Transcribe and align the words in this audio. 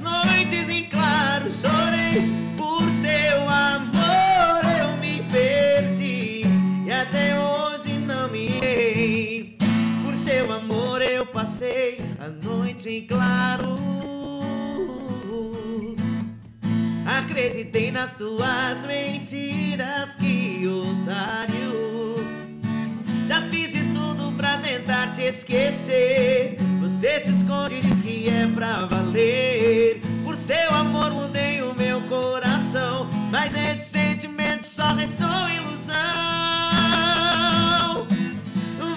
noites 0.00 0.68
em 0.68 0.84
claro 0.84 1.50
chorei 1.50 2.30
por 2.56 2.82
seu 3.00 3.48
amor 3.48 4.64
eu 4.80 4.96
me 4.96 5.22
perdi 5.30 6.42
e 6.86 6.90
até 6.90 7.38
hoje 7.38 7.92
não 7.98 8.28
me 8.30 8.46
errei. 8.56 9.58
Por 10.04 10.16
seu 10.16 10.52
amor 10.52 11.02
eu 11.02 11.26
passei 11.26 11.98
a 12.18 12.28
noite 12.28 12.88
em 12.88 13.06
claro. 13.06 13.76
Acreditei 17.06 17.90
nas 17.90 18.12
tuas 18.14 18.84
mentiras, 18.86 20.14
que 20.16 20.66
otário. 20.66 22.16
Já 23.26 23.42
fiz 23.42 23.72
de 23.72 23.84
tudo 23.92 24.32
pra 24.36 24.56
tentar 24.58 25.12
te 25.12 25.22
esquecer. 25.22 26.56
Você 27.00 27.18
se 27.18 27.30
esconde 27.30 27.80
diz 27.80 27.98
que 27.98 28.28
é 28.28 28.46
pra 28.46 28.84
valer. 28.84 30.02
Por 30.22 30.36
seu 30.36 30.70
amor 30.74 31.10
mudei 31.10 31.62
o 31.62 31.74
meu 31.74 31.98
coração. 32.02 33.08
Mas 33.30 33.50
nesse 33.52 33.92
sentimento 33.92 34.66
só 34.66 34.92
restou 34.92 35.48
ilusão. 35.48 35.96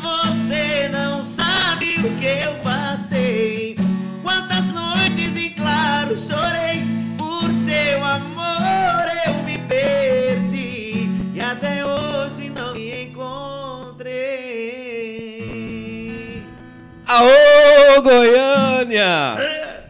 Você 0.01 0.89
não 0.91 1.23
sabe 1.23 1.95
o 2.05 2.17
que 2.19 2.43
eu 2.43 2.55
passei. 2.55 3.77
Quantas 4.21 4.67
noites 4.67 5.37
em 5.37 5.51
claro 5.51 6.17
chorei. 6.17 6.83
Por 7.17 7.53
seu 7.53 8.03
amor 8.05 9.05
eu 9.25 9.33
me 9.45 9.57
perdi. 9.59 11.07
E 11.33 11.39
até 11.39 11.85
hoje 11.85 12.49
não 12.49 12.73
me 12.73 13.03
encontrei. 13.03 14.43
Aô, 17.07 17.42
Goiânia! 18.01 19.37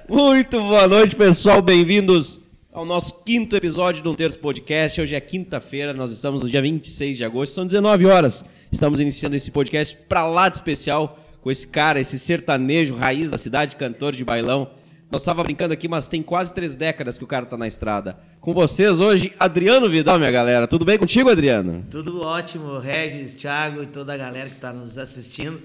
Muito 0.09 0.59
boa 0.59 0.87
noite, 0.87 1.15
pessoal. 1.15 1.61
Bem-vindos 1.61 2.41
ao 2.71 2.85
nosso 2.85 3.23
quinto 3.23 3.55
episódio 3.55 4.03
do 4.03 4.11
Um 4.11 4.15
Terço 4.15 4.39
Podcast. 4.39 4.99
Hoje 4.99 5.15
é 5.15 5.21
quinta-feira, 5.21 5.93
nós 5.93 6.11
estamos 6.11 6.43
no 6.43 6.49
dia 6.49 6.61
26 6.61 7.15
de 7.15 7.23
agosto, 7.23 7.53
são 7.53 7.65
19 7.65 8.05
horas. 8.05 8.43
Estamos 8.71 8.99
iniciando 8.99 9.35
esse 9.35 9.49
podcast 9.51 9.95
pra 10.09 10.27
lá 10.27 10.49
de 10.49 10.57
especial 10.57 11.17
com 11.41 11.49
esse 11.49 11.65
cara, 11.65 11.99
esse 11.99 12.19
sertanejo 12.19 12.93
raiz 12.93 13.31
da 13.31 13.37
cidade, 13.37 13.75
cantor 13.75 14.13
de 14.13 14.25
bailão. 14.25 14.69
Nós 15.09 15.21
estava 15.21 15.43
brincando 15.43 15.73
aqui, 15.73 15.87
mas 15.87 16.07
tem 16.07 16.21
quase 16.21 16.53
três 16.53 16.75
décadas 16.75 17.17
que 17.17 17.23
o 17.23 17.27
cara 17.27 17.45
tá 17.45 17.55
na 17.55 17.67
estrada. 17.67 18.17
Com 18.41 18.53
vocês 18.53 18.99
hoje, 18.99 19.31
Adriano 19.39 19.89
Vidal, 19.89 20.17
minha 20.17 20.31
galera. 20.31 20.67
Tudo 20.67 20.83
bem 20.83 20.97
contigo, 20.97 21.29
Adriano? 21.29 21.85
Tudo 21.89 22.21
ótimo, 22.21 22.79
Regis, 22.79 23.33
Thiago 23.35 23.83
e 23.83 23.85
toda 23.85 24.13
a 24.13 24.17
galera 24.17 24.49
que 24.49 24.55
está 24.55 24.73
nos 24.73 24.97
assistindo. 24.97 25.61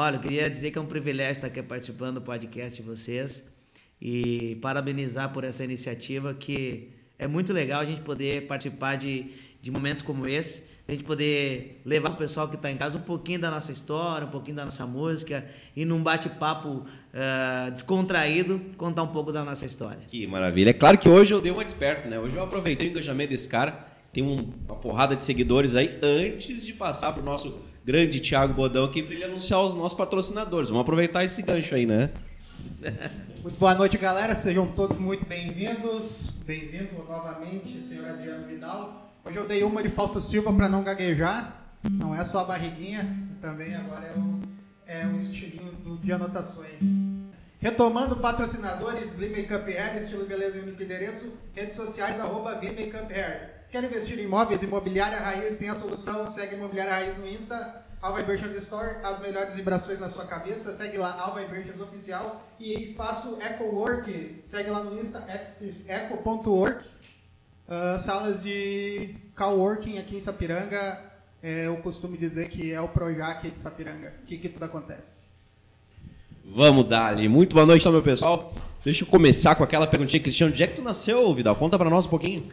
Olha, 0.00 0.14
eu 0.14 0.20
queria 0.20 0.48
dizer 0.48 0.70
que 0.70 0.78
é 0.78 0.80
um 0.80 0.86
privilégio 0.86 1.32
estar 1.32 1.48
aqui 1.48 1.60
participando 1.60 2.14
do 2.14 2.20
podcast 2.20 2.80
de 2.80 2.86
vocês 2.88 3.44
e 4.00 4.56
parabenizar 4.62 5.32
por 5.32 5.42
essa 5.42 5.64
iniciativa 5.64 6.32
que 6.34 6.90
é 7.18 7.26
muito 7.26 7.52
legal 7.52 7.80
a 7.80 7.84
gente 7.84 8.02
poder 8.02 8.46
participar 8.46 8.94
de, 8.94 9.26
de 9.60 9.72
momentos 9.72 10.00
como 10.04 10.24
esse, 10.28 10.62
a 10.86 10.92
gente 10.92 11.02
poder 11.02 11.80
levar 11.84 12.10
o 12.10 12.16
pessoal 12.16 12.48
que 12.48 12.54
está 12.54 12.70
em 12.70 12.76
casa 12.76 12.96
um 12.96 13.00
pouquinho 13.00 13.40
da 13.40 13.50
nossa 13.50 13.72
história, 13.72 14.24
um 14.24 14.30
pouquinho 14.30 14.54
da 14.58 14.64
nossa 14.66 14.86
música 14.86 15.44
e 15.74 15.84
num 15.84 16.00
bate-papo 16.00 16.86
ah, 17.12 17.68
descontraído 17.72 18.60
contar 18.76 19.02
um 19.02 19.08
pouco 19.08 19.32
da 19.32 19.44
nossa 19.44 19.66
história. 19.66 20.02
Que 20.06 20.28
maravilha. 20.28 20.70
É 20.70 20.74
claro 20.74 20.96
que 20.96 21.08
hoje 21.08 21.34
eu 21.34 21.40
dei 21.40 21.50
uma 21.50 21.64
desperto, 21.64 22.08
né? 22.08 22.20
Hoje 22.20 22.36
eu 22.36 22.42
aproveitei 22.44 22.86
o 22.86 22.90
engajamento 22.92 23.30
desse 23.30 23.48
cara. 23.48 23.72
Tem 24.12 24.22
um- 24.22 24.52
uma 24.64 24.76
porrada 24.76 25.16
de 25.16 25.24
seguidores 25.24 25.74
aí 25.74 25.98
antes 26.00 26.64
de 26.64 26.72
passar 26.72 27.12
pro 27.12 27.22
nosso 27.24 27.66
grande 27.88 28.20
Thiago 28.20 28.52
Bodão 28.52 28.84
aqui 28.84 29.02
para 29.02 29.14
ele 29.14 29.24
anunciar 29.24 29.62
os 29.62 29.74
nossos 29.74 29.96
patrocinadores. 29.96 30.68
Vamos 30.68 30.82
aproveitar 30.82 31.24
esse 31.24 31.40
gancho 31.40 31.74
aí, 31.74 31.86
né? 31.86 32.10
Muito 33.42 33.58
boa 33.58 33.74
noite, 33.74 33.96
galera. 33.96 34.34
Sejam 34.34 34.66
todos 34.66 34.98
muito 34.98 35.24
bem-vindos. 35.24 36.34
Bem-vindo 36.44 37.02
novamente, 37.08 37.80
senhor 37.80 38.06
Adriano 38.06 38.46
Vidal. 38.46 39.10
Hoje 39.24 39.38
eu 39.38 39.48
dei 39.48 39.62
uma 39.62 39.82
de 39.82 39.88
Fausto 39.88 40.20
Silva 40.20 40.52
para 40.52 40.68
não 40.68 40.82
gaguejar. 40.82 41.64
Não 41.90 42.14
é 42.14 42.22
só 42.26 42.40
a 42.40 42.44
barriguinha, 42.44 43.26
também 43.40 43.74
agora 43.74 44.04
é 44.04 44.18
o, 44.18 44.40
é 44.86 45.06
o 45.06 45.18
estilinho 45.18 45.72
do, 45.82 45.96
de 45.96 46.12
anotações. 46.12 46.82
Retomando 47.58 48.16
patrocinadores, 48.16 49.14
Glee 49.14 49.30
Makeup 49.30 49.66
Hair, 49.66 50.02
estilo 50.02 50.26
beleza 50.26 50.58
e 50.58 50.60
único 50.60 50.82
endereço, 50.82 51.32
redes 51.54 51.74
sociais, 51.74 52.20
arroba 52.20 52.52
Glee 52.56 52.68
Makeup 52.72 53.10
Hair. 53.10 53.57
Quer 53.70 53.84
investir 53.84 54.18
em 54.18 54.24
imóveis? 54.24 54.62
Imobiliária 54.62 55.18
Raiz 55.18 55.58
tem 55.58 55.68
a 55.68 55.74
solução. 55.74 56.26
Segue 56.26 56.54
Imobiliária 56.54 56.92
Raiz 56.92 57.18
no 57.18 57.28
Insta, 57.28 57.82
Alva 58.00 58.20
Inversions 58.22 58.54
Store, 58.54 58.96
as 59.02 59.20
melhores 59.20 59.54
vibrações 59.54 60.00
na 60.00 60.08
sua 60.08 60.24
cabeça. 60.24 60.72
Segue 60.72 60.96
lá, 60.96 61.20
Alva 61.20 61.42
Inversions 61.42 61.80
Oficial. 61.80 62.42
E 62.58 62.82
Espaço 62.82 63.38
EcoWork, 63.40 64.42
segue 64.46 64.70
lá 64.70 64.82
no 64.82 64.98
Insta, 64.98 65.22
e- 65.60 65.90
eco.work. 65.90 66.84
Ah, 67.68 67.98
salas 67.98 68.42
de 68.42 69.14
coworking 69.36 69.98
aqui 69.98 70.16
em 70.16 70.20
Sapiranga, 70.22 70.98
é, 71.42 71.66
eu 71.66 71.76
costumo 71.76 72.16
dizer 72.16 72.48
que 72.48 72.72
é 72.72 72.80
o 72.80 72.88
Projac 72.88 73.48
de 73.50 73.58
Sapiranga, 73.58 74.14
que, 74.26 74.38
que 74.38 74.48
tudo 74.48 74.62
acontece. 74.64 75.24
Vamos 76.42 76.88
dar 76.88 77.08
ali. 77.08 77.28
Muito 77.28 77.52
boa 77.52 77.66
noite, 77.66 77.82
então, 77.82 77.92
meu 77.92 78.02
pessoal. 78.02 78.54
Deixa 78.82 79.04
eu 79.04 79.08
começar 79.08 79.54
com 79.54 79.62
aquela 79.62 79.86
perguntinha, 79.86 80.22
Cristiano. 80.22 80.50
Onde 80.50 80.62
é 80.62 80.66
que 80.66 80.76
tu 80.76 80.82
nasceu, 80.82 81.34
Vidal? 81.34 81.54
Conta 81.56 81.76
pra 81.76 81.90
nós 81.90 82.06
um 82.06 82.08
pouquinho. 82.08 82.50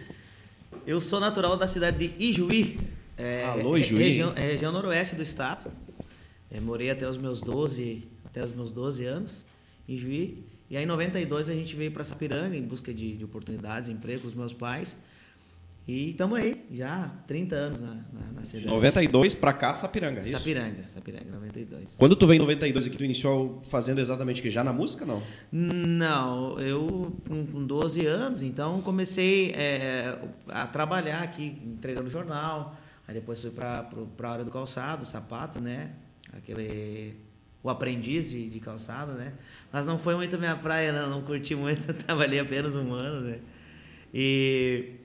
Eu 0.86 1.02
sou 1.02 1.20
natural 1.20 1.58
da 1.58 1.68
cidade 1.68 2.08
de 2.08 2.24
Ijuí. 2.24 2.80
É, 3.18 3.44
Alô, 3.46 3.76
é- 3.76 3.80
Ijuí. 3.80 3.98
Região, 4.00 4.34
é 4.36 4.42
região 4.52 4.72
noroeste 4.72 5.16
do 5.16 5.24
estado. 5.24 5.72
É, 6.52 6.60
morei 6.60 6.90
até 6.90 7.10
os 7.10 7.18
meus 7.18 7.42
12, 7.42 8.08
até 8.24 8.44
os 8.44 8.54
meus 8.54 8.72
12 8.72 9.06
anos 9.06 9.46
em 9.88 9.98
Juí. 9.98 10.44
E 10.70 10.78
aí 10.78 10.84
em 10.84 10.88
92 10.88 11.50
a 11.50 11.54
gente 11.54 11.76
veio 11.76 11.92
para 11.92 12.04
Sapiranga 12.04 12.56
em 12.56 12.62
busca 12.62 12.94
de, 12.94 13.18
de 13.18 13.24
oportunidades, 13.24 13.90
emprego 13.90 14.22
com 14.22 14.28
os 14.28 14.36
meus 14.36 14.54
pais. 14.54 14.98
E 15.88 16.10
estamos 16.10 16.40
aí, 16.40 16.66
já 16.72 16.96
há 16.96 17.10
30 17.28 17.56
anos 17.56 17.82
na, 17.82 17.90
na, 17.90 18.32
na 18.34 18.42
De 18.42 18.48
cidade. 18.48 18.68
92 18.68 19.36
pra 19.36 19.54
cá, 19.54 19.72
Sapiranga, 19.76 20.20
é 20.20 20.24
isso? 20.24 20.32
Sapiranga, 20.32 20.88
Sapiranga, 20.88 21.30
92. 21.32 21.96
Quando 21.96 22.16
tu 22.16 22.26
veio 22.26 22.38
em 22.38 22.42
92 22.42 22.88
aqui, 22.88 22.98
tu 22.98 23.04
iniciou 23.04 23.62
fazendo 23.68 24.02
exatamente 24.02 24.40
o 24.40 24.44
que? 24.44 24.50
Já 24.50 24.64
na 24.64 24.74
música, 24.74 25.06
não? 25.06 25.22
Não, 25.52 26.60
eu 26.60 27.16
com 27.28 27.46
com 27.46 27.64
12 27.64 28.04
anos, 28.04 28.42
então 28.42 28.82
comecei 28.82 29.52
é, 29.52 30.18
a 30.48 30.66
trabalhar 30.66 31.22
aqui, 31.22 31.62
entregando 31.64 32.10
jornal. 32.10 32.76
Aí 33.08 33.14
depois 33.14 33.40
fui 33.40 33.52
para 33.52 33.88
a 34.24 34.28
área 34.32 34.44
do 34.44 34.50
calçado, 34.50 35.06
sapato, 35.06 35.60
né? 35.60 35.92
Aquele. 36.34 37.16
O 37.62 37.70
aprendiz 37.70 38.30
de, 38.30 38.50
de 38.50 38.60
calçado, 38.60 39.14
né? 39.14 39.34
Mas 39.72 39.86
não 39.86 39.98
foi 40.00 40.16
muito 40.16 40.38
minha 40.38 40.56
praia, 40.56 40.92
não, 40.92 41.10
não 41.10 41.22
curti 41.22 41.56
muito, 41.56 41.94
trabalhei 42.06 42.40
apenas 42.40 42.76
um 42.76 42.92
ano, 42.92 43.22
né? 43.22 43.40
E. 44.12 45.05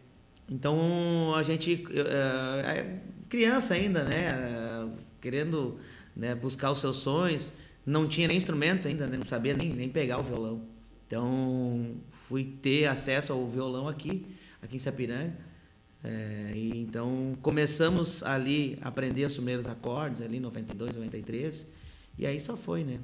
Então 0.50 1.34
a 1.34 1.42
gente. 1.42 1.84
eh, 1.94 2.62
é 2.66 3.00
criança 3.28 3.74
ainda, 3.74 4.02
né? 4.02 4.90
Querendo 5.20 5.78
né, 6.16 6.34
buscar 6.34 6.72
os 6.72 6.80
seus 6.80 6.96
sonhos 6.96 7.52
não 7.84 8.08
tinha 8.08 8.28
nem 8.28 8.36
instrumento 8.36 8.88
ainda, 8.88 9.06
né? 9.06 9.16
não 9.16 9.26
sabia 9.26 9.54
nem, 9.54 9.70
nem 9.70 9.88
pegar 9.88 10.18
o 10.18 10.22
violão. 10.22 10.62
Então, 11.06 11.96
fui 12.10 12.44
ter 12.44 12.86
acesso 12.86 13.32
ao 13.32 13.48
violão 13.48 13.88
aqui, 13.88 14.26
aqui 14.62 14.76
em 14.76 14.78
Sapiranga. 14.78 15.36
É, 16.02 16.52
e 16.54 16.78
então, 16.78 17.36
começamos 17.42 18.22
ali 18.22 18.78
a 18.80 18.88
aprender 18.88 19.24
os 19.24 19.34
primeiros 19.34 19.66
acordes, 19.66 20.22
ali 20.22 20.36
em 20.36 20.40
92, 20.40 20.96
93. 20.96 21.68
E 22.18 22.26
aí 22.26 22.38
só 22.38 22.56
foi, 22.56 22.84
né? 22.84 23.00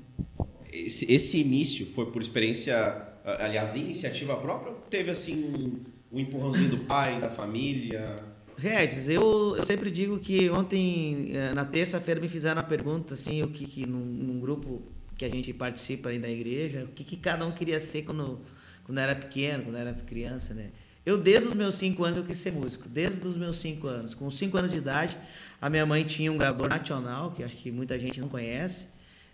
Esse, 0.73 1.11
esse 1.11 1.39
início 1.41 1.87
foi 1.87 2.07
por 2.11 2.23
experiência, 2.23 2.77
aliás, 3.25 3.75
iniciativa 3.75 4.37
própria 4.37 4.73
ou 4.73 4.78
teve 4.83 5.11
assim 5.11 5.84
um, 6.16 6.21
empurrãozinho 6.21 6.71
do 6.71 6.78
pai, 6.78 7.21
da 7.21 7.31
família? 7.31 8.16
Regis, 8.56 9.09
eu, 9.09 9.54
eu 9.56 9.62
sempre 9.62 9.91
digo 9.91 10.19
que 10.19 10.49
ontem, 10.49 11.31
eh, 11.34 11.53
na 11.53 11.65
terça-feira, 11.65 12.21
me 12.21 12.28
fizeram 12.28 12.60
uma 12.60 12.66
pergunta, 12.66 13.13
assim, 13.13 13.42
o 13.42 13.48
que, 13.48 13.66
que 13.66 13.86
num, 13.86 13.98
num 13.98 14.41
grupo 14.41 14.83
que 15.16 15.24
a 15.24 15.28
gente 15.28 15.53
participa 15.53 16.09
aí 16.09 16.18
da 16.18 16.28
igreja, 16.28 16.84
o 16.84 16.89
que, 16.89 17.04
que 17.04 17.16
cada 17.16 17.47
um 17.47 17.53
queria 17.53 17.78
ser 17.78 18.03
quando, 18.03 18.41
quando 18.84 18.98
era 18.98 19.15
pequeno, 19.15 19.65
quando 19.65 19.77
era 19.77 19.92
criança, 19.92 20.54
né? 20.54 20.71
Eu, 21.04 21.16
desde 21.16 21.48
os 21.48 21.54
meus 21.54 21.77
cinco 21.77 22.03
anos, 22.03 22.16
eu 22.16 22.24
quis 22.24 22.36
ser 22.36 22.53
músico. 22.53 22.89
Desde 22.89 23.24
os 23.28 23.36
meus 23.36 23.59
cinco 23.59 23.86
anos. 23.86 24.13
Com 24.13 24.28
cinco 24.28 24.57
anos 24.57 24.72
de 24.72 24.78
idade, 24.78 25.16
a 25.63 25.71
minha 25.71 25.86
mãe 25.86 26.03
tinha 26.03 26.33
um 26.33 26.36
gravador 26.36 26.68
nacional, 26.68 27.30
que 27.30 27.45
acho 27.45 27.57
que 27.57 27.71
muita 27.71 27.97
gente 27.97 28.21
não 28.21 28.28
conhece. 28.28 28.89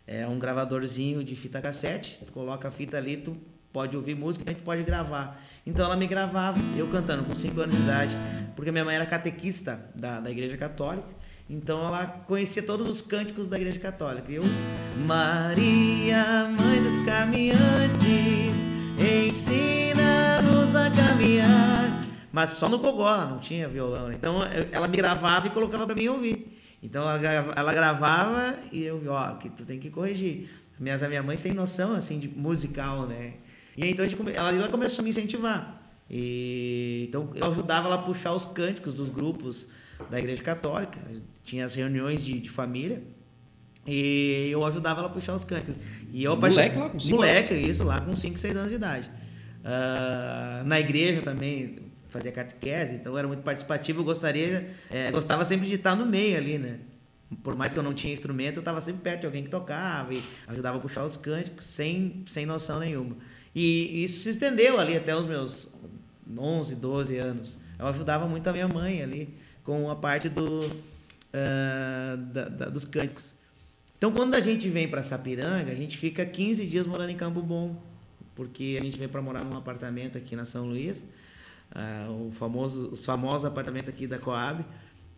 É 0.07 0.27
um 0.27 0.39
gravadorzinho 0.39 1.25
de 1.25 1.35
fita 1.35 1.63
cassete. 1.63 2.21
Tu 2.27 2.31
coloca 2.31 2.69
a 2.69 2.71
fita 2.71 2.99
ali, 2.99 3.17
tu 3.17 3.35
pode 3.73 3.97
ouvir 3.97 4.15
música, 4.15 4.45
a 4.49 4.53
gente 4.53 4.63
pode 4.63 4.83
gravar. 4.83 5.41
Então 5.67 5.85
ela 5.85 5.97
me 5.97 6.07
gravava, 6.07 6.59
eu 6.77 6.89
cantando 6.89 7.25
com 7.25 7.35
5 7.35 7.61
anos 7.61 7.75
de 7.75 7.83
idade, 7.83 8.17
porque 8.57 8.71
minha 8.73 8.85
mãe 8.85 8.95
era 8.97 9.07
catequista 9.07 9.81
da, 9.95 10.21
da 10.21 10.31
Igreja 10.31 10.57
Católica. 10.57 11.09
Então 11.49 11.85
ela 11.87 12.07
conhecia 12.07 12.63
todos 12.63 12.89
os 12.89 13.01
cânticos 13.01 13.49
da 13.49 13.57
Igreja 13.57 13.79
Católica. 13.79 14.31
E 14.31 14.37
eu, 14.37 14.43
Maria, 15.07 16.49
mãe 16.57 16.83
dos 16.83 16.97
caminhantes, 17.05 18.67
ensina-nos 18.99 20.75
a 20.75 20.91
caminhar. 20.91 22.03
Mas 22.33 22.51
só 22.51 22.69
no 22.69 22.79
gogó, 22.79 23.17
não 23.27 23.39
tinha 23.39 23.69
violão. 23.69 24.09
né? 24.09 24.15
Então 24.19 24.39
ela 24.71 24.89
me 24.89 24.97
gravava 24.97 25.47
e 25.47 25.51
colocava 25.51 25.85
para 25.87 25.95
mim 25.95 26.09
ouvir. 26.09 26.59
Então 26.83 27.03
ela, 27.09 27.19
grava- 27.19 27.53
ela 27.55 27.75
gravava 27.75 28.57
e 28.73 28.83
eu 28.83 29.03
ó, 29.09 29.35
que 29.35 29.49
tu 29.51 29.65
tem 29.65 29.79
que 29.79 29.91
corrigir. 29.91 30.49
Mas 30.81 31.03
a 31.03 31.09
minha 31.09 31.23
mãe 31.23 31.37
sem 31.37 31.53
noção 31.53 31.93
assim 31.93 32.19
de 32.19 32.29
musical, 32.29 33.07
né? 33.07 33.35
E 33.77 33.89
então 33.89 34.07
gente, 34.07 34.21
ela, 34.35 34.53
ela 34.53 34.69
começou 34.69 35.03
a 35.03 35.05
me 35.05 35.11
incentivar. 35.11 35.81
E, 36.11 37.07
então 37.09 37.31
eu 37.35 37.51
ajudava 37.51 37.87
ela 37.87 37.97
a 37.97 38.03
puxar 38.03 38.35
os 38.35 38.45
cânticos 38.45 38.93
dos 38.93 39.09
grupos 39.09 39.69
da 40.11 40.19
Igreja 40.19 40.43
Católica. 40.43 40.99
Tinha 41.45 41.65
as 41.65 41.75
reuniões 41.75 42.25
de, 42.25 42.39
de 42.39 42.51
família. 42.51 43.03
E 43.87 44.49
eu 44.51 44.65
ajudava 44.65 45.01
ela 45.01 45.09
a 45.09 45.13
puxar 45.13 45.35
os 45.35 45.45
cânticos. 45.45 45.77
E 46.13 46.23
eu 46.23 46.37
Moleque 46.37 46.79
lá 46.79 46.89
com 46.89 47.01
cinco 47.01 47.17
Moleque, 47.17 47.55
isso, 47.55 47.85
lá 47.85 48.01
com 48.01 48.17
5, 48.17 48.39
6 48.39 48.57
anos 48.57 48.69
de 48.69 48.77
idade. 48.77 49.11
Ah, 49.65 50.63
na 50.65 50.79
igreja 50.81 51.23
também 51.23 51.79
fazia 52.09 52.31
catequese, 52.31 52.95
então 52.97 53.17
era 53.17 53.27
muito 53.27 53.43
participativo. 53.43 54.01
Eu 54.01 54.05
gostaria, 54.05 54.69
eh, 54.91 55.11
gostava 55.11 55.45
sempre 55.45 55.67
de 55.67 55.75
estar 55.75 55.97
no 55.97 56.05
meio 56.05 56.37
ali, 56.37 56.59
né? 56.59 56.79
Por 57.43 57.57
mais 57.57 57.73
que 57.73 57.79
eu 57.79 57.83
não 57.83 57.95
tinha 57.95 58.13
instrumento, 58.13 58.57
eu 58.57 58.61
estava 58.61 58.81
sempre 58.81 59.01
perto 59.01 59.21
de 59.21 59.27
alguém 59.27 59.43
que 59.43 59.49
tocava 59.49 60.13
e 60.13 60.23
ajudava 60.49 60.77
a 60.77 60.81
puxar 60.81 61.03
os 61.05 61.17
cânticos 61.17 61.65
sem, 61.65 62.23
sem 62.27 62.45
noção 62.45 62.79
nenhuma. 62.79 63.17
E 63.55 64.03
isso 64.05 64.21
se 64.21 64.31
estendeu 64.31 64.79
ali 64.81 64.97
até 64.97 65.15
os 65.15 65.27
meus 65.27 65.69
11, 66.39 66.75
12 66.77 67.17
anos. 67.19 67.59
Eu 67.79 67.87
ajudava 67.87 68.27
muito 68.27 68.47
a 68.49 68.53
minha 68.53 68.69
mãe 68.69 69.03
ali 69.03 69.35
com 69.65 69.91
a 69.91 69.97
parte 69.97 70.29
do, 70.29 70.71
ah, 71.33 72.17
da- 72.17 72.49
da- 72.49 72.69
dos 72.69 72.85
cânticos. 72.85 73.35
Então, 73.99 74.11
quando 74.11 74.35
a 74.35 74.41
gente 74.41 74.69
vem 74.69 74.89
para 74.89 75.03
Sapiranga, 75.03 75.71
a 75.71 75.75
gente 75.75 75.97
fica 75.97 76.25
15 76.27 76.67
dias 76.67 76.87
morando 76.87 77.11
em 77.11 77.17
Campo 77.17 77.41
Bom, 77.41 77.77
porque 78.35 78.77
a 78.81 78.85
gente 78.85 78.99
vem 78.99 79.09
para 79.09 79.23
morar 79.23 79.45
num 79.45 79.57
apartamento 79.57 80.19
aqui 80.19 80.35
na 80.35 80.45
São 80.45 80.67
Luís, 80.67 81.07
ah, 81.75 82.09
o 82.11 82.31
famoso, 82.33 82.89
os 82.91 83.05
famosos 83.05 83.45
apartamentos 83.45 83.89
aqui 83.91 84.07
da 84.07 84.19
Coab, 84.19 84.65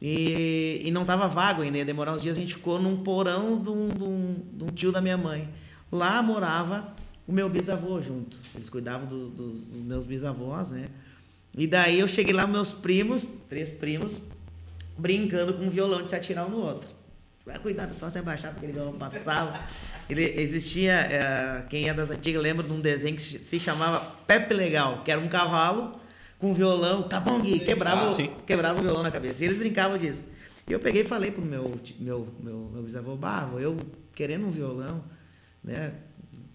e, 0.02 0.82
e 0.84 0.90
não 0.90 1.02
estava 1.02 1.26
vago 1.28 1.62
ainda, 1.62 1.78
ia 1.78 1.84
demorar 1.84 2.12
uns 2.14 2.20
dias, 2.22 2.36
a 2.36 2.40
gente 2.40 2.54
ficou 2.54 2.78
num 2.82 2.98
porão 3.02 3.58
de 3.62 3.70
um, 3.70 3.88
de 3.88 4.02
um- 4.02 4.36
de 4.52 4.64
um 4.64 4.66
tio 4.66 4.92
da 4.92 5.00
minha 5.00 5.16
mãe. 5.16 5.48
Lá 5.90 6.20
morava 6.22 6.92
o 7.26 7.32
meu 7.32 7.48
bisavô 7.48 8.00
junto, 8.02 8.36
eles 8.54 8.68
cuidavam 8.68 9.06
do- 9.06 9.28
dos, 9.30 9.60
dos 9.62 9.78
meus 9.80 10.06
bisavós, 10.06 10.70
né? 10.70 10.88
E 11.56 11.66
daí 11.66 12.00
eu 12.00 12.08
cheguei 12.08 12.32
lá, 12.34 12.46
meus 12.46 12.72
primos, 12.72 13.28
três 13.48 13.70
primos, 13.70 14.20
brincando 14.98 15.54
com 15.54 15.64
um 15.64 15.70
violão 15.70 16.02
de 16.02 16.10
se 16.10 16.16
atirar 16.16 16.46
um 16.46 16.50
no 16.50 16.58
outro. 16.58 16.88
Vai 17.46 17.58
cuidado 17.58 17.92
só 17.94 18.08
sem 18.08 18.22
baixar, 18.22 18.48
porque 18.52 18.66
aquele 18.66 18.72
violão 18.78 18.94
passava. 18.98 19.60
Ele 20.08 20.24
existia, 20.40 20.92
eh, 20.92 21.64
quem 21.68 21.88
é 21.88 21.94
das 21.94 22.10
antigas 22.10 22.42
lembra 22.42 22.66
de 22.66 22.72
um 22.72 22.80
desenho 22.80 23.16
que 23.16 23.22
se 23.22 23.38
se 23.38 23.60
chamava 23.60 24.00
Pepe 24.26 24.54
Legal, 24.54 25.02
que 25.04 25.10
era 25.10 25.20
um 25.20 25.28
cavalo 25.28 25.98
com 26.38 26.50
um 26.50 26.54
violão, 26.54 27.06
cabong, 27.08 27.42
quebrava, 27.60 28.02
Ah, 28.02 28.06
o- 28.06 28.10
sim. 28.10 28.30
quebrava 28.46 28.78
o 28.78 28.82
violão 28.82 29.02
na 29.02 29.10
cabeça. 29.10 29.42
E 29.44 29.46
eles 29.46 29.58
brincavam 29.58 29.98
disso. 29.98 30.20
E 30.66 30.72
eu 30.72 30.80
peguei 30.80 31.02
e 31.02 31.04
falei 31.04 31.30
pro 31.30 31.42
meu, 31.44 31.78
meu, 32.00 32.26
meu, 32.40 32.70
meu 32.72 32.82
bisavô, 32.82 33.14
Bavo, 33.14 33.60
eu 33.60 33.76
querendo 34.14 34.46
um 34.46 34.50
violão, 34.50 35.04
né? 35.62 35.92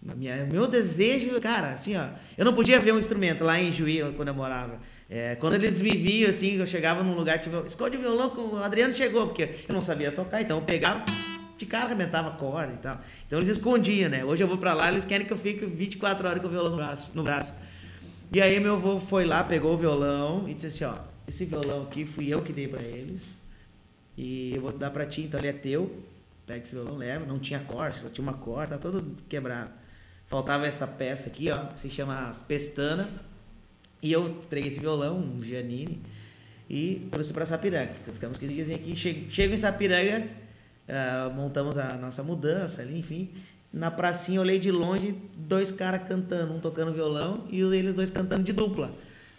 Minha, 0.01 0.45
meu 0.45 0.65
desejo, 0.65 1.39
cara, 1.41 1.73
assim, 1.73 1.95
ó, 1.97 2.07
eu 2.37 2.45
não 2.45 2.53
podia 2.53 2.79
ver 2.79 2.93
um 2.93 2.99
instrumento 2.99 3.43
lá 3.43 3.59
em 3.59 3.71
Juí, 3.71 4.01
quando 4.15 4.29
eu 4.29 4.33
morava. 4.33 4.79
É, 5.09 5.35
quando 5.35 5.55
eles 5.55 5.81
me 5.81 5.91
viam, 5.91 6.29
assim, 6.29 6.55
eu 6.55 6.65
chegava 6.65 7.03
num 7.03 7.15
lugar, 7.15 7.39
tipo, 7.39 7.65
esconde 7.65 7.97
o 7.97 7.99
violão, 7.99 8.31
o 8.53 8.57
Adriano 8.57 8.95
chegou, 8.95 9.27
porque 9.27 9.49
eu 9.67 9.73
não 9.73 9.81
sabia 9.81 10.11
tocar, 10.11 10.41
então 10.41 10.57
eu 10.57 10.63
pegava, 10.63 11.03
de 11.57 11.65
cara 11.65 11.85
arrebentava 11.85 12.31
corda 12.37 12.73
e 12.73 12.77
tal. 12.77 13.01
Então 13.27 13.39
eles 13.39 13.49
escondiam, 13.49 14.09
né? 14.09 14.23
Hoje 14.23 14.41
eu 14.41 14.47
vou 14.47 14.57
pra 14.57 14.73
lá, 14.73 14.89
eles 14.89 15.03
querem 15.03 15.27
que 15.27 15.33
eu 15.33 15.37
fique 15.37 15.65
24 15.65 16.25
horas 16.25 16.41
com 16.41 16.47
o 16.47 16.51
violão 16.51 16.71
no 16.71 16.77
braço. 16.77 17.09
No 17.13 17.23
braço. 17.23 17.53
E 18.31 18.41
aí 18.41 18.59
meu 18.59 18.75
avô 18.75 18.99
foi 18.99 19.25
lá, 19.25 19.43
pegou 19.43 19.73
o 19.73 19.77
violão 19.77 20.47
e 20.47 20.53
disse 20.53 20.67
assim, 20.67 20.85
ó, 20.85 21.01
esse 21.27 21.43
violão 21.43 21.83
aqui 21.83 22.05
fui 22.05 22.29
eu 22.33 22.41
que 22.41 22.53
dei 22.53 22.67
pra 22.67 22.81
eles. 22.81 23.39
E 24.17 24.53
eu 24.55 24.61
vou 24.61 24.71
dar 24.71 24.91
pra 24.91 25.05
ti, 25.05 25.23
então 25.23 25.39
ele 25.39 25.49
é 25.49 25.53
teu. 25.53 26.03
Pega 26.45 26.63
esse 26.63 26.73
violão, 26.73 26.95
leva. 26.95 27.25
Não 27.25 27.39
tinha 27.39 27.59
corda, 27.59 27.95
só 27.95 28.09
tinha 28.09 28.23
uma 28.23 28.37
corda, 28.37 28.77
tá 28.77 28.91
todo 28.91 29.17
quebrado. 29.27 29.78
Faltava 30.29 30.67
essa 30.67 30.85
peça 30.85 31.27
aqui, 31.29 31.49
ó, 31.49 31.57
que 31.65 31.79
se 31.79 31.89
chama 31.89 32.35
pestana. 32.47 33.09
E 34.01 34.11
eu 34.11 34.43
peguei 34.49 34.69
esse 34.69 34.79
violão, 34.79 35.17
um 35.17 35.41
Giannini, 35.41 35.99
e 36.69 37.07
trouxe 37.11 37.33
pra 37.33 37.45
Sapiranga. 37.45 37.91
Ficamos 38.13 38.37
15 38.37 38.53
dias 38.53 38.69
aqui. 38.69 38.95
Chego, 38.95 39.53
em 39.53 39.57
Sapiranga, 39.57 40.27
ah, 40.87 41.31
montamos 41.35 41.77
a 41.77 41.95
nossa 41.97 42.21
mudança 42.23 42.81
ali, 42.81 42.97
enfim. 42.99 43.29
Na 43.73 43.91
pracinha, 43.91 44.39
olhei 44.39 44.57
de 44.57 44.71
longe, 44.71 45.15
dois 45.35 45.71
caras 45.71 46.07
cantando, 46.07 46.53
um 46.53 46.59
tocando 46.59 46.93
violão 46.93 47.45
e 47.49 47.59
eles 47.61 47.93
dois 47.95 48.09
cantando 48.09 48.43
de 48.43 48.53
dupla. 48.53 48.93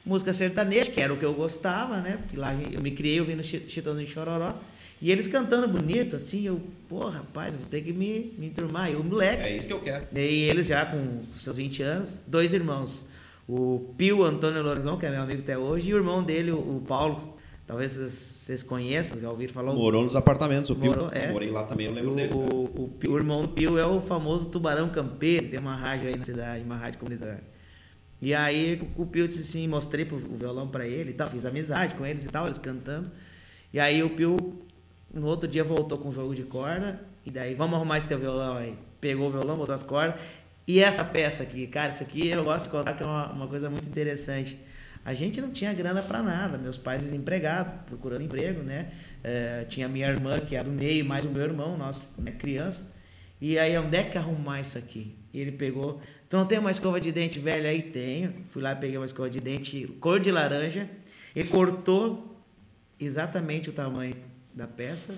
Música 0.04 0.32
sertaneja, 0.32 0.90
que 0.90 1.00
era 1.00 1.12
o 1.12 1.16
que 1.16 1.24
eu 1.24 1.34
gostava, 1.34 1.98
né? 1.98 2.16
Porque 2.22 2.36
lá 2.36 2.54
eu 2.54 2.80
me 2.80 2.90
criei 2.90 3.20
ouvindo 3.20 3.42
Chi- 3.42 3.64
Chitãozinho 3.68 4.06
Chororó. 4.06 4.54
E 5.02 5.10
eles 5.10 5.26
cantando 5.26 5.66
bonito, 5.66 6.16
assim, 6.16 6.46
eu, 6.46 6.60
pô, 6.88 7.08
rapaz, 7.08 7.56
vou 7.56 7.64
ter 7.66 7.80
que 7.80 7.92
me, 7.92 8.34
me 8.38 8.46
enturmar. 8.48 8.90
E 8.90 8.96
o 8.96 9.02
moleque, 9.02 9.42
É 9.48 9.56
isso 9.56 9.66
que 9.66 9.72
eu 9.72 9.80
quero. 9.80 10.06
e 10.14 10.18
eles 10.18 10.66
já 10.66 10.84
com 10.84 11.20
seus 11.38 11.56
20 11.56 11.82
anos, 11.82 12.22
dois 12.26 12.52
irmãos. 12.52 13.06
O 13.48 13.92
Pio 13.96 14.22
Antônio 14.22 14.62
Lorizon, 14.62 14.96
que 14.98 15.06
é 15.06 15.10
meu 15.10 15.22
amigo 15.22 15.40
até 15.40 15.56
hoje, 15.56 15.90
e 15.90 15.94
o 15.94 15.96
irmão 15.96 16.22
dele, 16.22 16.50
o 16.50 16.82
Paulo. 16.86 17.36
Talvez 17.66 17.94
vocês, 17.96 18.62
conheçam, 18.64 19.20
já 19.20 19.30
ouviram 19.30 19.52
falar. 19.54 19.72
Morou 19.72 20.02
nos 20.02 20.16
apartamentos, 20.16 20.70
o 20.70 20.74
Pio. 20.76 20.90
Morou, 20.90 21.08
é. 21.12 21.30
Morei 21.30 21.50
lá 21.50 21.62
também, 21.62 21.86
eu 21.86 21.92
lembro 21.92 22.12
o, 22.12 22.14
dele. 22.16 22.28
né? 22.34 22.34
o, 22.34 22.44
o 22.44 22.90
o 23.08 23.16
irmão 23.16 23.42
do 23.42 23.48
Pio 23.48 23.78
é 23.78 23.86
o 23.86 24.00
famoso 24.00 24.46
Tubarão 24.46 24.88
Campeiro, 24.88 25.48
tem 25.48 25.58
uma 25.60 25.76
rádio 25.76 26.08
aí 26.08 26.16
na 26.16 26.24
cidade, 26.24 26.64
uma 26.64 26.76
rádio 26.76 26.98
comunitária. 26.98 27.42
E 28.20 28.34
aí 28.34 28.80
o 28.96 29.06
Pio 29.06 29.26
disse 29.28 29.42
assim, 29.42 29.66
mostrei 29.68 30.04
pro- 30.04 30.16
o 30.18 30.36
violão 30.36 30.66
pra 30.68 30.84
ele 30.86 31.10
e 31.10 31.14
tal, 31.14 31.28
fiz 31.30 31.46
amizade 31.46 31.94
com 31.94 32.04
eles 32.04 32.24
e 32.24 32.28
tal, 32.28 32.46
eles 32.46 32.58
cantando. 32.58 33.08
E 33.72 33.78
aí 33.78 34.02
o 34.02 34.10
Pio, 34.10 34.36
no 35.12 35.26
outro 35.26 35.48
dia, 35.48 35.64
voltou 35.64 35.98
com 35.98 36.08
o 36.08 36.12
jogo 36.12 36.34
de 36.34 36.44
corda, 36.44 37.00
e 37.24 37.30
daí, 37.30 37.54
vamos 37.54 37.74
arrumar 37.74 37.98
esse 37.98 38.08
teu 38.08 38.18
violão 38.18 38.56
aí. 38.56 38.76
Pegou 39.00 39.28
o 39.28 39.30
violão, 39.30 39.56
botou 39.56 39.74
as 39.74 39.82
cordas. 39.82 40.20
E 40.66 40.80
essa 40.80 41.04
peça 41.04 41.42
aqui, 41.42 41.66
cara, 41.66 41.92
isso 41.92 42.02
aqui 42.02 42.28
eu 42.28 42.44
gosto 42.44 42.64
de 42.64 42.70
contar 42.70 42.94
que 42.94 43.02
é 43.02 43.06
uma, 43.06 43.32
uma 43.32 43.48
coisa 43.48 43.68
muito 43.68 43.88
interessante. 43.88 44.58
A 45.04 45.14
gente 45.14 45.40
não 45.40 45.50
tinha 45.50 45.72
grana 45.72 46.02
para 46.02 46.22
nada, 46.22 46.58
meus 46.58 46.76
pais 46.76 47.02
desempregados, 47.02 47.80
procurando 47.86 48.22
emprego, 48.22 48.62
né? 48.62 48.90
Eh, 49.24 49.66
tinha 49.68 49.88
minha 49.88 50.06
irmã, 50.08 50.38
que 50.38 50.54
é 50.54 50.62
do 50.62 50.70
meio, 50.70 51.04
mais 51.04 51.24
o 51.24 51.30
meu 51.30 51.42
irmão, 51.42 51.76
nós, 51.76 52.06
né, 52.18 52.32
criança. 52.32 52.92
E 53.40 53.58
aí, 53.58 53.76
onde 53.78 53.96
é 53.96 54.04
que 54.04 54.18
arrumar 54.18 54.60
isso 54.60 54.76
aqui? 54.76 55.16
E 55.32 55.40
ele 55.40 55.52
pegou, 55.52 56.00
tu 56.28 56.36
não 56.36 56.44
tem 56.44 56.58
uma 56.58 56.70
escova 56.70 57.00
de 57.00 57.10
dente 57.10 57.40
velha 57.40 57.70
aí? 57.70 57.82
Tenho. 57.82 58.44
Fui 58.50 58.62
lá, 58.62 58.74
peguei 58.74 58.98
uma 58.98 59.06
escova 59.06 59.30
de 59.30 59.40
dente 59.40 59.86
cor 60.00 60.20
de 60.20 60.30
laranja. 60.30 60.88
Ele 61.34 61.48
cortou 61.48 62.38
exatamente 62.98 63.70
o 63.70 63.72
tamanho 63.72 64.14
da 64.54 64.66
peça, 64.66 65.14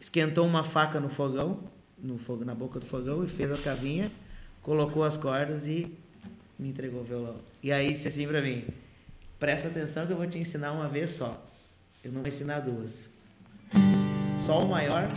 esquentou 0.00 0.46
uma 0.46 0.62
faca 0.62 1.00
no 1.00 1.08
fogão, 1.08 1.60
no 1.98 2.18
fogo, 2.18 2.44
na 2.44 2.54
boca 2.54 2.78
do 2.78 2.86
fogão 2.86 3.24
e 3.24 3.26
fez 3.26 3.50
a 3.50 3.56
cavinha, 3.56 4.10
colocou 4.62 5.04
as 5.04 5.16
cordas 5.16 5.66
e 5.66 5.92
me 6.58 6.68
entregou 6.68 7.00
o 7.00 7.04
violão. 7.04 7.36
E 7.62 7.72
aí 7.72 7.92
disse 7.92 8.08
assim 8.08 8.26
pra 8.26 8.40
mim, 8.40 8.64
presta 9.38 9.68
atenção 9.68 10.06
que 10.06 10.12
eu 10.12 10.16
vou 10.16 10.26
te 10.26 10.38
ensinar 10.38 10.72
uma 10.72 10.88
vez 10.88 11.10
só. 11.10 11.42
Eu 12.04 12.12
não 12.12 12.20
vou 12.20 12.28
ensinar 12.28 12.60
duas. 12.60 13.08
Sol 14.36 14.66
maior, 14.66 15.08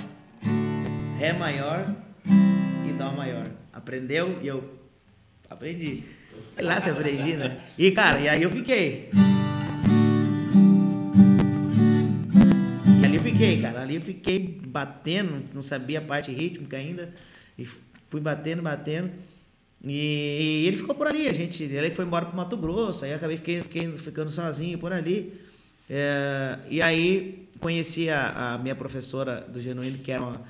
Ré 1.18 1.34
maior 1.34 1.94
e 2.88 2.94
Dó 2.94 3.12
maior. 3.12 3.46
Aprendeu? 3.74 4.40
E 4.42 4.48
eu 4.48 4.74
aprendi. 5.50 6.04
Sei 6.50 6.64
lá 6.64 6.80
se 6.80 6.90
aprendi, 6.90 7.36
né? 7.36 7.60
E 7.78 7.92
cara, 7.92 8.20
e 8.20 8.30
aí 8.30 8.42
eu 8.42 8.50
fiquei. 8.50 9.10
Fiquei, 13.50 13.62
cara. 13.62 13.82
Ali 13.82 13.96
eu 13.96 14.02
fiquei 14.02 14.60
batendo, 14.66 15.44
não 15.54 15.62
sabia 15.62 16.00
a 16.00 16.02
parte 16.02 16.32
rítmica 16.32 16.78
ainda. 16.78 17.14
E 17.58 17.66
fui 18.08 18.22
batendo, 18.22 18.62
batendo. 18.62 19.12
E, 19.84 20.66
ele 20.66 20.78
ficou 20.78 20.96
por 20.96 21.08
ali. 21.08 21.28
A 21.28 21.34
gente, 21.34 21.64
ele 21.64 21.92
foi 21.92 22.06
embora 22.06 22.26
para 22.26 22.36
Mato 22.36 22.58
Grosso. 22.58 23.06
Aí 23.06 23.12
eu 23.12 23.18
acabei 23.18 23.38
fiquei, 23.38 23.62
fiquei 23.62 23.92
ficando 23.98 24.30
sozinho 24.30 24.78
por 24.78 24.92
ali. 24.92 25.34
É, 25.90 26.60
e 26.70 26.82
aí 26.82 27.48
conheci 27.60 28.10
a, 28.10 28.54
a 28.54 28.58
minha 28.58 28.76
professora 28.76 29.42
do 29.42 29.60
Genuíno, 29.60 29.98
que 30.00 30.12
era 30.12 30.22
uma, 30.22 30.42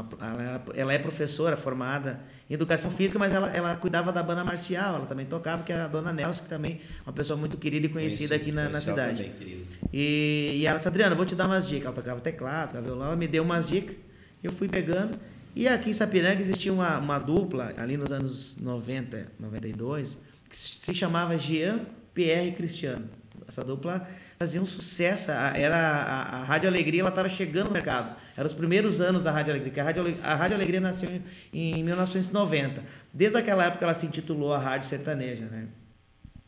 uma- 0.00 0.08
ela, 0.20 0.64
ela 0.74 0.92
é 0.92 0.98
professora 0.98 1.56
formada 1.56 2.20
em 2.48 2.54
educação 2.54 2.90
física, 2.90 3.18
mas 3.18 3.32
ela, 3.32 3.48
ela 3.54 3.74
cuidava 3.76 4.12
da 4.12 4.22
banda 4.22 4.44
marcial, 4.44 4.96
ela 4.96 5.06
também 5.06 5.26
tocava, 5.26 5.62
que 5.64 5.72
é 5.72 5.80
a 5.80 5.88
dona 5.88 6.12
Nelson, 6.12 6.44
que 6.44 6.48
também 6.48 6.80
é 6.98 7.08
uma 7.08 7.12
pessoa 7.12 7.36
muito 7.38 7.56
querida 7.56 7.86
e 7.86 7.88
conhecida 7.88 8.30
Conheci- 8.36 8.42
aqui 8.42 8.52
na, 8.52 8.68
na 8.68 8.80
cidade. 8.80 9.24
também. 9.24 9.66
E, 9.92 10.52
e 10.60 10.66
ela 10.66 10.76
disse, 10.76 10.88
Adriana, 10.88 11.14
vou 11.14 11.24
te 11.26 11.34
dar 11.34 11.46
umas 11.46 11.66
dicas. 11.66 11.86
Ela 11.86 11.94
tocava 11.94 12.20
teclado, 12.20 12.68
tocava 12.68 12.84
violão, 12.86 13.06
ela 13.08 13.16
me 13.16 13.26
deu 13.26 13.42
umas 13.42 13.68
dicas, 13.68 13.96
eu 14.42 14.52
fui 14.52 14.68
pegando. 14.68 15.18
E 15.54 15.66
aqui 15.66 15.90
em 15.90 15.94
Sapiranga 15.94 16.40
existia 16.40 16.72
uma, 16.72 16.98
uma 16.98 17.18
dupla, 17.18 17.72
ali 17.78 17.96
nos 17.96 18.12
anos 18.12 18.56
90, 18.60 19.26
92, 19.40 20.18
que 20.50 20.56
se 20.56 20.94
chamava 20.94 21.36
Jean 21.38 21.80
Pierre 22.12 22.52
Cristiano. 22.52 23.06
Essa 23.48 23.64
dupla 23.64 24.06
fazia 24.38 24.60
um 24.60 24.66
sucesso. 24.66 25.30
Era 25.30 25.76
a, 25.76 26.40
a 26.40 26.44
Rádio 26.44 26.68
Alegria, 26.68 27.00
ela 27.00 27.08
estava 27.08 27.28
chegando 27.28 27.66
no 27.66 27.72
mercado. 27.72 28.16
Eram 28.36 28.46
os 28.46 28.52
primeiros 28.52 29.00
anos 29.00 29.22
da 29.22 29.30
Rádio 29.30 29.54
Alegria, 29.54 29.82
a 29.82 29.84
Rádio, 29.84 30.18
a 30.22 30.34
Rádio 30.34 30.56
Alegria 30.56 30.80
nasceu 30.80 31.10
em, 31.52 31.78
em 31.78 31.82
1990. 31.82 32.82
Desde 33.12 33.38
aquela 33.38 33.64
época 33.64 33.84
ela 33.84 33.94
se 33.94 34.06
intitulou 34.06 34.52
a 34.52 34.58
Rádio 34.58 34.88
Sertaneja, 34.88 35.46
né? 35.46 35.66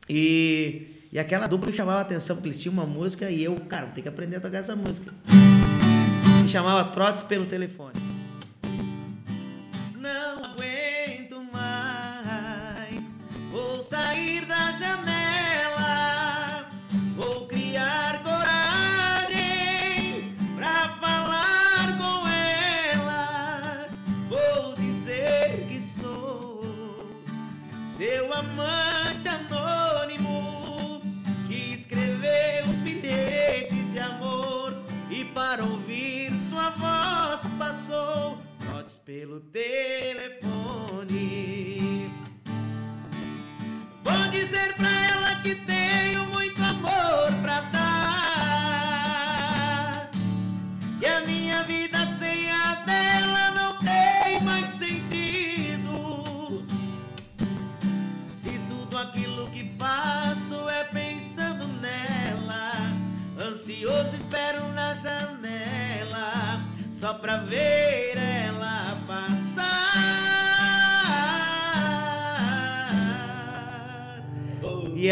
E, 0.08 1.06
e 1.12 1.18
aquela 1.18 1.46
dupla 1.46 1.72
chamava 1.72 1.98
a 1.98 2.02
atenção, 2.02 2.36
porque 2.36 2.48
eles 2.48 2.60
tinham 2.60 2.72
uma 2.72 2.86
música 2.86 3.30
e 3.30 3.44
eu, 3.44 3.56
cara, 3.60 3.86
vou 3.86 3.94
ter 3.94 4.02
que 4.02 4.08
aprender 4.08 4.36
a 4.36 4.40
tocar 4.40 4.58
essa 4.58 4.76
música. 4.76 5.12
Se 6.42 6.48
chamava 6.48 6.90
Trotes 6.90 7.22
pelo 7.22 7.46
Telefone. 7.46 7.94
Não 9.96 10.44
aguento 10.44 11.42
mais, 11.52 13.12
vou 13.50 13.82
sair 13.82 14.46
da 14.46 14.72
janela, 14.72 15.17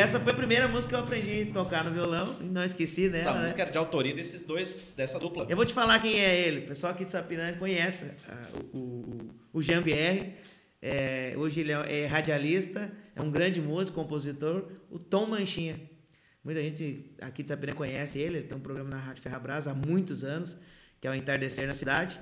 essa 0.06 0.20
foi 0.20 0.32
a 0.32 0.36
primeira 0.36 0.68
música 0.68 0.90
que 0.90 0.94
eu 0.94 1.00
aprendi 1.00 1.50
a 1.50 1.52
tocar 1.52 1.84
no 1.84 1.90
violão, 1.90 2.36
e 2.40 2.44
não 2.44 2.62
esqueci 2.62 3.08
dela. 3.08 3.22
Essa 3.22 3.34
né? 3.34 3.42
música 3.42 3.62
era 3.62 3.72
de 3.72 3.78
autoria 3.78 4.14
desses 4.14 4.44
dois, 4.44 4.94
dessa 4.96 5.18
dupla. 5.18 5.46
Eu 5.48 5.56
vou 5.56 5.66
te 5.66 5.74
falar 5.74 5.98
quem 5.98 6.20
é 6.20 6.46
ele. 6.46 6.60
O 6.60 6.68
pessoal 6.68 6.92
aqui 6.92 7.04
de 7.04 7.10
Sapiranga 7.10 7.58
conhece 7.58 8.12
o, 8.72 8.78
o, 8.78 9.34
o 9.54 9.62
Jean-Pierre. 9.62 10.34
É, 10.80 11.34
hoje 11.36 11.58
ele 11.60 11.72
é, 11.72 12.02
é 12.02 12.06
radialista, 12.06 12.92
é 13.16 13.20
um 13.20 13.32
grande 13.32 13.60
músico, 13.60 14.00
compositor. 14.00 14.70
O 14.88 14.98
Tom 14.98 15.26
Manchinha. 15.26 15.80
Muita 16.44 16.62
gente 16.62 17.12
aqui 17.20 17.42
de 17.42 17.48
Sapiranga 17.48 17.76
conhece 17.76 18.20
ele. 18.20 18.38
Ele 18.38 18.46
tem 18.46 18.56
um 18.56 18.60
programa 18.60 18.88
na 18.88 18.98
Rádio 18.98 19.24
Ferrabras 19.24 19.66
há 19.66 19.74
muitos 19.74 20.22
anos, 20.22 20.56
que 21.00 21.08
é 21.08 21.10
o 21.10 21.14
Entardecer 21.14 21.66
na 21.66 21.72
Cidade. 21.72 22.20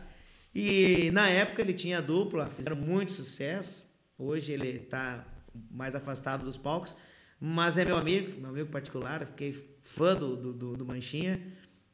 E 0.54 1.10
na 1.12 1.28
época 1.28 1.60
ele 1.60 1.74
tinha 1.74 2.00
dupla, 2.00 2.48
fizeram 2.48 2.76
muito 2.76 3.12
sucesso. 3.12 3.86
Hoje 4.16 4.52
ele 4.52 4.68
está 4.68 5.22
mais 5.70 5.94
afastado 5.94 6.44
dos 6.44 6.56
palcos, 6.56 6.96
mas 7.40 7.78
é 7.78 7.84
meu 7.84 7.96
amigo, 7.96 8.40
meu 8.40 8.50
amigo 8.50 8.70
particular. 8.70 9.26
Fiquei 9.26 9.52
fã 9.82 10.14
do, 10.14 10.36
do, 10.52 10.76
do, 10.76 10.84
Manchinha 10.86 11.40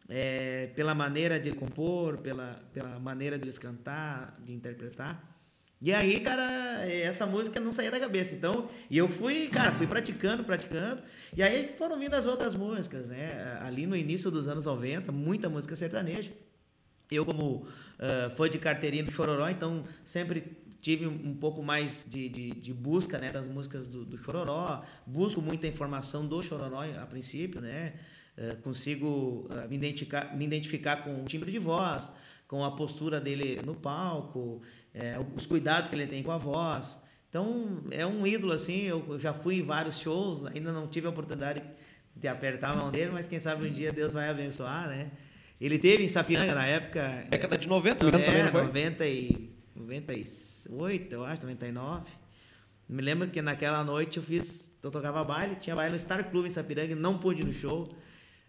é, 0.09 0.69
pela 0.75 0.95
maneira 0.95 1.39
de 1.39 1.53
compor, 1.53 2.19
pela, 2.19 2.63
pela 2.73 2.99
maneira 2.99 3.39
de 3.39 3.45
eles 3.45 3.59
cantar, 3.59 4.39
de 4.45 4.53
interpretar. 4.53 5.31
E 5.83 5.95
aí, 5.95 6.21
cara, 6.21 6.87
essa 6.87 7.25
música 7.25 7.59
não 7.59 7.73
saía 7.73 7.91
da 7.91 7.99
cabeça. 7.99 8.35
Então, 8.35 8.69
e 8.91 8.99
eu 8.99 9.09
fui, 9.09 9.49
cara, 9.49 9.73
fui 9.73 9.87
praticando, 9.87 10.45
praticando. 10.45 11.03
E 11.35 11.43
aí 11.43 11.75
foram 11.79 11.99
vindo 11.99 12.15
as 12.15 12.27
outras 12.27 12.55
músicas, 12.55 13.09
né? 13.09 13.59
Ali 13.63 13.87
no 13.87 13.97
início 13.97 14.31
dos 14.31 14.47
anos 14.47 14.67
90, 14.67 15.11
muita 15.11 15.49
música 15.49 15.75
sertaneja. 15.75 16.33
Eu, 17.11 17.25
como 17.25 17.67
uh, 17.67 18.37
fã 18.37 18.49
de 18.49 18.59
carteirinha 18.59 19.03
do 19.03 19.11
Chororó, 19.11 19.49
então 19.49 19.85
sempre 20.05 20.59
tive 20.81 21.07
um 21.07 21.35
pouco 21.35 21.63
mais 21.63 22.07
de, 22.09 22.29
de, 22.29 22.51
de 22.53 22.73
busca 22.73 23.19
né, 23.19 23.31
das 23.31 23.47
músicas 23.47 23.87
do, 23.87 24.05
do, 24.05 24.17
Chororó. 24.17 24.83
Busco 25.07 25.43
muita 25.43 25.67
informação 25.67 26.27
do 26.27 26.43
Chororó 26.43 26.83
a 26.83 27.07
princípio, 27.07 27.61
né? 27.61 27.95
Uh, 28.37 28.57
consigo 28.63 29.49
uh, 29.51 29.69
me, 29.69 29.77
identificar, 29.77 30.37
me 30.37 30.45
identificar 30.45 31.05
com 31.05 31.23
o 31.23 31.25
timbre 31.25 31.51
de 31.53 31.59
voz, 31.59 32.11
com 32.49 32.65
a 32.65 32.71
postura 32.71 33.21
dele 33.21 33.61
no 33.65 33.75
palco, 33.75 34.63
é, 34.95 35.17
os 35.37 35.47
cuidados 35.47 35.91
que 35.91 35.95
ele 35.95 36.07
tem 36.07 36.23
com 36.23 36.33
a 36.33 36.39
voz. 36.39 36.99
Então, 37.29 37.85
é 37.91 38.05
um 38.05 38.27
ídolo, 38.27 38.53
assim. 38.53 38.83
Eu 38.83 39.19
já 39.19 39.33
fui 39.33 39.61
em 39.61 39.63
vários 39.63 39.99
shows, 39.99 40.47
ainda 40.47 40.73
não 40.73 40.89
tive 40.89 41.07
a 41.07 41.11
oportunidade 41.11 41.63
de 42.17 42.27
apertar 42.27 42.73
a 42.73 42.77
mão 42.77 42.91
dele, 42.91 43.11
mas 43.13 43.27
quem 43.27 43.39
sabe 43.39 43.69
um 43.69 43.71
dia 43.71 43.93
Deus 43.93 44.13
vai 44.13 44.29
abençoar, 44.29 44.89
né? 44.89 45.11
Ele 45.61 45.79
teve 45.79 46.03
em 46.03 46.09
Sapiranga 46.09 46.55
na 46.55 46.67
época. 46.67 47.25
Década 47.29 47.59
de 47.59 47.69
90, 47.69 48.05
90 48.05 48.23
é, 48.23 48.27
também, 48.27 48.43
não 48.45 48.51
foi? 48.51 48.63
90 48.63 49.07
e, 49.07 49.51
98, 49.81 51.15
eu 51.15 51.25
acho, 51.25 51.43
99. 51.43 52.11
Me 52.89 53.03
lembro 53.03 53.29
que 53.29 53.41
naquela 53.41 53.85
noite 53.85 54.17
eu 54.17 54.23
fiz. 54.23 54.71
Eu 54.83 54.91
tocava 54.91 55.23
baile, 55.23 55.57
tinha 55.57 55.77
baile 55.77 55.93
no 55.93 55.99
Star 56.01 56.31
Club 56.31 56.47
em 56.47 56.51
Sapiranga, 56.51 56.95
não 56.97 57.19
pude 57.19 57.43
ir 57.43 57.45
no 57.45 57.53
show. 57.53 57.89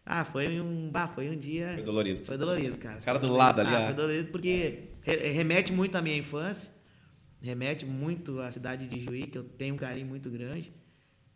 Ah, 0.05 0.25
foi 0.25 0.59
um. 0.59 0.89
Ah, 0.93 1.07
foi 1.07 1.29
um 1.29 1.37
dia. 1.37 1.73
Foi 1.75 1.83
dolorido. 1.83 2.25
Foi 2.25 2.37
dolorido, 2.37 2.77
cara. 2.77 2.99
Cara 3.01 3.19
do 3.19 3.31
lado 3.31 3.61
ali. 3.61 3.75
Ah, 3.75 3.85
foi 3.85 3.93
dolorido 3.93 4.31
porque 4.31 4.89
remete 5.03 5.71
muito 5.71 5.95
à 5.95 6.01
minha 6.01 6.17
infância, 6.17 6.71
remete 7.41 7.85
muito 7.85 8.39
à 8.39 8.51
cidade 8.51 8.87
de 8.87 8.99
Juí, 8.99 9.27
que 9.27 9.37
eu 9.37 9.43
tenho 9.43 9.75
um 9.75 9.77
carinho 9.77 10.07
muito 10.07 10.29
grande. 10.29 10.71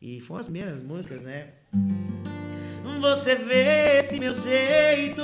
E 0.01 0.19
foram 0.21 0.41
as 0.41 0.47
primeiras 0.47 0.81
músicas, 0.81 1.23
né? 1.23 1.49
Você 3.01 3.35
vê 3.35 3.97
esse 3.97 4.19
meu 4.19 4.33
jeito 4.33 5.21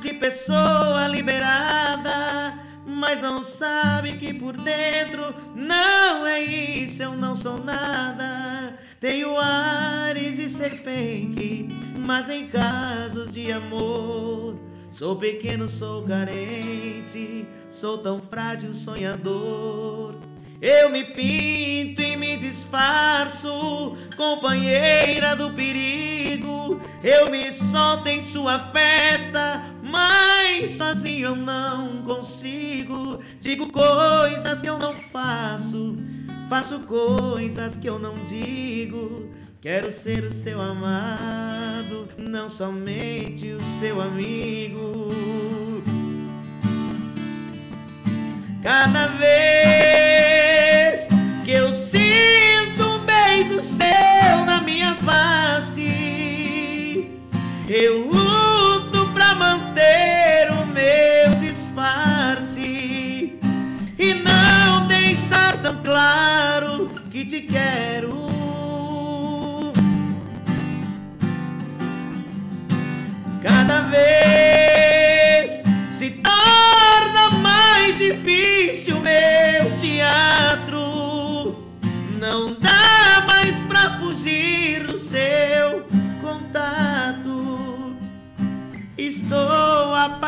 de 0.00 0.12
pessoa 0.14 1.06
liberada, 1.08 2.58
mas 2.86 3.20
não 3.20 3.42
sabe 3.42 4.14
que 4.14 4.34
por 4.34 4.56
dentro 4.56 5.34
não 5.54 6.26
é 6.26 6.42
isso, 6.42 7.02
eu 7.02 7.16
não 7.16 7.34
sou 7.34 7.62
nada. 7.62 8.78
Tenho 9.00 9.38
ares 9.38 10.36
de 10.36 10.48
serpente, 10.48 11.68
mas 11.98 12.28
em 12.28 12.46
casos 12.46 13.34
de 13.34 13.50
amor. 13.52 14.58
Sou 14.90 15.16
pequeno, 15.16 15.68
sou 15.68 16.04
carente, 16.04 17.46
sou 17.70 17.98
tão 17.98 18.20
frágil, 18.20 18.72
sonhador. 18.72 20.14
Eu 20.62 20.88
me 20.88 21.04
pinto 21.04 22.00
e 22.00 22.16
me 22.16 22.36
disfarço, 22.36 23.96
companheira 24.16 25.34
do 25.34 25.50
perigo. 25.50 26.80
Eu 27.02 27.28
me 27.30 27.52
solto 27.52 28.08
em 28.08 28.22
sua 28.22 28.70
festa, 28.72 29.73
mas 29.94 30.70
sozinho 30.70 31.28
eu 31.28 31.36
não 31.36 32.02
consigo. 32.02 33.20
Digo 33.40 33.70
coisas 33.70 34.60
que 34.60 34.68
eu 34.68 34.76
não 34.76 34.92
faço, 34.92 35.96
faço 36.48 36.80
coisas 36.80 37.76
que 37.76 37.88
eu 37.88 38.00
não 38.00 38.14
digo. 38.28 39.30
Quero 39.60 39.92
ser 39.92 40.24
o 40.24 40.32
seu 40.32 40.60
amado, 40.60 42.08
não 42.18 42.48
somente 42.48 43.52
o 43.52 43.62
seu 43.62 44.02
amigo. 44.02 45.12
Cada 48.62 49.06
vez 49.06 51.08
que 51.44 51.52
eu 51.52 51.72
sinto 51.72 52.82
um 52.82 52.98
beijo 53.06 53.62
seu 53.62 54.44
na 54.44 54.60
minha 54.60 54.96
face, 54.96 55.86
eu 57.68 58.08
luto 58.08 58.53
meu 60.74 61.34
disfarce 61.38 63.38
e 63.98 64.14
não 64.14 64.86
deixar 64.88 65.56
tão 65.62 65.80
claro 65.82 66.90
que 67.10 67.24
te 67.24 67.40
quero. 67.42 68.24
Cada 73.42 73.82
vez 73.82 74.93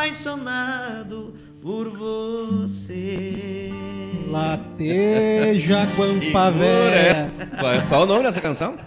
apaixonado 0.07 1.35
por 1.61 1.89
você. 1.89 3.69
Lateja 4.29 5.87
Segura 5.91 6.25
Guampavé. 6.25 7.07
essa. 7.09 7.29
Qual, 7.59 7.81
qual 7.89 8.01
o 8.03 8.05
nome 8.05 8.23
dessa 8.23 8.39
canção? 8.41 8.77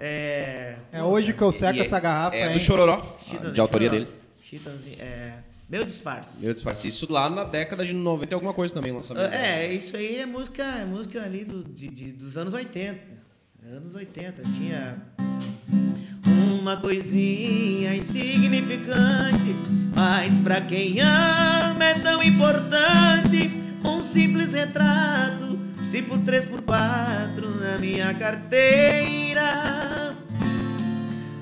É. 0.00 0.76
É 0.92 1.02
hoje 1.02 1.32
que 1.34 1.42
eu 1.42 1.52
seco 1.52 1.78
é- 1.78 1.82
essa 1.82 2.00
garrafa, 2.00 2.36
É 2.36 2.46
hein? 2.46 2.52
do 2.54 2.58
Chororó, 2.58 3.02
de 3.52 3.60
autoria 3.60 3.88
Chororó. 3.88 4.04
dele. 4.06 4.18
Chitãozinho, 4.42 4.96
é. 5.00 5.34
Meu 5.68 5.84
disfarce. 5.84 6.42
Meu 6.44 6.54
disfarce. 6.54 6.88
Isso 6.88 7.12
lá 7.12 7.28
na 7.28 7.44
década 7.44 7.84
de 7.84 7.92
90 7.92 8.32
e 8.32 8.34
alguma 8.34 8.54
coisa 8.54 8.72
também, 8.72 8.90
lançamento. 8.90 9.30
É, 9.30 9.70
isso 9.70 9.94
aí 9.96 10.16
é 10.16 10.24
música, 10.24 10.62
é 10.62 10.84
música 10.86 11.22
ali 11.22 11.44
do, 11.44 11.62
de, 11.62 11.88
de- 11.88 12.12
dos 12.12 12.38
anos 12.38 12.54
80. 12.54 12.98
Anos 13.70 13.94
80. 13.94 14.42
Tinha 14.54 14.96
uma 16.58 16.76
coisinha 16.76 17.94
insignificante, 17.94 19.54
mas 19.94 20.38
pra 20.38 20.60
quem 20.60 21.00
ama 21.00 21.84
é 21.84 21.94
tão 21.94 22.22
importante. 22.22 23.50
Um 23.84 24.02
simples 24.02 24.52
retrato 24.52 25.58
por 26.06 26.18
três 26.18 26.44
por 26.44 26.62
quatro 26.62 27.48
na 27.60 27.78
minha 27.78 28.14
carteira, 28.14 30.14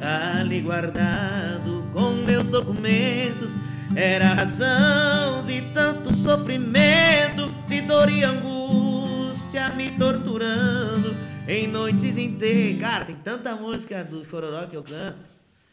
ali 0.00 0.60
guardado 0.60 1.84
com 1.92 2.12
meus 2.24 2.48
documentos, 2.48 3.58
era 3.94 4.30
a 4.30 4.34
razão 4.34 5.42
de 5.44 5.60
tanto 5.74 6.14
sofrimento, 6.14 7.52
de 7.66 7.82
dor 7.82 8.08
e 8.08 8.24
angústia 8.24 9.68
me 9.70 9.90
torturando 9.90 11.14
em 11.48 11.66
noites 11.66 12.16
inteiras. 12.16 12.80
Cara, 12.80 13.04
tem 13.04 13.16
tanta 13.16 13.54
música 13.54 14.02
do 14.04 14.24
Chororó 14.28 14.66
que 14.66 14.76
eu 14.76 14.82
canto. 14.82 15.24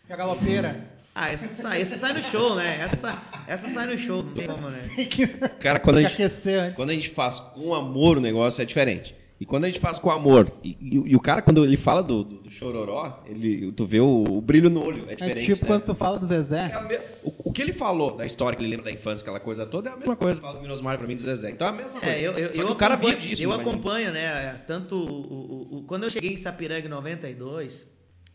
E 0.10 0.14
a 0.14 0.16
galopeira? 0.16 0.94
Ah, 1.16 1.32
essa 1.32 1.48
sai, 1.50 1.82
essa 1.82 1.96
sai 1.96 2.14
no 2.14 2.24
show, 2.24 2.56
né? 2.56 2.80
Essa, 2.82 3.18
essa 3.48 3.70
sai 3.70 3.86
no 3.86 3.98
show, 3.98 4.24
não 4.24 4.34
tem 4.34 4.48
como, 4.48 4.70
né? 4.70 4.82
Cara, 5.62 5.80
quando 5.80 5.98
a, 5.98 6.02
Tem 6.02 6.10
que 6.10 6.28
gente, 6.28 6.76
quando 6.76 6.90
a 6.90 6.94
gente 6.94 7.10
faz 7.10 7.40
com 7.40 7.76
amor 7.76 8.18
o 8.18 8.22
negócio 8.22 8.62
é 8.62 8.66
diferente. 8.66 9.16
E 9.44 9.46
quando 9.46 9.66
a 9.66 9.68
gente 9.68 9.82
faz 9.82 10.00
com 10.00 10.10
amor, 10.10 10.50
e, 10.64 10.70
e- 10.80 11.04
e 11.12 11.16
o 11.18 11.20
cara, 11.20 11.42
quando 11.42 11.66
ele 11.66 11.76
fala 11.76 12.02
do, 12.02 12.24
do, 12.24 12.36
do 12.44 12.50
chororó, 12.50 13.22
ele, 13.26 13.74
tu 13.74 13.86
vê 13.86 14.00
o, 14.00 14.24
o 14.24 14.40
brilho 14.40 14.70
no 14.70 14.82
olho, 14.82 15.04
é 15.10 15.12
É 15.12 15.16
diferente. 15.18 15.46
tipo 15.46 15.64
né? 15.66 15.68
quando 15.68 15.84
tu 15.84 15.94
fala 15.94 16.18
do 16.18 16.24
É 16.26 16.30
Zezé. 16.30 16.72
a 16.74 16.82
me- 16.84 16.98
o, 17.26 17.50
o 17.50 17.52
que 17.52 17.62
ele 17.62 17.74
falou 17.74 18.16
da 18.16 18.26
história 18.26 18.58
que 18.58 18.64
ele 18.64 18.70
lembra 18.70 18.86
da 18.86 18.92
infância, 18.94 19.22
aquela 19.22 19.42
coisa 19.42 19.66
toda, 19.66 19.90
é 19.90 19.94
a 19.94 19.98
mesma 19.98 20.16
coisa 20.16 20.40
que 20.40 20.46
fala 20.46 20.56
do 20.58 20.62
Minosmar 20.62 20.98
pra 20.98 21.06
mim 21.06 21.18
do 21.18 21.22
Zezé. 21.24 21.52
Então 21.52 21.68
é 21.68 21.72
a 21.72 21.74
mesma 21.74 21.92
coisa. 22.00 22.06
É, 22.08 22.22
eu, 22.22 22.32
eu, 22.32 22.48
Só 22.48 22.54
que 22.54 22.60
eu 22.62 22.72
o 22.72 22.76
cara 22.78 22.94
acompanho, 22.94 23.20
via 23.20 23.30
disso, 23.30 23.44
Eu 23.44 23.50
né, 23.50 23.56
acompanho, 23.58 24.12
né? 24.14 24.54
Tanto 24.66 24.96
o, 24.96 25.12
o- 25.12 25.78
o- 25.80 25.84
quando 25.84 26.04
eu 26.04 26.10
cheguei 26.10 26.32
em 26.32 26.38
Sapiranga 26.38 26.88
em 26.88 26.90
92, 26.90 27.86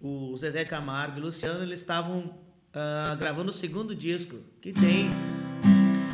o 0.03 0.37
Zezé 0.37 0.63
de 0.63 0.69
Camargo 0.69 1.17
e 1.17 1.23
o 1.23 1.25
Luciano, 1.25 1.63
eles 1.65 1.81
estavam 1.81 2.35
ah, 2.75 3.17
gravando 3.19 3.49
o 3.49 3.55
segundo 3.55 3.95
disco 3.95 4.37
que 4.61 4.75
tem. 4.75 5.09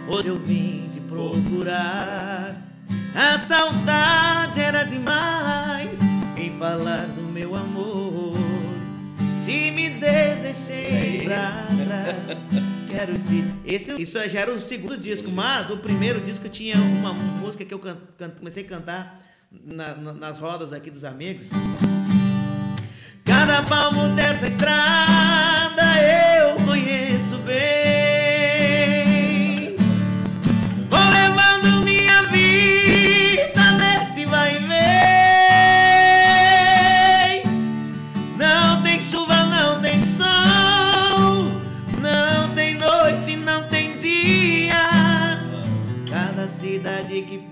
Hoje 0.08 0.28
eu 0.28 0.36
vim 0.38 0.86
te 0.88 1.00
procurar. 1.00 2.73
A 3.14 3.38
saudade 3.38 4.60
era 4.60 4.84
demais 4.84 6.00
em 6.36 6.56
falar 6.58 7.06
do 7.06 7.22
meu 7.22 7.54
amor. 7.54 8.34
Timidez 9.44 10.40
deixei 10.42 11.22
pra 11.24 11.66
trás. 11.86 12.48
Quero 12.90 13.18
te. 13.18 13.44
Esse, 13.64 14.00
isso 14.00 14.18
já 14.28 14.40
era 14.40 14.52
o 14.52 14.60
segundo 14.60 14.96
disco, 14.96 15.30
mas 15.30 15.68
o 15.70 15.76
primeiro 15.78 16.20
disco 16.20 16.48
tinha 16.48 16.76
uma 16.76 17.12
música 17.12 17.64
que 17.64 17.74
eu 17.74 17.78
can- 17.78 17.96
can- 18.18 18.30
comecei 18.30 18.64
a 18.64 18.68
cantar 18.68 19.18
na- 19.64 19.94
na- 19.94 20.12
nas 20.12 20.38
rodas 20.38 20.72
aqui 20.72 20.90
dos 20.90 21.04
amigos. 21.04 21.48
Cada 23.24 23.62
palmo 23.64 24.08
dessa 24.10 24.46
estrada 24.46 25.63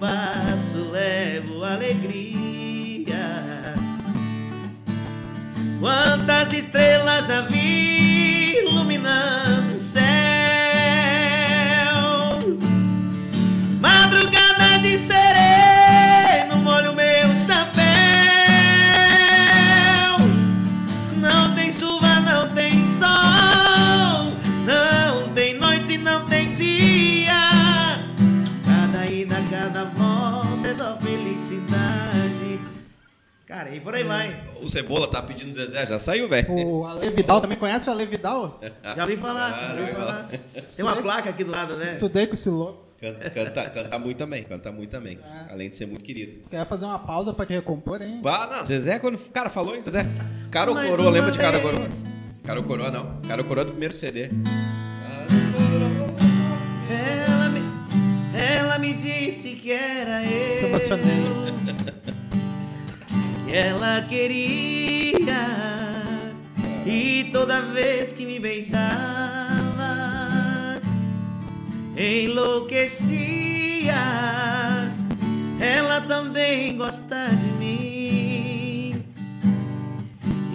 passo 0.02 0.90
levo 0.90 1.62
alegria. 1.62 3.14
Quantas 5.78 6.52
estrelas 6.52 7.28
já 7.28 7.42
vi 7.42 8.01
Cara, 33.62 33.77
e 33.77 33.81
por 33.81 33.94
aí 33.94 34.03
vai. 34.03 34.42
O 34.61 34.68
Cebola 34.68 35.07
tá 35.09 35.22
pedindo 35.22 35.53
Zezé, 35.53 35.87
já 35.87 35.96
saiu, 35.96 36.29
velho. 36.29 36.51
O 36.53 36.85
Ale 36.85 37.11
Vidal, 37.11 37.40
também 37.40 37.57
conhece 37.57 37.88
o 37.88 37.92
Ale 37.92 38.05
Vidal? 38.07 38.61
Já 38.96 39.03
ouvi 39.05 39.16
falar, 39.16 39.53
Ah, 39.53 39.61
já 39.66 39.70
ouvi 39.70 39.83
legal. 39.85 40.01
falar. 40.01 40.29
Tem 40.75 40.85
uma 40.85 40.96
placa 40.96 41.31
aqui 41.31 41.44
do 41.44 41.53
lado, 41.53 41.77
né? 41.77 41.85
Estudei 41.85 42.27
com 42.27 42.35
esse 42.35 42.48
louco. 42.51 42.83
Canta, 43.01 43.31
canta, 43.31 43.70
canta 43.70 43.98
muito 44.01 44.18
também, 44.18 44.42
canta 44.42 44.72
muito 44.72 44.90
também. 44.90 45.18
É. 45.48 45.53
Além 45.53 45.68
de 45.68 45.77
ser 45.77 45.87
muito 45.87 46.05
querido. 46.05 46.40
Quer 46.51 46.66
fazer 46.66 46.85
uma 46.87 46.98
pausa 46.98 47.33
pra 47.33 47.46
te 47.46 47.53
recompor, 47.53 48.03
hein? 48.03 48.20
Ah, 48.25 48.48
não, 48.51 48.64
Zezé, 48.64 48.98
quando 48.98 49.14
o 49.14 49.31
cara 49.31 49.48
falou 49.48 49.77
em 49.77 49.81
Zezé. 49.81 50.05
Caro 50.51 50.75
Mais 50.75 50.88
Coroa, 50.90 51.07
uma 51.07 51.12
lembra 51.12 51.31
de 51.31 51.38
Caro 51.38 51.59
vez. 51.61 51.70
Coroa? 51.70 51.88
Caro 52.44 52.62
Coroa 52.64 52.90
não. 52.90 53.20
Caro 53.29 53.44
Coroa 53.44 53.62
é 53.62 53.66
do 53.66 53.70
primeiro 53.70 53.94
CD. 53.94 54.31
Ela 56.90 57.48
me, 57.48 57.61
ela 58.57 58.79
me 58.79 58.92
disse 58.92 59.51
que 59.55 59.70
era 59.70 60.25
eu. 60.25 60.59
Se 60.59 60.64
emocionei. 60.64 62.12
ela 63.52 64.00
queria 64.08 65.44
e 66.86 67.28
toda 67.30 67.60
vez 67.60 68.14
que 68.14 68.24
me 68.24 68.40
beijava 68.40 68.80
enlouquecia. 71.94 73.92
Ela 75.60 76.00
também 76.00 76.78
gosta 76.78 77.28
de 77.28 77.48
mim 77.58 79.04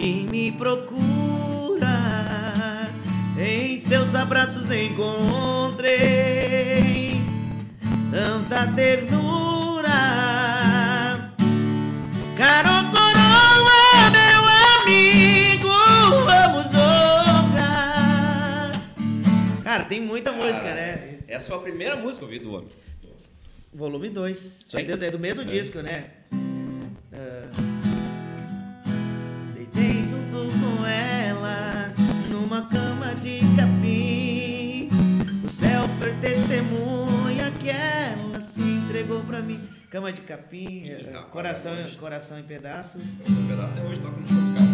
e 0.00 0.26
me 0.28 0.50
procura. 0.50 0.98
Em 3.38 3.78
seus 3.78 4.16
abraços 4.16 4.72
encontrei 4.72 5.92
tanta 8.10 8.66
ternura 8.72 9.57
tem 19.88 20.00
muita 20.00 20.32
música, 20.32 20.74
né? 20.74 21.16
Essa 21.26 21.48
foi 21.48 21.56
a 21.56 21.60
primeira 21.60 21.96
música 21.96 22.18
que 22.26 22.34
eu 22.34 22.38
ouvi 22.38 22.38
do 22.38 22.54
homem. 22.54 22.68
Volume 23.72 24.08
2. 24.08 24.66
Sim. 24.68 24.78
É 24.78 25.10
do, 25.10 25.18
mesmo 25.18 25.42
É. 25.42 25.44
disco, 25.44 25.78
né? 25.80 26.10
Ah, 27.12 27.48
deitei 29.54 30.04
junto 30.04 30.36
com 30.58 30.86
ela 30.86 31.92
numa 32.30 32.66
cama 32.68 33.14
de 33.14 33.40
capim. 33.56 34.88
O 35.44 35.48
céu 35.48 35.82
foi 35.98 36.14
testemunha 36.14 37.50
que 37.52 37.68
ela 37.70 38.40
se 38.40 38.62
entregou 38.62 39.22
pra 39.24 39.40
mim. 39.40 39.60
Cama 39.90 40.12
de 40.12 40.20
capim, 40.22 40.90
rapaz, 41.12 41.26
coração, 41.30 41.72
é 41.74 41.82
longe. 41.82 41.96
coração 41.96 42.38
em 42.38 42.42
pedaços. 42.42 43.02
Esse 43.02 43.36
pedaço 43.48 43.72
até 43.74 43.82
hoje 43.82 44.00
toca 44.00 44.16
no 44.18 44.28
show 44.28 44.36
dos 44.40 44.50
caras. 44.50 44.68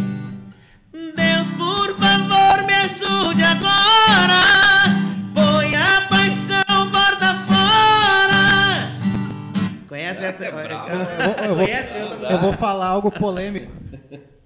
Deus, 0.95 1.51
por 1.59 1.93
favor, 1.97 2.65
me 2.67 2.73
ajude 2.75 3.43
agora. 3.43 4.43
Põe 5.35 5.75
a 5.75 6.07
paixão 6.09 6.89
borda 6.93 7.35
fora. 7.49 8.99
Conhece 9.89 10.25
essa? 10.25 10.45
é 10.45 10.51
brabo. 10.53 10.89
Eu 10.89 10.97
vou- 10.99 11.09
eu 11.49 11.55
vou- 11.57 11.67
Conhece? 11.67 11.89
Eu. 11.99 12.31
Eu 12.31 12.39
vou 12.39 12.53
falar 12.53 12.87
algo 12.87 13.11
polêmico. 13.11 13.73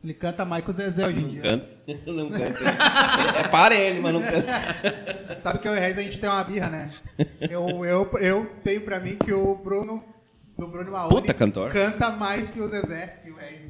Ele 0.03 0.15
canta 0.15 0.43
o 0.71 0.73
Zezé 0.73 1.07
hoje 1.07 1.21
em 1.21 1.29
dia. 1.29 1.43
Canta. 1.43 1.67
Não 2.11 2.31
canta. 2.31 2.65
É 3.41 3.49
para 3.49 3.75
ele, 3.75 4.01
mas 4.01 4.15
não 4.15 4.23
canta. 4.23 5.41
Sabe 5.43 5.59
que 5.59 5.69
eu 5.69 5.75
e 5.75 5.79
o 5.79 5.81
Reis 5.81 5.99
a 5.99 6.03
gente 6.03 6.19
tem 6.19 6.31
uma 6.31 6.45
birra, 6.45 6.69
né? 6.71 6.91
Eu, 7.43 7.85
eu, 7.85 8.11
eu 8.21 8.47
tenho 8.65 8.81
pra 8.83 8.99
mim 9.01 9.17
que 9.23 9.33
o 9.35 9.55
Bruno, 9.57 10.03
do 10.59 10.67
Bruno 10.67 10.91
Maoni, 10.91 11.09
Puta 11.15 11.33
cantor. 11.33 11.73
canta 11.73 12.11
mais 12.11 12.51
que 12.51 12.61
o 12.61 12.67
Zezé 12.69 13.21
e 13.25 13.31
o 13.31 13.37
Reis. 13.37 13.63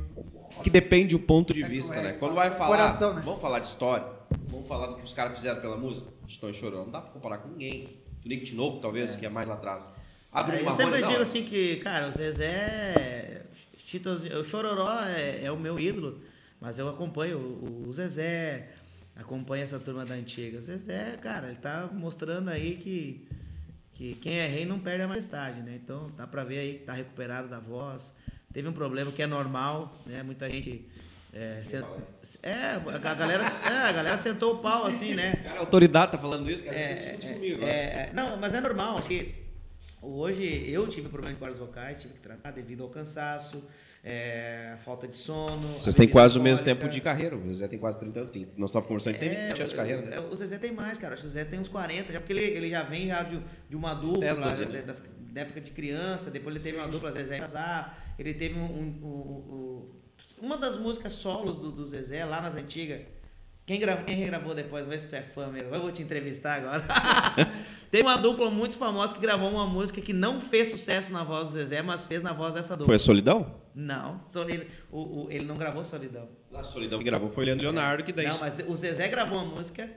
Que 0.65 0.71
depende 0.71 1.15
do 1.15 1.21
ponto 1.23 1.53
de 1.53 1.63
É, 1.63 1.67
vista, 1.69 1.95
é, 1.97 2.03
né? 2.03 2.13
Quando 2.19 2.35
vai 2.35 2.51
falar, 2.51 2.77
coração, 2.77 3.15
né? 3.15 3.23
vamos 3.25 3.41
falar 3.41 3.59
de 3.61 3.67
história, 3.69 4.07
vamos 4.49 4.67
falar 4.67 4.87
do 4.89 4.97
que 4.97 5.05
os 5.05 5.13
caras 5.13 5.35
fizeram 5.35 5.61
pela 5.61 5.77
música, 5.77 6.11
estão 6.27 6.53
chorando. 6.53 6.87
Não 6.87 6.91
dá 6.91 7.01
pra 7.01 7.11
comparar 7.13 7.39
com 7.39 7.49
ninguém. 7.51 7.99
Do 8.23 8.29
Nick 8.29 8.45
Tinoco, 8.47 8.81
talvez, 8.81 9.15
que 9.15 9.25
é 9.25 9.29
mais 9.29 9.47
lá 9.47 9.55
atrás. 9.55 9.91
Abre 10.33 10.57
É, 10.59 10.63
uma 10.63 10.73
eu 10.73 10.75
sempre 10.75 11.01
não. 11.01 11.09
digo 11.09 11.23
assim 11.23 11.45
que, 11.45 11.77
cara, 11.77 12.09
o 12.09 12.11
Zezé. 12.11 13.43
O 14.41 14.45
Chororó 14.45 15.03
é, 15.05 15.45
é 15.45 15.53
o 15.53 15.57
meu 15.59 15.79
ídolo, 15.79 16.21
mas 16.61 16.79
eu 16.79 16.89
acompanho 16.89 17.39
o, 17.39 17.85
o 17.89 17.93
Zezé, 17.93 18.69
acompanho 19.17 19.63
essa 19.65 19.79
turma 19.79 20.05
da 20.05 20.15
antiga. 20.15 20.59
O 20.59 20.63
Zezé, 20.63 21.17
cara, 21.23 21.47
ele 21.49 21.57
tá 21.57 21.89
mostrando 21.93 22.49
aí 22.51 22.75
que, 22.77 23.27
que 23.99 24.15
quem 24.15 24.39
é 24.39 24.47
rei 24.47 24.65
não 24.65 24.79
perde 24.79 25.03
a 25.03 25.09
majestade, 25.09 25.61
né? 25.61 25.79
Então 25.83 26.11
dá 26.17 26.27
pra 26.27 26.45
ver 26.45 26.61
aí 26.61 26.75
que 26.75 26.85
tá 26.85 26.93
recuperado 26.93 27.49
da 27.49 27.59
voz. 27.59 28.11
Teve 28.53 28.69
um 28.69 28.73
problema 28.73 29.13
que 29.13 29.21
é 29.21 29.27
normal, 29.27 29.95
né? 30.07 30.23
Muita 30.23 30.49
gente. 30.49 30.89
É, 31.31 31.61
sent- 31.63 31.85
é, 32.43 32.77
a 32.77 33.15
galera, 33.15 33.45
é, 33.45 33.89
a 33.89 33.93
galera 33.93 34.17
sentou 34.17 34.55
o 34.55 34.59
pau 34.59 34.87
assim, 34.87 35.15
né? 35.15 35.37
Cara, 35.45 35.57
a 35.59 35.61
autoridade 35.61 36.13
tá 36.13 36.19
falando 36.19 36.51
isso, 36.51 36.63
cara. 36.63 36.75
É, 36.75 36.95
discute 36.95 37.27
é, 37.27 37.33
comigo. 37.35 37.63
é, 37.63 37.69
é, 37.69 38.11
não, 38.15 38.39
mas 38.39 38.55
é 38.55 38.61
normal, 38.61 38.99
acho 38.99 39.09
que 39.09 39.49
Hoje 40.01 40.71
eu 40.71 40.87
tive 40.87 41.09
problema 41.09 41.35
de 41.35 41.41
cordas 41.41 41.59
vocais, 41.59 42.01
tive 42.01 42.15
que 42.15 42.21
tratar 42.21 42.53
devido 42.53 42.85
ao 42.85 42.89
cansaço, 42.89 43.63
é, 44.05 44.77
falta 44.85 45.07
de 45.09 45.17
sono. 45.17 45.67
Vocês 45.79 45.95
têm 45.95 46.09
quase 46.09 46.39
o 46.39 46.43
mesmo 46.43 46.65
tempo 46.65 46.89
de 46.89 47.01
carreira. 47.01 47.37
O 47.37 47.47
Zezé 47.49 47.69
tem 47.69 47.79
quase 47.79 47.99
30 47.99 48.21
anos. 48.21 48.33
Tem, 48.33 48.49
nós 48.57 48.71
estávamos 48.71 48.87
conversando, 48.89 49.15
ele 49.15 49.19
tem 49.21 49.31
27 49.31 49.61
anos 49.61 49.73
de 49.73 49.77
carreira, 49.77 50.03
né? 50.03 50.17
É, 50.17 50.21
O 50.21 50.35
Zezé 50.37 50.59
tem 50.59 50.73
mais, 50.73 50.99
cara. 50.99 51.15
Acho 51.15 51.23
que 51.23 51.29
o 51.29 51.31
Zezé 51.31 51.45
tem 51.45 51.59
uns 51.59 51.69
40, 51.69 52.13
já 52.13 52.21
porque 52.21 52.33
ele, 52.33 52.41
ele 52.43 52.71
já 52.71 52.83
vem 52.83 53.09
já 53.09 53.23
de, 53.23 53.41
de 53.69 53.77
uma 53.77 53.95
dupla, 53.95 54.21
10, 54.21 54.39
lá, 54.39 54.47
12 54.49 54.63
anos. 54.63 54.75
da, 54.75 54.81
das- 54.83 55.03
da 55.31 55.43
época 55.43 55.61
de 55.61 55.71
criança, 55.73 56.31
depois 56.31 56.55
ele 56.57 56.65
teve 56.65 56.79
uma 56.79 56.89
dupla 56.89 57.13
Zezé 57.13 57.39
Casar, 57.39 58.15
ele 58.19 58.33
teve 58.33 58.59
um, 58.59 58.65
um- 58.65 58.99
um- 59.03 59.55
um- 59.55 60.47
uma 60.47 60.57
das 60.57 60.77
músicas 60.79 61.13
solos 61.13 61.57
do, 61.57 61.71
do 61.71 61.87
Zezé 61.87 62.25
lá 62.25 62.41
nas 62.41 62.55
antigas. 62.57 63.03
Quem, 63.67 63.79
gra- 63.79 63.99
quem 63.99 64.17
regravou 64.17 64.55
depois, 64.55 64.87
vê 64.87 64.99
se 64.99 65.07
tu 65.09 65.15
é 65.17 65.21
fã 65.21 65.49
mesmo. 65.49 65.75
Eu 65.75 65.83
vou 65.83 65.93
te 65.93 66.01
entrevistar 66.03 66.55
agora. 66.55 66.83
Tem 67.91 68.01
uma 68.03 68.17
dupla 68.17 68.51
muito 68.51 68.79
famosa 68.79 69.13
que 69.15 69.21
gravou 69.21 69.51
uma 69.51 69.67
música 69.67 70.01
que 70.01 70.13
não 70.15 70.41
fez 70.41 70.69
sucesso 70.71 71.13
na 71.13 71.23
voz 71.23 71.49
do 71.49 71.55
Zezé, 71.55 71.83
mas 71.83 72.07
fez 72.07 72.23
na 72.23 72.33
voz 72.33 72.55
dessa 72.55 72.71
dupla. 72.75 72.87
Foi 72.87 72.97
a 72.97 72.99
Solidão? 72.99 73.55
Não, 73.81 74.21
Sol- 74.27 74.51
ele, 74.51 74.67
o- 74.91 75.27
o- 75.27 75.29
ele 75.31 75.45
não 75.45 75.57
gravou 75.57 75.85
Solidão. 75.85 76.29
A 76.53 76.65
Solidão 76.65 76.99
que 76.99 77.05
gravou 77.05 77.29
foi 77.31 77.45
o 77.45 77.47
Leandro 77.47 77.63
Leonardo, 77.65 78.03
que 78.03 78.13
daí... 78.13 78.27
Não, 78.27 78.37
mas 78.41 78.59
o 78.67 78.77
Zezé 78.77 79.07
gravou 79.07 79.39
uma 79.39 79.55
música 79.55 79.89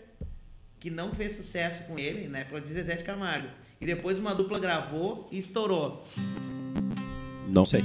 que 0.80 0.91
não 0.91 1.12
fez 1.15 1.32
sucesso 1.32 1.86
com 1.86 1.98
ele, 1.98 2.28
na 2.28 2.39
época 2.39 2.62
de 2.62 2.72
Zezé 2.72 2.96
de 2.96 3.04
Camargo. 3.04 3.48
E 3.80 3.86
depois 3.88 4.20
uma 4.20 4.36
dupla 4.36 4.60
gravou 4.60 5.28
e 5.32 5.39
estourou. 5.39 6.06
Não 7.48 7.65
sei. 7.65 7.84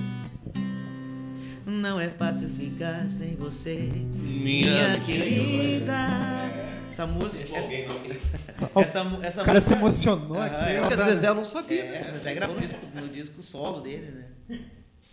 Não 1.65 1.99
é 1.99 2.11
fácil 2.11 2.49
ficar 2.51 3.09
sem 3.09 3.35
você, 3.35 3.75
Minha 3.77 4.91
minha 4.97 5.01
querida. 5.01 5.95
Essa 6.91 7.07
música. 7.07 7.43
Essa, 7.57 9.01
essa, 9.01 9.19
essa 9.23 9.43
O 9.43 9.45
cara 9.47 9.61
se 9.63 9.75
música. 9.75 10.11
emocionou 10.11 10.37
Aham, 10.43 10.57
aqui. 10.61 10.73
é. 10.73 10.81
Porque 10.81 11.03
Zezé 11.03 11.29
eu 11.29 11.35
não 11.35 11.45
sabia. 11.45 11.83
É, 11.85 12.11
o 12.11 12.15
Zezé 12.15 12.35
gravou 12.35 12.55
no 12.57 12.61
disco, 12.61 12.79
no 12.95 13.09
disco 13.09 13.43
solo 13.43 13.81
dele, 13.81 14.11
né? 14.49 14.59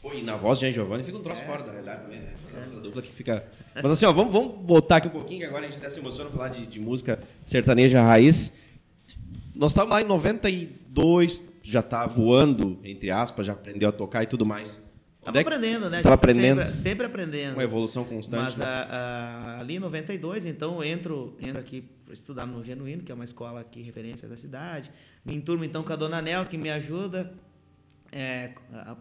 Pô, 0.03 0.13
e 0.13 0.21
na 0.21 0.35
voz 0.35 0.59
de 0.59 0.69
Giovanni 0.71 1.01
fica 1.03 1.17
um 1.17 1.21
troço 1.23 1.41
fora 1.43 1.63
da 1.63 1.71
realidade 1.71 2.01
também, 2.03 2.19
né? 2.19 2.33
Outra 2.65 2.79
dupla 2.81 3.01
que 3.01 3.11
fica... 3.11 3.43
Mas 3.73 3.89
assim, 3.93 4.05
ó, 4.05 4.11
vamos, 4.11 4.33
vamos 4.33 4.55
voltar 4.67 4.97
aqui 4.97 5.07
um 5.07 5.11
pouquinho, 5.11 5.39
que 5.39 5.45
agora 5.45 5.65
a 5.65 5.69
gente 5.69 5.77
até 5.79 5.89
se 5.89 5.99
emociona 5.99 6.29
falar 6.29 6.49
de, 6.49 6.65
de 6.67 6.79
música 6.79 7.19
sertaneja 7.45 8.01
raiz. 8.01 8.51
Nós 9.55 9.71
estávamos 9.71 9.95
lá 9.95 10.01
em 10.01 10.05
92, 10.05 11.41
já 11.63 11.81
tá 11.81 12.05
voando, 12.05 12.77
entre 12.83 13.09
aspas, 13.11 13.45
já 13.45 13.53
aprendeu 13.53 13.87
a 13.87 13.91
tocar 13.93 14.21
e 14.23 14.27
tudo 14.27 14.45
mais. 14.45 14.75
Tava 15.23 15.29
Onde 15.29 15.37
é 15.37 15.41
aprendendo, 15.41 15.89
né? 15.89 15.99
A 15.99 16.01
Tava 16.03 16.15
gente 16.15 16.19
tá 16.21 16.31
aprendendo. 16.31 16.63
Sempre, 16.65 16.77
sempre 16.77 17.05
aprendendo. 17.05 17.53
Uma 17.53 17.63
evolução 17.63 18.03
constante. 18.03 18.41
Mas 18.43 18.57
né? 18.57 18.65
a- 18.65 19.55
a- 19.55 19.59
ali 19.61 19.77
em 19.77 19.79
92, 19.79 20.45
então 20.45 20.75
eu 20.75 20.83
entro, 20.83 21.37
entro 21.39 21.59
aqui 21.61 21.81
para 22.03 22.13
estudar 22.13 22.45
no 22.45 22.61
Genuíno, 22.61 23.03
que 23.03 23.11
é 23.11 23.15
uma 23.15 23.23
escola 23.23 23.61
aqui 23.61 23.81
referência 23.81 24.27
da 24.27 24.35
cidade. 24.35 24.91
Me 25.23 25.33
enturmo 25.33 25.63
então 25.63 25.81
com 25.81 25.93
a 25.93 25.95
dona 25.95 26.21
Nelson, 26.21 26.49
que 26.51 26.57
me 26.57 26.69
ajuda. 26.69 27.31
É, 28.15 28.53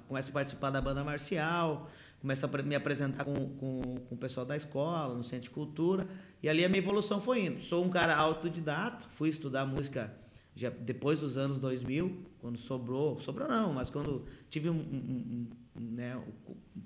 começo 0.08 0.30
a 0.30 0.32
participar 0.32 0.70
da 0.70 0.80
banda 0.80 1.04
marcial, 1.04 1.90
começo 2.20 2.46
a 2.46 2.62
me 2.62 2.74
apresentar 2.74 3.24
com, 3.24 3.34
com, 3.34 3.82
com 4.08 4.14
o 4.14 4.18
pessoal 4.18 4.46
da 4.46 4.56
escola, 4.56 5.14
no 5.14 5.22
centro 5.22 5.44
de 5.48 5.50
cultura. 5.50 6.08
E 6.42 6.48
ali 6.48 6.64
a 6.64 6.68
minha 6.68 6.78
evolução 6.82 7.20
foi 7.20 7.44
indo. 7.46 7.60
Sou 7.60 7.84
um 7.84 7.90
cara 7.90 8.16
autodidata, 8.16 9.06
fui 9.10 9.28
estudar 9.28 9.66
música 9.66 10.12
já 10.54 10.68
depois 10.70 11.18
dos 11.20 11.36
anos 11.36 11.58
2000, 11.58 12.24
quando 12.38 12.58
sobrou, 12.58 13.18
sobrou 13.20 13.48
não, 13.48 13.72
mas 13.72 13.88
quando 13.88 14.26
tive 14.50 14.68
um, 14.68 14.74
um- 14.74 15.48
um- 15.76 15.80
né, 15.80 16.20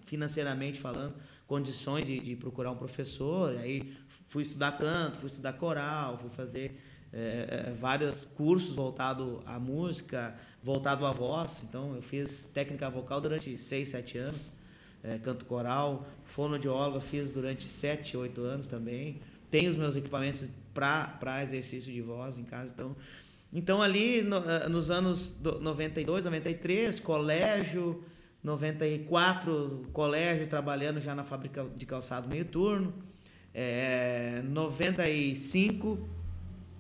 financeiramente 0.05 0.79
falando, 0.79 1.15
condições 1.47 2.07
de, 2.07 2.19
de 2.21 2.37
procurar 2.37 2.71
um 2.71 2.77
professor, 2.77 3.57
aí 3.59 3.97
fui 4.29 4.43
estudar 4.45 4.73
canto, 4.79 5.17
fui 5.19 5.29
estudar 5.29 5.53
coral, 5.55 6.19
fui 6.19 6.31
fazer 6.31 6.81
eh, 7.13 7.65
eh, 7.69 7.73
vários 7.73 8.25
cursos 8.25 8.75
voltados 8.75 9.41
à 9.47 9.59
música, 9.59 10.37
voltado 10.67 11.07
à 11.07 11.13
voz. 11.13 11.63
Então 11.69 11.95
eu 11.95 12.03
fiz 12.03 12.51
técnica 12.53 12.91
vocal 12.91 13.21
durante 13.21 13.57
seis, 13.57 13.89
sete 13.91 14.19
anos, 14.19 14.53
eh, 15.05 15.19
canto 15.23 15.45
coral, 15.45 16.05
fonoaudiólogo 16.25 16.97
eu 16.97 17.01
fiz 17.01 17.31
durante 17.33 17.63
sete, 17.63 18.17
oito 18.17 18.41
anos 18.43 18.67
também. 18.67 19.21
Tenho 19.49 19.71
os 19.71 19.77
meus 19.77 19.95
equipamentos 19.95 20.45
para 20.75 21.41
exercício 21.43 21.93
de 21.93 22.03
voz 22.03 22.37
em 22.37 22.43
casa, 22.45 22.73
então 22.75 22.97
então, 23.53 23.81
ali 23.81 24.23
no- 24.23 24.39
eh, 24.39 24.69
nos 24.69 24.91
anos 24.91 25.31
do- 25.31 25.61
92, 25.61 26.25
93, 26.25 26.99
colégio, 26.99 28.05
94, 28.43 29.87
colégio, 29.93 30.47
trabalhando 30.49 31.01
já 31.01 31.15
na 31.15 31.23
fábrica 31.23 31.65
de 31.77 31.87
calçado 31.87 32.29
meio 32.29 32.45
turno. 32.45 32.93
É, 33.55 34.43
95, 34.45 36.07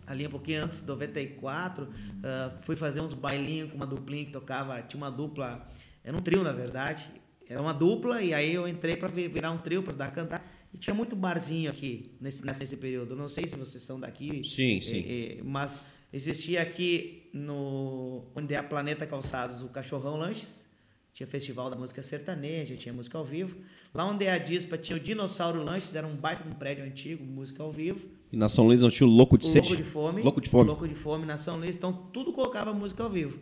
ali 0.06 0.26
um 0.26 0.30
pouquinho 0.30 0.64
antes, 0.64 0.82
94, 0.82 1.88
ah, 2.22 2.58
fui 2.62 2.76
fazer 2.76 3.00
uns 3.00 3.12
bailinhos 3.12 3.70
com 3.70 3.76
uma 3.76 3.86
duplinha 3.86 4.24
que 4.24 4.32
tocava, 4.32 4.80
tinha 4.82 4.98
uma 4.98 5.10
dupla, 5.10 5.68
era 6.04 6.16
um 6.16 6.20
trio 6.20 6.42
na 6.42 6.52
verdade, 6.52 7.06
era 7.48 7.60
uma 7.60 7.72
dupla 7.72 8.22
e 8.22 8.34
aí 8.34 8.54
eu 8.54 8.66
entrei 8.66 8.96
para 8.96 9.08
virar 9.08 9.50
um 9.50 9.58
trio 9.58 9.82
para 9.82 9.94
dar 9.94 10.12
cantar. 10.12 10.44
E 10.74 10.78
tinha 10.78 10.92
muito 10.92 11.14
barzinho 11.14 11.70
aqui 11.70 12.10
nesse, 12.20 12.44
nesse 12.44 12.76
período. 12.76 13.12
Eu 13.12 13.16
não 13.16 13.28
sei 13.28 13.46
se 13.46 13.56
vocês 13.56 13.82
são 13.82 13.98
daqui. 13.98 14.42
Sim, 14.44 14.80
sim. 14.80 15.04
é, 15.06 15.38
é, 15.38 15.42
mas 15.42 15.80
existia 16.12 16.60
aqui 16.60 17.30
no 17.32 18.24
onde 18.34 18.52
é 18.52 18.58
a 18.58 18.62
Planeta 18.62 19.06
Calçados 19.06 19.62
o 19.62 19.68
Cachorrão 19.68 20.16
Lanches. 20.16 20.66
Tinha 21.14 21.26
festival 21.26 21.70
da 21.70 21.76
música 21.76 22.02
sertaneja, 22.02 22.76
tinha 22.76 22.92
música 22.92 23.16
ao 23.16 23.24
vivo. 23.24 23.56
Lá 23.94 24.04
onde 24.04 24.26
é 24.26 24.32
a 24.32 24.38
Dispa 24.38 24.76
tinha 24.76 24.98
o 24.98 25.00
Dinossauro 25.00 25.62
Lanches, 25.62 25.94
era 25.94 26.06
um 26.06 26.14
baita 26.14 26.46
um 26.46 26.52
prédio 26.52 26.84
antigo, 26.84 27.24
música 27.24 27.62
ao 27.62 27.72
vivo. 27.72 28.06
E 28.36 28.38
na 28.38 28.50
São 28.50 28.66
Luís 28.66 28.82
não 28.82 28.90
tinha 28.90 29.06
o 29.06 29.10
Louco 29.10 29.38
de 29.38 29.46
O 29.46 29.48
Sede? 29.48 29.70
Louco 29.70 29.82
de 29.82 29.88
Fome. 29.90 30.22
Louco 30.22 30.40
de 30.42 30.50
Fome. 30.50 30.66
Louco 30.66 30.86
de 30.86 30.94
Fome 30.94 31.24
na 31.24 31.38
São 31.38 31.56
Luís. 31.56 31.74
Então, 31.74 31.90
tudo 32.12 32.34
colocava 32.34 32.70
música 32.70 33.02
ao 33.02 33.08
vivo. 33.08 33.38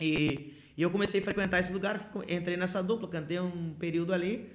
E, 0.00 0.54
e 0.74 0.80
eu 0.80 0.90
comecei 0.90 1.20
a 1.20 1.22
frequentar 1.22 1.60
esse 1.60 1.70
lugar, 1.70 2.10
entrei 2.26 2.56
nessa 2.56 2.82
dupla, 2.82 3.06
cantei 3.06 3.38
um 3.38 3.74
período 3.78 4.14
ali. 4.14 4.48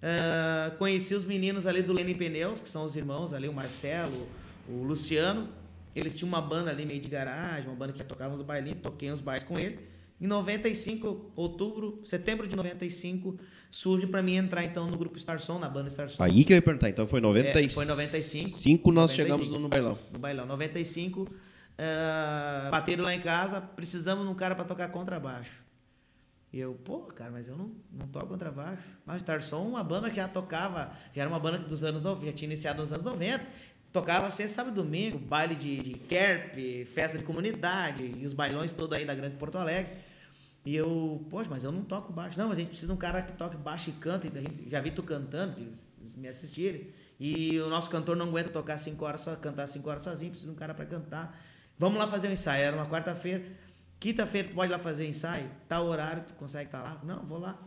ah, 0.00 0.70
conheci 0.78 1.16
os 1.16 1.24
meninos 1.24 1.66
ali 1.66 1.82
do 1.82 1.92
Lenin 1.92 2.14
Pneus, 2.14 2.60
que 2.60 2.68
são 2.68 2.84
os 2.84 2.94
irmãos 2.94 3.32
ali, 3.32 3.48
o 3.48 3.52
Marcelo, 3.52 4.28
o 4.68 4.84
Luciano. 4.84 5.48
Eles 5.96 6.16
tinham 6.16 6.28
uma 6.28 6.40
banda 6.40 6.70
ali 6.70 6.86
meio 6.86 7.00
de 7.00 7.08
garagem, 7.08 7.68
uma 7.68 7.76
banda 7.76 7.92
que 7.92 8.04
tocava 8.04 8.32
uns 8.32 8.40
bailinhos, 8.40 8.78
toquei 8.80 9.10
uns 9.10 9.20
bailes 9.20 9.42
com 9.42 9.58
ele. 9.58 9.80
Em 10.22 10.26
95, 10.28 11.32
outubro, 11.34 12.00
setembro 12.04 12.46
de 12.46 12.54
95, 12.54 13.36
surge 13.68 14.06
para 14.06 14.22
mim 14.22 14.36
entrar 14.36 14.62
então 14.62 14.88
no 14.88 14.96
grupo 14.96 15.18
Star 15.18 15.40
Som, 15.40 15.58
na 15.58 15.68
banda 15.68 15.90
Star 15.90 16.08
Som. 16.08 16.22
Aí 16.22 16.44
que 16.44 16.52
eu 16.52 16.54
ia 16.54 16.62
perguntar. 16.62 16.90
Então 16.90 17.08
foi 17.08 17.20
95. 17.20 17.58
É, 17.58 17.68
foi 17.68 17.84
95. 17.84 18.48
Cinco 18.48 18.92
nós 18.92 19.10
95. 19.10 19.16
chegamos 19.16 19.50
no, 19.50 19.58
no 19.58 19.68
bailão. 19.68 19.98
no 20.12 20.18
bailão. 20.20 20.46
95, 20.46 21.28
ah, 21.76 22.68
bateram 22.70 23.02
lá 23.02 23.12
em 23.12 23.20
casa, 23.20 23.60
precisamos 23.60 24.24
de 24.24 24.30
um 24.30 24.34
cara 24.36 24.54
para 24.54 24.64
tocar 24.64 24.86
contrabaixo. 24.92 25.64
E 26.52 26.60
eu, 26.60 26.74
pô, 26.84 27.00
cara, 27.00 27.32
mas 27.32 27.48
eu 27.48 27.56
não, 27.56 27.72
não 27.90 28.06
toco 28.06 28.28
contrabaixo. 28.28 28.84
Mas 29.04 29.24
Tarson, 29.24 29.66
uma 29.66 29.82
banda 29.82 30.08
que 30.08 30.16
já 30.16 30.28
tocava, 30.28 30.92
já 31.12 31.22
era 31.22 31.28
uma 31.28 31.40
banda 31.40 31.58
dos 31.58 31.82
anos 31.82 32.04
90, 32.04 32.26
já 32.26 32.32
tinha 32.32 32.46
iniciado 32.46 32.80
nos 32.80 32.92
anos 32.92 33.04
90. 33.04 33.44
Tocava 33.92 34.30
sexta, 34.30 34.54
sábado 34.54 34.80
e 34.80 34.84
domingo, 34.84 35.18
baile 35.18 35.56
de, 35.56 35.78
de 35.78 35.94
kerp, 35.94 36.54
festa 36.86 37.18
de 37.18 37.24
comunidade, 37.24 38.14
e 38.16 38.24
os 38.24 38.32
bailões 38.32 38.72
todos 38.72 38.96
aí 38.96 39.04
da 39.04 39.16
Grande 39.16 39.34
Porto 39.34 39.58
Alegre. 39.58 40.11
E 40.64 40.76
eu, 40.76 41.26
poxa, 41.28 41.50
mas 41.50 41.64
eu 41.64 41.72
não 41.72 41.82
toco 41.82 42.12
baixo. 42.12 42.38
Não, 42.38 42.48
mas 42.48 42.58
a 42.58 42.60
gente 42.60 42.70
precisa 42.70 42.92
de 42.92 42.96
um 42.96 43.00
cara 43.00 43.20
que 43.22 43.32
toque 43.32 43.56
baixo 43.56 43.90
e 43.90 43.92
canta. 43.94 44.28
E 44.28 44.38
a 44.38 44.40
gente, 44.40 44.70
já 44.70 44.80
vi 44.80 44.90
tu 44.92 45.02
cantando, 45.02 45.60
eles, 45.60 45.92
eles 46.00 46.14
me 46.14 46.28
assistirem. 46.28 46.88
E 47.18 47.58
o 47.60 47.68
nosso 47.68 47.90
cantor 47.90 48.16
não 48.16 48.28
aguenta 48.28 48.48
tocar 48.50 48.78
cinco 48.78 49.04
horas 49.04 49.22
só, 49.22 49.34
cantar 49.34 49.66
cinco 49.66 49.90
horas 49.90 50.02
sozinho, 50.02 50.30
precisa 50.30 50.50
de 50.50 50.56
um 50.56 50.58
cara 50.58 50.72
para 50.72 50.86
cantar. 50.86 51.40
Vamos 51.78 51.98
lá 51.98 52.06
fazer 52.06 52.28
um 52.28 52.32
ensaio. 52.32 52.62
Era 52.62 52.76
uma 52.76 52.86
quarta-feira. 52.86 53.44
Quinta-feira 53.98 54.48
tu 54.48 54.54
pode 54.54 54.70
ir 54.70 54.74
lá 54.74 54.78
fazer 54.78 55.06
ensaio? 55.06 55.50
Tal 55.68 55.86
horário, 55.86 56.24
tu 56.28 56.34
consegue 56.34 56.66
estar 56.66 56.82
lá? 56.82 57.00
Não, 57.04 57.24
vou 57.24 57.38
lá. 57.38 57.58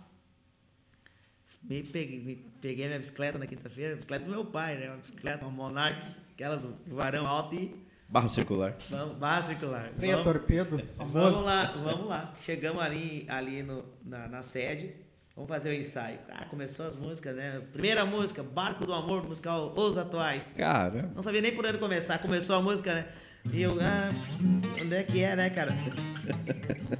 Me 1.63 1.83
peguei, 1.83 2.19
me 2.19 2.35
peguei 2.61 2.85
minha 2.85 2.99
bicicleta 2.99 3.39
na 3.39 3.47
quinta-feira, 3.47 3.95
bicicleta 3.95 4.25
do 4.25 4.31
meu 4.31 4.45
pai, 4.45 4.77
né? 4.77 4.89
Uma 4.89 4.97
bicicleta, 4.97 5.45
uma 5.45 5.51
Monarch, 5.51 6.15
aquelas 6.33 6.61
do 6.61 6.95
varão 6.95 7.25
alto 7.25 7.55
e 7.55 7.84
Barra 8.15 8.29
circular. 8.29 8.75
vamos, 8.89 9.17
barra 9.17 9.41
circular. 9.41 9.91
Meia 9.97 10.15
Vamos- 10.15 10.23
torpedo. 10.31 10.81
Vamos 10.97 11.43
lá, 11.43 11.73
vamos 11.83 12.07
lá. 12.07 12.33
Chegamos 12.45 12.81
ali, 12.81 13.25
ali 13.27 13.61
no, 13.61 13.83
na, 14.07 14.25
na 14.29 14.41
sede. 14.41 14.95
Vamos 15.35 15.49
fazer 15.49 15.71
o 15.71 15.73
ensaio. 15.73 16.19
Ah, 16.31 16.45
começou 16.45 16.85
as 16.85 16.95
músicas, 16.95 17.35
né? 17.35 17.61
Primeira 17.73 18.05
música, 18.05 18.41
Barco 18.41 18.85
do 18.85 18.93
Amor, 18.93 19.27
musical 19.27 19.73
Os 19.75 19.97
Atuais. 19.97 20.53
Cara, 20.55 21.11
Não 21.13 21.21
sabia 21.21 21.41
nem 21.41 21.53
por 21.53 21.65
onde 21.65 21.77
começar. 21.77 22.17
Começou 22.19 22.55
a 22.55 22.61
música, 22.61 22.93
né? 22.93 23.05
E 23.51 23.61
eu, 23.61 23.77
ah, 23.81 24.09
onde 24.81 24.95
é 24.95 25.03
que 25.03 25.21
é, 25.21 25.35
né, 25.35 25.49
cara? 25.49 25.73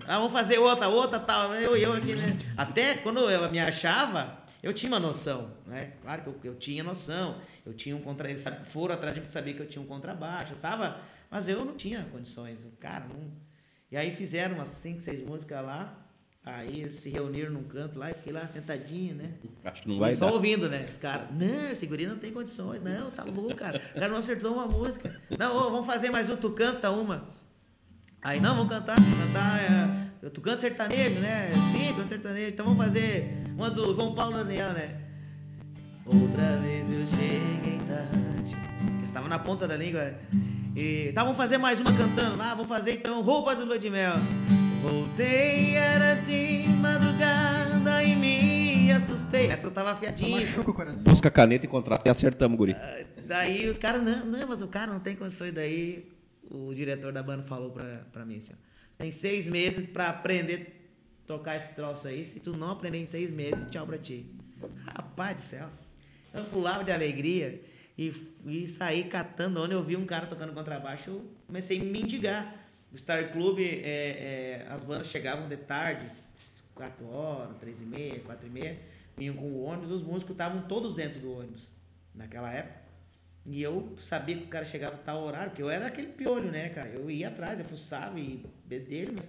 Ah, 0.06 0.18
vamos 0.18 0.34
fazer 0.34 0.58
outra, 0.58 0.90
outra, 0.90 1.18
tal. 1.18 1.56
Eu, 1.56 1.78
eu 1.78 1.94
aqui, 1.94 2.14
né? 2.14 2.38
Até 2.58 2.96
quando 2.96 3.20
eu 3.22 3.50
me 3.50 3.58
achava, 3.60 4.38
eu 4.66 4.74
tinha 4.74 4.92
uma 4.92 5.00
noção, 5.00 5.52
né? 5.68 5.94
Claro 6.02 6.24
que 6.24 6.28
eu, 6.28 6.40
eu 6.44 6.56
tinha 6.56 6.84
noção. 6.84 7.40
Eu 7.64 7.72
tinha 7.74 7.96
um 7.96 8.02
contra... 8.02 8.28
eles 8.30 8.44
Foram 8.64 8.96
atrás 8.96 9.14
de 9.14 9.20
mim 9.20 9.26
porque 9.28 9.34
sabia 9.34 9.54
que 9.54 9.62
eu 9.62 9.68
tinha 9.68 9.82
um 9.82 9.86
contrabaixo. 9.86 10.54
Eu 10.54 10.58
tava... 10.58 10.98
Mas 11.30 11.48
eu 11.48 11.64
não 11.64 11.76
tinha 11.76 12.04
condições. 12.12 12.68
Cara, 12.80 13.06
não... 13.06 13.32
E 13.92 13.96
aí 13.96 14.10
fizeram 14.10 14.56
umas 14.56 14.70
cinco, 14.70 15.02
seis 15.02 15.22
músicas 15.22 15.64
lá. 15.64 15.96
Aí 16.44 16.90
se 16.90 17.10
reuniram 17.12 17.52
num 17.52 17.64
canto 17.64 18.00
lá 18.00 18.10
e 18.10 18.16
fiquei 18.16 18.34
lá 18.34 18.48
sentadinho, 18.48 19.14
né? 19.14 19.34
acho 19.64 19.84
que 19.84 19.88
não 19.88 19.98
E 19.98 20.00
vai 20.00 20.16
só 20.16 20.26
dar. 20.26 20.34
ouvindo, 20.34 20.68
né? 20.68 20.88
Os 20.90 20.98
caras, 20.98 21.28
não, 21.32 21.72
esse 21.72 21.86
guri 21.86 22.08
não 22.08 22.18
tem 22.18 22.32
condições, 22.34 22.82
não, 22.82 23.12
tá 23.12 23.24
louco, 23.24 23.56
cara. 23.56 23.80
O 23.92 23.94
cara 23.94 24.08
não 24.08 24.18
acertou 24.18 24.54
uma 24.54 24.66
música. 24.66 25.16
Não, 25.38 25.56
ô, 25.56 25.70
vamos 25.70 25.86
fazer 25.86 26.10
mais 26.10 26.28
uma, 26.28 26.38
tu 26.38 26.50
canta 26.52 26.90
uma. 26.90 27.28
Aí, 28.20 28.40
não, 28.40 28.56
vamos 28.56 28.72
cantar, 28.74 28.96
cantar. 28.96 30.10
é, 30.24 30.30
tu 30.30 30.42
canta 30.42 30.62
sertanejo, 30.62 31.20
né? 31.20 31.52
Sim, 31.72 31.96
canto 31.96 32.10
sertanejo. 32.10 32.50
Então 32.50 32.66
vamos 32.66 32.84
fazer 32.84 33.45
uma 33.56 33.72
do 33.72 33.96
João 33.96 34.14
Paulo 34.14 34.38
Daniel, 34.38 34.74
né? 34.74 35.00
Outra 36.06 36.58
vez 36.58 36.92
eu 36.92 37.08
cheguei 37.08 37.80
tarde. 37.88 38.56
Eles 38.98 39.06
estavam 39.06 39.30
na 39.30 39.40
ponta 39.40 39.66
da 39.66 39.78
língua, 39.78 40.04
né? 40.04 40.16
E 40.76 41.12
tá, 41.14 41.24
vamos 41.24 41.38
fazer 41.38 41.58
mais 41.58 41.80
uma 41.80 41.96
cantando. 41.96 42.42
Ah, 42.42 42.54
vou 42.54 42.66
fazer 42.66 42.96
então 42.96 43.22
roupa 43.22 43.56
do 43.56 43.64
Lua 43.64 43.80
de 43.80 43.90
Mel. 43.90 44.16
Voltei, 44.84 45.76
era 45.76 46.16
de 46.16 46.68
madrugada 46.82 48.04
e 48.04 48.14
me 48.14 48.92
assustei. 48.92 49.48
Essa 49.48 49.68
eu 49.68 49.72
tava 49.72 49.94
afiadinha. 49.94 50.42
machuca 50.42 50.70
o 50.70 50.74
coração. 50.74 51.06
Busca 51.06 51.32
caneta 51.32 51.66
e 51.66 51.70
contrato 51.70 52.06
e 52.06 52.10
acertamos, 52.10 52.58
guri. 52.58 52.76
Daí 53.26 53.68
os 53.70 53.78
caras, 53.78 54.04
não, 54.04 54.26
não, 54.26 54.48
mas 54.48 54.62
o 54.62 54.68
cara 54.68 54.92
não 54.92 55.00
tem 55.00 55.16
condições. 55.16 55.54
Daí 55.54 56.12
o 56.52 56.74
diretor 56.74 57.14
da 57.14 57.24
banda 57.24 57.42
falou 57.42 57.72
pra, 57.72 58.06
pra 58.12 58.26
mim 58.26 58.36
assim: 58.36 58.52
ó, 58.52 58.58
tem 58.98 59.12
seis 59.12 59.48
meses 59.48 59.86
pra 59.86 60.10
aprender 60.10 60.85
tocar 61.26 61.56
esse 61.56 61.74
troço 61.74 62.08
aí. 62.08 62.26
Se 62.26 62.40
tu 62.40 62.56
não 62.56 62.72
aprender 62.72 62.98
em 62.98 63.06
seis 63.06 63.30
meses, 63.30 63.66
tchau 63.70 63.86
pra 63.86 63.98
ti. 63.98 64.26
Rapaz 64.86 65.38
do 65.38 65.44
céu. 65.44 65.70
Eu 66.34 66.44
pulava 66.46 66.84
de 66.84 66.92
alegria 66.92 67.62
e, 67.98 68.14
e 68.46 68.68
saí 68.68 69.06
catando. 69.06 69.62
Onde 69.62 69.74
eu 69.74 69.84
vi 69.84 69.96
um 69.96 70.06
cara 70.06 70.26
tocando 70.28 70.54
contrabaixo, 70.54 71.10
eu 71.10 71.26
comecei 71.48 71.80
a 71.80 71.84
mendigar. 71.84 72.66
O 72.92 72.98
Star 72.98 73.32
Club, 73.32 73.60
é, 73.60 73.82
é, 73.84 74.68
as 74.70 74.84
bandas 74.84 75.08
chegavam 75.08 75.50
de 75.50 75.58
tarde, 75.58 76.06
4 76.74 77.06
horas, 77.10 77.58
3 77.58 77.82
e 77.82 77.86
meia, 77.86 78.20
4 78.22 78.48
e 78.48 78.50
meia, 78.50 78.80
vinham 79.18 79.36
com 79.36 79.46
o 79.46 79.64
ônibus, 79.64 79.92
os 79.92 80.02
músicos 80.02 80.32
estavam 80.32 80.62
todos 80.62 80.96
dentro 80.96 81.20
do 81.20 81.38
ônibus 81.38 81.64
naquela 82.14 82.52
época. 82.52 82.86
E 83.46 83.62
eu 83.62 83.96
sabia 84.00 84.38
que 84.38 84.46
o 84.46 84.48
cara 84.48 84.66
chegava 84.66 84.96
a 84.96 85.00
tal 85.00 85.24
horário, 85.24 85.52
porque 85.52 85.62
eu 85.62 85.70
era 85.70 85.88
aquele 85.88 86.08
piolho, 86.08 86.50
né, 86.50 86.70
cara? 86.70 86.90
Eu 86.90 87.12
ia 87.12 87.28
atrás, 87.28 87.60
eu 87.60 87.66
fuçava 87.66 88.20
e 88.20 88.44
dele, 88.66 89.14
mas. 89.16 89.26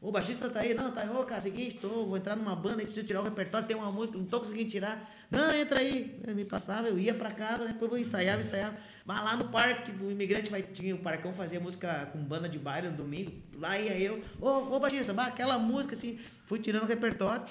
O 0.00 0.10
baixista 0.10 0.48
tá 0.48 0.60
aí, 0.60 0.72
não, 0.72 0.90
tá 0.92 1.02
aí, 1.02 1.10
ô, 1.10 1.22
cara, 1.24 1.42
seguinte, 1.42 1.76
tô, 1.76 2.06
vou 2.06 2.16
entrar 2.16 2.34
numa 2.34 2.56
banda 2.56 2.82
e 2.82 2.86
preciso 2.86 3.06
tirar 3.06 3.20
o 3.20 3.24
repertório, 3.24 3.68
tem 3.68 3.76
uma 3.76 3.92
música, 3.92 4.16
não 4.16 4.24
tô 4.24 4.40
conseguindo 4.40 4.70
tirar. 4.70 5.12
Não, 5.30 5.54
entra 5.54 5.80
aí. 5.80 6.18
Eu 6.26 6.34
me 6.34 6.44
passava, 6.44 6.88
eu 6.88 6.98
ia 6.98 7.12
pra 7.12 7.30
casa, 7.30 7.66
depois 7.66 7.92
eu 7.92 7.98
ensaiava, 7.98 8.40
ensaiava. 8.40 8.76
Mas 9.04 9.22
lá 9.22 9.36
no 9.36 9.48
parque 9.48 9.92
do 9.92 10.10
imigrante 10.10 10.50
vai, 10.50 10.62
tinha 10.62 10.94
o 10.94 10.98
Parcão, 10.98 11.34
fazia 11.34 11.60
música 11.60 12.06
com 12.12 12.18
banda 12.18 12.48
de 12.48 12.58
baile 12.58 12.88
no 12.88 12.96
domingo. 12.96 13.30
Lá 13.58 13.78
ia 13.78 13.98
eu, 13.98 14.24
ô, 14.40 14.74
ô 14.74 14.80
baixista, 14.80 15.12
aquela 15.20 15.58
música 15.58 15.94
assim, 15.94 16.18
fui 16.46 16.58
tirando 16.58 16.84
o 16.84 16.86
repertório. 16.86 17.44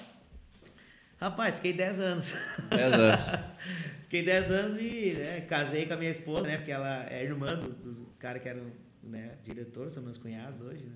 Rapaz, 1.20 1.56
fiquei 1.56 1.72
10 1.72 2.00
anos. 2.00 2.32
10 2.70 2.92
anos. 2.94 3.22
Fiquei 4.10 4.24
10 4.24 4.50
anos 4.50 4.80
e 4.80 5.12
né, 5.16 5.40
casei 5.42 5.86
com 5.86 5.94
a 5.94 5.96
minha 5.96 6.10
esposa, 6.10 6.44
né? 6.48 6.56
Porque 6.56 6.72
ela 6.72 7.06
é 7.08 7.22
irmã 7.22 7.54
dos, 7.54 7.74
dos 7.76 8.16
caras 8.16 8.42
que 8.42 8.48
eram 8.48 8.64
né, 9.04 9.36
diretores, 9.44 9.92
são 9.92 10.02
meus 10.02 10.18
cunhados 10.18 10.62
hoje, 10.62 10.82
né? 10.82 10.94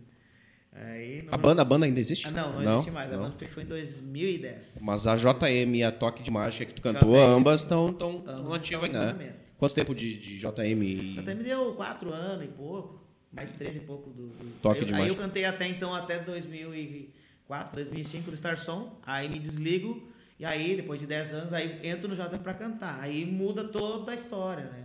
Aí, 0.74 1.22
não, 1.22 1.34
A 1.34 1.36
banda, 1.36 1.62
a 1.62 1.64
banda 1.64 1.86
ainda 1.86 2.00
existe? 2.00 2.26
Ah, 2.26 2.30
não, 2.32 2.60
não, 2.60 2.74
existe 2.74 2.90
mais. 2.90 3.12
A 3.12 3.16
banda 3.16 3.36
fechou 3.36 3.62
em 3.62 3.66
2010. 3.66 4.78
Mas 4.82 5.06
a 5.06 5.14
JM 5.16 5.74
e 5.76 5.84
a 5.84 5.92
Toque 5.92 6.22
de 6.22 6.30
Mágica 6.32 6.64
que 6.64 6.74
tu 6.74 6.82
cantou, 6.82 7.12
JM. 7.12 7.28
ambas 7.36 7.60
estão 7.60 7.92
tão, 7.92 8.24
ativas 8.52 8.84
ainda, 8.92 9.12
né? 9.12 9.34
Quanto 9.56 9.72
tempo 9.74 9.94
de, 9.94 10.18
de 10.18 10.36
JM 10.38 10.82
e... 10.82 11.16
Até 11.18 11.32
me 11.34 11.44
deu 11.44 11.74
4 11.74 12.12
anos 12.12 12.44
e 12.44 12.48
pouco, 12.48 13.00
mais 13.32 13.52
3 13.52 13.76
e 13.76 13.80
pouco 13.80 14.10
do. 14.10 14.26
do- 14.26 14.60
Toque 14.60 14.80
eu, 14.80 14.84
de 14.86 14.92
Aí 14.94 14.98
eu 15.00 15.04
mágica. 15.06 15.22
cantei 15.22 15.44
até 15.44 15.68
então, 15.68 15.94
até 15.94 16.18
2004, 16.18 17.74
2005 17.76 18.30
no 18.30 18.36
Star 18.36 18.58
Som. 18.58 18.98
Aí 19.06 19.28
me 19.28 19.38
desligo. 19.38 20.08
E 20.38 20.44
aí, 20.44 20.74
depois 20.74 20.98
de 21.00 21.06
10 21.06 21.32
anos, 21.32 21.52
aí 21.52 21.78
entro 21.84 22.08
no 22.08 22.16
JM 22.16 22.38
pra 22.42 22.52
cantar. 22.52 22.98
Aí 23.00 23.24
muda 23.24 23.62
toda 23.64 24.10
a 24.10 24.14
história, 24.14 24.64
né? 24.64 24.84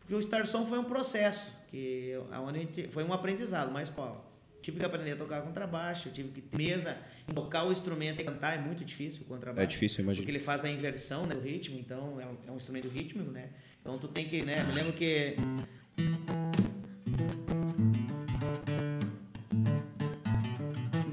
Porque 0.00 0.14
o 0.14 0.20
Star 0.20 0.46
Som 0.46 0.66
foi 0.66 0.78
um 0.78 0.84
processo, 0.84 1.46
que 1.70 2.10
eu- 2.10 2.26
a 2.30 2.52
gente, 2.52 2.88
foi 2.88 3.02
um 3.04 3.12
aprendizado, 3.12 3.70
uma 3.70 3.82
escola. 3.82 4.28
Tive 4.62 4.78
que 4.78 4.84
aprender 4.84 5.12
a 5.12 5.16
tocar 5.16 5.40
contrabaixo, 5.42 6.10
tive 6.10 6.28
que 6.28 6.56
mesa, 6.56 6.96
tocar 7.34 7.64
o 7.64 7.72
instrumento 7.72 8.20
e 8.20 8.24
cantar 8.24 8.58
é 8.58 8.60
muito 8.60 8.84
difícil 8.84 9.22
o 9.22 9.24
contrabaixo. 9.24 9.62
É 9.62 9.66
difícil, 9.66 10.02
imagina. 10.02 10.22
Porque 10.22 10.30
ele 10.30 10.44
faz 10.44 10.64
a 10.64 10.68
inversão 10.68 11.26
né, 11.26 11.34
do 11.34 11.40
ritmo, 11.40 11.78
então 11.78 12.20
é 12.20 12.26
um, 12.26 12.36
é 12.48 12.52
um 12.52 12.56
instrumento 12.56 12.88
rítmico, 12.88 13.30
né? 13.30 13.48
Então 13.80 13.98
tu 13.98 14.08
tem 14.08 14.28
que, 14.28 14.42
né? 14.42 14.62
Me 14.64 14.72
lembro 14.72 14.92
que. 14.92 15.36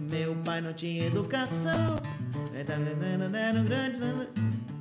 Meu 0.10 0.36
pai 0.43 0.60
não 0.60 0.73
tinha 0.73 1.05
educação. 1.07 1.97
Era 2.53 3.60
um 3.60 3.65
grande. 3.65 3.97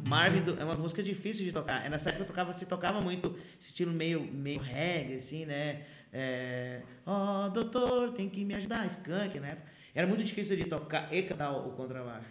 Marvin 0.08 0.42
é 0.58 0.64
uma 0.64 0.74
música 0.76 1.02
difícil 1.02 1.44
de 1.44 1.52
tocar. 1.52 1.84
É, 1.84 1.88
Nessa 1.88 2.10
época 2.10 2.22
eu 2.22 2.26
tocava, 2.26 2.52
se 2.52 2.64
tocava 2.66 3.00
muito 3.00 3.36
estilo 3.58 3.92
meio, 3.92 4.22
meio 4.22 4.60
reggae, 4.60 5.14
assim, 5.14 5.44
né? 5.44 5.82
É, 6.12 6.80
Ó, 7.04 7.48
doutor, 7.48 8.12
tem 8.12 8.28
que 8.28 8.44
me 8.44 8.54
ajudar, 8.54 8.86
skunk, 8.86 9.38
né? 9.38 9.58
Era 9.94 10.06
muito 10.06 10.24
difícil 10.24 10.56
de 10.56 10.64
tocar 10.64 11.12
e 11.12 11.22
cantar 11.22 11.52
o, 11.52 11.70
contrabaixo. 11.70 12.26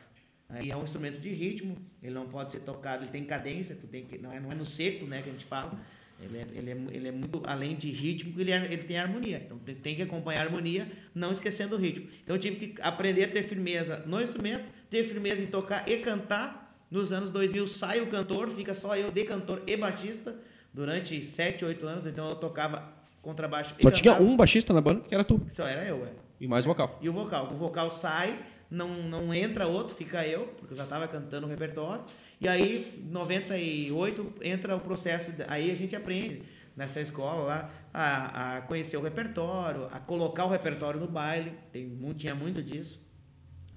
Aí 0.50 0.70
é 0.70 0.78
um 0.78 0.84
instrumento 0.84 1.20
de 1.20 1.30
ritmo, 1.30 1.76
ele 2.04 2.14
não 2.14 2.28
pode 2.28 2.52
ser 2.52 2.60
tocado, 2.60 3.04
ele 3.04 3.12
tem 3.12 3.24
cadência, 3.24 3.76
tu 3.76 3.88
tem 3.88 4.06
que, 4.06 4.18
não, 4.18 4.32
é, 4.32 4.40
não 4.40 4.52
é 4.52 4.56
no 4.56 4.66
seco, 4.66 5.06
né, 5.06 5.22
que 5.22 5.30
a 5.30 5.32
gente 5.32 5.46
fala. 5.46 5.74
Ele 6.22 6.38
é, 6.38 6.48
ele 6.54 6.72
é, 6.72 6.78
ele 6.92 7.08
é 7.08 7.12
muito, 7.12 7.42
além 7.46 7.76
de 7.76 7.90
ritmo, 7.90 8.40
ele, 8.40 8.52
é- 8.52 8.66
ele 8.72 8.84
tem 8.84 8.98
harmonia. 8.98 9.42
Então 9.46 9.58
tem 9.58 9.96
que 9.96 10.02
acompanhar 10.02 10.42
a 10.42 10.44
harmonia, 10.44 10.90
não 11.14 11.32
esquecendo 11.32 11.76
o 11.76 11.80
ritmo. 11.80 12.08
Então 12.24 12.36
eu 12.36 12.40
tive 12.40 12.68
que 12.68 12.82
aprender 12.82 13.24
a 13.24 13.28
ter 13.28 13.44
firmeza 13.44 14.04
no 14.06 14.22
instrumento, 14.22 14.66
ter 14.90 15.04
firmeza 15.04 15.42
em 15.42 15.48
tocar 15.48 15.90
e 15.90 15.98
cantar. 15.98 16.64
Nos 16.90 17.12
anos 17.12 17.32
2000 17.32 17.68
sai 17.68 18.00
o 18.00 18.08
cantor, 18.08 18.50
fica 18.50 18.74
só 18.74 18.96
eu 18.96 19.12
de 19.12 19.24
cantor 19.26 19.64
e 19.68 19.76
baixista 19.76 20.40
durante 20.74 21.26
7, 21.26 21.66
8 21.66 21.86
anos. 21.86 22.06
Então 22.06 22.30
eu 22.30 22.36
tocava 22.36 22.95
contrabaixo 23.26 23.76
Só 23.82 23.90
tinha 23.90 24.14
um 24.22 24.38
baixista 24.38 24.72
na 24.72 24.80
banda, 24.80 25.02
que 25.02 25.14
era 25.14 25.24
tu. 25.24 25.42
Só 25.50 25.68
era 25.68 25.84
eu, 25.84 26.06
é. 26.06 26.12
E 26.40 26.48
mais 26.48 26.64
vocal. 26.64 27.00
E 27.02 27.10
o 27.10 27.14
vocal. 27.14 27.50
O 27.52 27.56
vocal 27.56 27.90
sai, 27.90 28.40
não, 28.70 28.88
não 28.88 29.34
entra 29.34 29.66
outro, 29.66 29.96
fica 29.96 30.26
eu, 30.26 30.48
porque 30.60 30.74
eu 30.74 30.78
já 30.78 30.84
estava 30.84 31.08
cantando 31.08 31.48
o 31.48 31.50
repertório. 31.50 32.04
E 32.40 32.48
aí, 32.48 33.02
em 33.04 33.12
98, 33.12 34.34
entra 34.44 34.76
o 34.76 34.80
processo. 34.80 35.32
Aí 35.48 35.72
a 35.72 35.76
gente 35.76 35.96
aprende 35.96 36.44
nessa 36.76 37.02
escola 37.02 37.44
lá 37.44 37.70
a, 37.94 38.58
a 38.58 38.62
conhecer 38.62 38.98
o 38.98 39.02
repertório, 39.02 39.86
a 39.92 40.00
colocar 40.00 40.46
o 40.46 40.50
repertório 40.50 41.00
no 41.00 41.08
baile. 41.08 41.54
Tem, 41.72 41.90
tinha 42.16 42.36
muito 42.36 42.62
disso. 42.62 43.05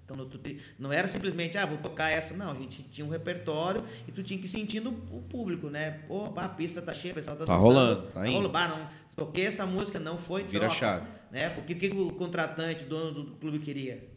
Então 0.08 0.16
não, 0.16 0.26
tu 0.26 0.38
te- 0.38 0.58
não 0.78 0.90
era 0.90 1.06
simplesmente, 1.06 1.58
ah, 1.58 1.66
vou 1.66 1.76
tocar 1.76 2.08
essa. 2.08 2.32
Não, 2.34 2.50
a 2.50 2.54
gente 2.54 2.82
tinha 2.84 3.06
um 3.06 3.10
repertório 3.10 3.84
e 4.06 4.10
tu 4.12 4.22
tinha 4.22 4.40
que 4.40 4.46
ir 4.46 4.48
sentindo 4.48 4.88
o 5.12 5.20
público, 5.20 5.68
né? 5.68 6.00
Pô, 6.08 6.32
a 6.34 6.48
pista 6.48 6.80
tá 6.80 6.94
cheia, 6.94 7.12
o 7.12 7.14
pessoal 7.14 7.36
tá, 7.36 7.44
Tá 7.44 7.52
dançando, 7.52 7.62
rolando, 7.66 8.02
tá 8.12 8.26
indo. 8.26 8.36
rolando. 8.36 8.48
Bah, 8.50 8.68
não, 8.68 8.88
toquei 9.14 9.44
essa 9.44 9.66
música, 9.66 10.00
não 10.00 10.16
foi, 10.16 10.44
Vira 10.44 10.60
troca, 10.60 10.74
chave. 10.74 11.06
Né? 11.30 11.50
Porque 11.50 11.74
o 11.74 11.76
que, 11.78 11.88
o 11.88 12.12
contratante, 12.12 12.84
o 12.84 12.88
dono 12.88 13.12
do 13.12 13.24
clube 13.36 13.58
queria? 13.58 14.08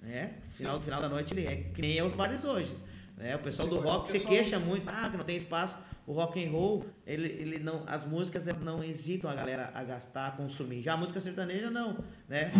Né? 0.00 0.34
Final, 0.52 0.80
final 0.80 1.00
da 1.02 1.08
noite 1.08 1.34
ele 1.34 1.44
é 1.44 1.56
que 1.74 1.82
nem 1.82 1.98
é 1.98 2.04
os 2.04 2.12
bares 2.12 2.44
hoje. 2.44 2.72
Né? 3.16 3.34
O 3.34 3.40
pessoal 3.40 3.66
do 3.66 3.80
rock 3.80 4.08
se 4.08 4.20
queixa 4.20 4.60
muito, 4.60 4.88
ah, 4.88 5.08
que 5.10 5.16
não 5.16 5.24
tem 5.24 5.36
espaço. 5.36 5.76
O 6.06 6.12
rock 6.12 6.44
and 6.44 6.50
roll, 6.52 6.84
ele, 7.04 7.26
ele 7.26 7.58
não, 7.58 7.82
as 7.88 8.04
músicas 8.06 8.46
elas 8.46 8.60
não 8.60 8.82
hesitam 8.82 9.28
a 9.28 9.34
galera 9.34 9.70
a 9.74 9.82
gastar, 9.82 10.28
a 10.28 10.30
consumir. 10.32 10.82
Já 10.82 10.94
a 10.94 10.96
música 10.96 11.20
sertaneja 11.20 11.68
não, 11.68 11.98
né? 12.28 12.50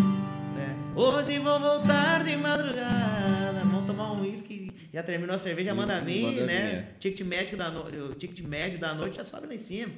Hoje 0.95 1.39
vou 1.39 1.59
voltar 1.59 2.23
de 2.23 2.37
madrugada, 2.37 3.61
vamos 3.61 3.87
tomar 3.87 4.13
um 4.13 4.21
uísque, 4.21 4.71
já 4.93 5.03
terminou 5.03 5.35
a 5.35 5.39
cerveja, 5.39 5.75
manda 5.75 5.99
vir, 6.03 6.45
né? 6.45 6.89
Ticket 7.01 7.27
médio 7.27 7.57
da 7.57 7.71
noite, 7.71 7.97
o 7.97 8.15
ticket 8.15 8.45
médio 8.45 8.79
da 8.79 8.93
noite 8.93 9.17
já 9.17 9.25
sobe 9.25 9.47
lá 9.47 9.55
em 9.55 9.59
cima. 9.59 9.91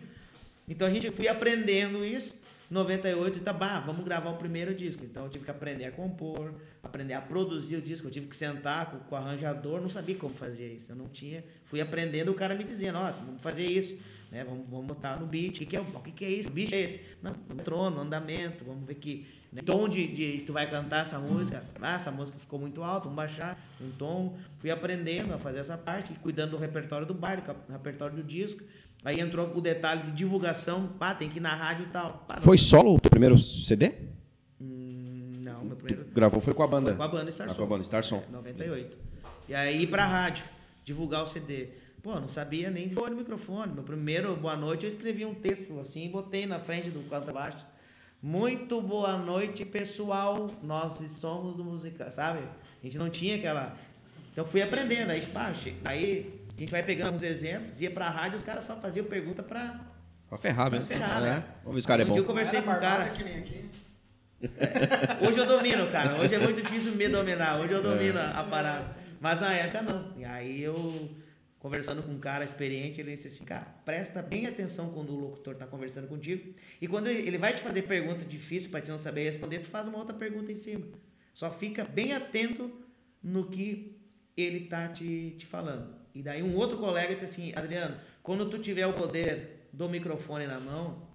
Então 0.69 0.87
a 0.87 0.91
gente 0.91 1.11
fui 1.11 1.27
aprendendo 1.27 2.05
isso. 2.05 2.33
98, 2.71 3.41
tá, 3.41 3.53
bah, 3.53 3.81
vamos 3.81 4.05
gravar 4.05 4.31
o 4.31 4.37
primeiro 4.37 4.73
disco. 4.73 5.05
Então 5.05 5.25
eu 5.25 5.31
tive 5.31 5.45
que 5.45 5.51
aprender 5.51 5.85
a 5.85 5.91
compor, 5.91 6.55
aprender 6.81 7.15
a 7.15 7.21
produzir 7.21 7.77
o 7.77 7.83
disco. 7.83 8.07
Eu 8.07 8.13
tive 8.13 8.27
que 8.29 8.37
sentar 8.37 8.93
com, 8.93 8.99
com 8.99 9.17
o 9.17 9.19
arranjador, 9.19 9.81
não 9.81 9.91
sabia 9.91 10.15
como 10.15 10.33
fazer 10.33 10.73
isso. 10.75 10.93
Eu 10.93 10.97
não 10.97 11.09
tinha. 11.09 11.45
Fui 11.65 11.81
aprendendo, 11.81 12.31
o 12.31 12.35
cara 12.35 12.55
me 12.55 12.63
dizendo, 12.63 12.99
ó, 12.99 13.11
vamos 13.11 13.43
fazer 13.43 13.67
isso, 13.67 13.99
né? 14.31 14.45
Vamos, 14.45 14.65
vamos 14.71 14.87
botar 14.87 15.19
no 15.19 15.27
beat. 15.27 15.57
O 15.57 15.59
que, 15.59 15.67
que 15.67 15.77
é, 15.77 15.81
o 15.81 15.85
que, 15.85 16.13
que 16.13 16.25
é 16.25 16.31
isso? 16.31 16.49
O 16.49 16.53
beat 16.53 16.73
é 16.73 16.81
esse? 16.81 17.01
Não, 17.21 17.35
no 17.49 17.57
trono, 17.57 17.97
no 17.97 18.03
andamento, 18.03 18.65
vamos 18.65 18.87
ver 18.87 18.95
que 18.95 19.27
né, 19.55 19.63
tom 19.65 19.89
de, 19.89 20.07
de 20.09 20.43
tu 20.43 20.53
vai 20.53 20.69
cantar 20.69 21.03
essa 21.03 21.19
música. 21.19 21.63
Ah, 21.81 21.95
essa 21.95 22.11
música 22.11 22.37
ficou 22.39 22.59
muito 22.59 22.83
alta, 22.83 23.05
vamos 23.05 23.17
baixar 23.17 23.59
um 23.81 23.91
tom. 23.93 24.37
Fui 24.59 24.71
aprendendo 24.71 25.33
a 25.33 25.39
fazer 25.39 25.61
essa 25.61 25.79
parte, 25.79 26.13
cuidando 26.15 26.51
do 26.51 26.57
repertório 26.57 27.07
do 27.07 27.15
baile, 27.15 27.43
do 27.43 27.73
repertório 27.73 28.17
do 28.17 28.23
disco. 28.23 28.63
Aí 29.05 29.21
entrou 29.21 29.55
o 29.55 29.61
detalhe 29.61 30.03
de 30.03 30.13
divulgação, 30.13 30.89
pá, 30.99 31.15
tem 31.15 31.29
que 31.31 31.39
ir 31.39 31.41
na 31.41 31.55
rádio 31.55 31.87
e 31.87 31.89
tal. 31.91 32.25
Pá, 32.27 32.41
Foi 32.41 32.59
solo 32.59 32.95
o 32.95 33.01
teu 33.01 33.11
primeiro 33.11 33.39
CD? 33.39 33.93
Hum, 34.61 35.41
não, 35.45 35.65
meu 35.65 35.77
primeiro 35.77 36.05
Gravou 36.13 36.41
foi 36.41 36.55
com 36.55 36.63
a 36.63 36.67
banda. 36.67 36.89
foi 36.89 36.97
com 36.97 37.03
a 37.03 37.09
banda 37.09 37.31
Star 37.31 37.49
Ah, 37.51 37.55
com 37.55 37.63
a 37.63 37.67
banda 37.67 37.85
Star 37.85 38.03
Som. 38.03 38.23
É, 38.27 38.33
98. 38.33 38.99
E 39.49 39.55
aí 39.55 39.83
ir 39.83 39.87
pra 39.89 40.07
rádio, 40.07 40.45
divulgar 40.85 41.23
o 41.23 41.27
CD. 41.27 41.69
Pô, 42.03 42.19
não 42.21 42.29
sabia 42.29 42.71
nem 42.71 42.89
dizer 42.89 43.01
no 43.11 43.17
microfone. 43.17 43.73
Meu 43.73 43.83
primeiro 43.83 44.35
boa 44.37 44.57
noite, 44.57 44.85
eu 44.85 44.89
escrevi 44.89 45.25
um 45.25 45.35
texto 45.35 45.79
assim 45.79 46.11
botei 46.11 46.45
na 46.47 46.59
frente 46.59 46.91
do 46.91 47.01
canto 47.09 47.31
abaixo. 47.31 47.65
Muito 48.35 48.81
boa 48.81 49.19
noite, 49.19 49.67
pessoal. 49.67 50.51
Nós 50.63 50.95
somos 51.11 51.59
do 51.59 51.65
musical, 51.65 52.11
sabe? 52.11 52.39
A 52.39 52.83
gente 52.87 52.97
não 52.97 53.11
tinha 53.11 53.37
aquela. 53.37 53.77
Então 54.33 54.47
fui 54.47 54.63
aprendendo. 54.63 55.11
Aí, 55.11 55.21
pá, 55.27 55.53
aí 55.85 56.41
a 56.57 56.59
gente 56.59 56.71
vai 56.71 56.83
pegando 56.83 57.09
alguns 57.09 57.23
exemplos, 57.23 57.83
ia 57.83 57.91
pra 57.91 58.09
rádio, 58.09 58.39
os 58.39 58.43
caras 58.43 58.65
só 58.65 58.77
faziam 58.77 59.05
pergunta 59.05 59.43
pra. 59.43 59.79
Pra 60.27 60.39
ferrar 60.39 60.71
pra 60.71 60.79
mesmo. 60.79 60.95
ferrar, 60.95 61.19
É. 61.23 61.31
né? 61.33 61.45
Vamos 61.63 61.75
ver 61.75 61.81
se 61.83 61.85
o 61.85 61.89
cara 61.89 62.03
é 62.03 62.07
Um 62.07 62.09
dia 62.13 62.17
eu 62.19 62.23
bom. 62.23 62.29
conversei 62.31 62.63
com 62.63 62.71
um 62.71 62.81
cara. 62.81 62.81
barbada 63.05 63.11
que 63.11 63.25
nem 63.25 63.39
aqui. 63.41 63.71
É. 64.43 65.19
Hoje 65.29 65.39
eu 65.39 65.47
domino, 65.47 65.87
cara. 65.91 66.15
Hoje 66.19 66.35
é 66.35 66.39
muito 66.39 66.63
difícil 66.63 66.93
me 66.93 67.07
dominar. 67.07 67.61
Hoje 67.61 67.75
eu 67.75 67.83
domino 67.83 68.19
a, 68.19 68.31
a 68.41 68.45
parada. 68.45 68.87
Mas 69.21 69.39
na 69.39 69.53
época 69.53 69.83
não. 69.83 70.13
E 70.17 70.25
aí 70.25 70.63
eu, 70.63 70.75
conversando 71.65 72.03
com 72.03 72.13
um 72.13 72.19
cara 72.19 72.45
experiente, 72.45 73.01
ele 73.01 73.13
disse 73.13 73.29
assim, 73.29 73.43
cara, 73.43 73.65
presta 73.87 74.21
bem 74.21 74.47
atenção 74.47 74.91
quando 74.91 75.15
o 75.15 75.19
locutor 75.19 75.55
está 75.55 75.67
conversando 75.67 76.07
contigo. 76.07 76.55
E 76.79 76.87
quando 76.87 77.07
ele 77.07 77.39
vai 77.39 77.55
te 77.55 77.63
fazer 77.63 77.81
pergunta 77.81 78.23
difícil 78.23 78.69
para 78.69 78.83
te 78.83 78.91
não 78.91 78.99
saber 78.99 79.25
responder, 79.25 79.61
tu 79.61 79.69
faz 79.69 79.87
uma 79.87 79.97
outra 79.97 80.15
pergunta 80.15 80.53
em 80.53 80.55
cima. 80.55 80.85
Só 81.33 81.51
fica 81.51 81.83
bem 81.83 82.13
atento 82.13 82.71
no 83.23 83.49
que 83.49 83.99
ele 84.37 84.67
tá 84.67 84.89
te, 84.89 85.37
te 85.39 85.47
falando. 85.47 85.95
E 86.15 86.23
daí 86.23 86.43
um 86.43 86.55
outro 86.55 86.77
colega 86.77 87.15
disse 87.15 87.25
assim, 87.25 87.55
Adriano, 87.57 87.99
quando 88.23 88.51
tu 88.51 88.59
tiver 88.59 88.87
o 88.87 88.93
poder 88.93 89.67
do 89.73 89.89
microfone 89.89 90.47
na 90.47 90.61
mão, 90.61 91.09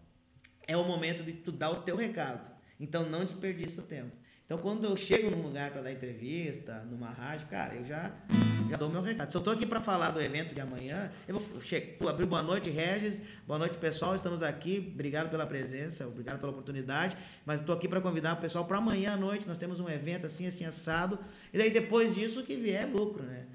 é 0.65 0.75
o 0.75 0.83
momento 0.83 1.21
de 1.21 1.33
tu 1.33 1.51
dar 1.51 1.69
o 1.69 1.83
teu 1.83 1.95
recado. 1.95 2.51
Então 2.79 3.07
não 3.07 3.23
desperdiça 3.23 3.81
o 3.81 3.85
tempo. 3.85 4.15
Então, 4.49 4.57
quando 4.57 4.83
eu 4.83 4.97
chego 4.97 5.29
num 5.29 5.43
lugar 5.43 5.69
para 5.69 5.83
dar 5.83 5.91
entrevista, 5.91 6.83
numa 6.89 7.11
rádio, 7.11 7.45
cara, 7.51 7.75
eu 7.75 7.85
já, 7.85 8.11
já 8.67 8.77
dou 8.77 8.89
meu 8.89 8.99
recado. 8.99 9.29
Se 9.29 9.37
eu 9.37 9.41
estou 9.41 9.53
aqui 9.53 9.63
para 9.63 9.79
falar 9.79 10.09
do 10.09 10.19
evento 10.19 10.55
de 10.55 10.59
amanhã, 10.59 11.11
eu 11.27 11.39
vou 11.99 12.09
abrir 12.09 12.25
boa 12.25 12.41
noite, 12.41 12.67
Regis, 12.67 13.21
boa 13.45 13.59
noite, 13.59 13.77
pessoal. 13.77 14.15
Estamos 14.15 14.41
aqui, 14.41 14.91
obrigado 14.91 15.29
pela 15.29 15.45
presença, 15.45 16.07
obrigado 16.07 16.39
pela 16.39 16.51
oportunidade. 16.51 17.15
Mas 17.45 17.59
estou 17.59 17.75
aqui 17.75 17.87
para 17.87 18.01
convidar 18.01 18.33
o 18.33 18.37
pessoal 18.37 18.65
para 18.65 18.79
amanhã 18.79 19.13
à 19.13 19.17
noite. 19.17 19.47
Nós 19.47 19.59
temos 19.59 19.79
um 19.79 19.87
evento 19.87 20.25
assim, 20.25 20.47
assim, 20.47 20.65
assado. 20.65 21.19
E 21.53 21.57
daí, 21.59 21.69
depois 21.69 22.15
disso, 22.15 22.41
que 22.41 22.55
vier 22.55 22.81
é 22.81 22.85
lucro, 22.87 23.21
né? 23.21 23.45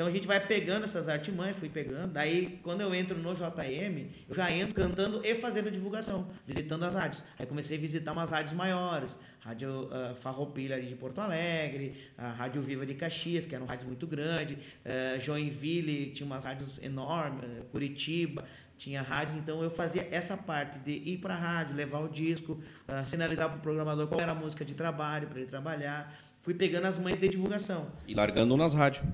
Então 0.00 0.08
a 0.08 0.12
gente 0.12 0.26
vai 0.26 0.40
pegando 0.40 0.84
essas 0.84 1.10
artimanhas, 1.10 1.58
fui 1.58 1.68
pegando. 1.68 2.14
Daí, 2.14 2.58
quando 2.62 2.80
eu 2.80 2.94
entro 2.94 3.18
no 3.18 3.34
JM, 3.34 4.06
eu 4.26 4.34
já 4.34 4.50
entro 4.50 4.74
cantando 4.74 5.20
e 5.22 5.34
fazendo 5.34 5.70
divulgação, 5.70 6.26
visitando 6.46 6.84
as 6.86 6.94
rádios. 6.94 7.22
Aí 7.38 7.44
comecei 7.44 7.76
a 7.76 7.80
visitar 7.82 8.12
umas 8.12 8.30
rádios 8.30 8.54
maiores. 8.54 9.18
Rádio 9.40 9.90
uh, 9.90 10.14
Farroupilha 10.14 10.76
ali 10.76 10.86
de 10.86 10.94
Porto 10.94 11.20
Alegre, 11.20 11.96
a 12.16 12.30
Rádio 12.30 12.62
Viva 12.62 12.86
de 12.86 12.94
Caxias, 12.94 13.44
que 13.44 13.54
era 13.54 13.62
um 13.62 13.66
rádio 13.66 13.88
muito 13.88 14.06
grande. 14.06 14.54
Uh, 14.54 15.20
Joinville 15.20 16.12
tinha 16.12 16.26
umas 16.26 16.44
rádios 16.44 16.78
enormes, 16.82 17.44
uh, 17.44 17.64
Curitiba 17.64 18.46
tinha 18.78 19.02
rádios, 19.02 19.36
então 19.36 19.62
eu 19.62 19.70
fazia 19.70 20.08
essa 20.10 20.34
parte 20.34 20.78
de 20.78 20.92
ir 20.92 21.18
para 21.18 21.34
a 21.34 21.36
rádio, 21.36 21.76
levar 21.76 21.98
o 21.98 22.08
disco, 22.08 22.52
uh, 22.88 23.04
sinalizar 23.04 23.50
para 23.50 23.58
o 23.58 23.60
programador 23.60 24.06
qual 24.06 24.18
era 24.18 24.32
a 24.32 24.34
música 24.34 24.64
de 24.64 24.72
trabalho, 24.72 25.28
para 25.28 25.40
ele 25.40 25.46
trabalhar. 25.46 26.18
Fui 26.40 26.54
pegando 26.54 26.86
as 26.86 26.96
mães 26.96 27.20
de 27.20 27.28
divulgação. 27.28 27.92
E 28.08 28.14
largando 28.14 28.56
nas 28.56 28.72
rádios. 28.72 29.04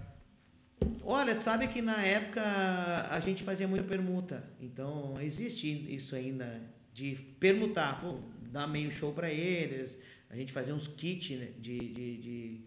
Olha, 1.04 1.34
tu 1.34 1.42
sabe 1.42 1.68
que 1.68 1.80
na 1.80 2.02
época 2.04 2.42
a 2.42 3.20
gente 3.20 3.42
fazia 3.42 3.68
muita 3.68 3.84
permuta. 3.86 4.42
Então, 4.60 5.14
existe 5.20 5.68
isso 5.94 6.16
ainda, 6.16 6.60
de 6.92 7.14
permutar. 7.38 8.00
Pô, 8.00 8.18
dar 8.50 8.66
meio 8.66 8.90
show 8.90 9.12
para 9.12 9.30
eles. 9.30 9.98
A 10.28 10.36
gente 10.36 10.52
fazia 10.52 10.74
uns 10.74 10.88
kits 10.88 11.38
né, 11.38 11.48
de, 11.58 11.78
de, 11.78 12.16
de 12.16 12.60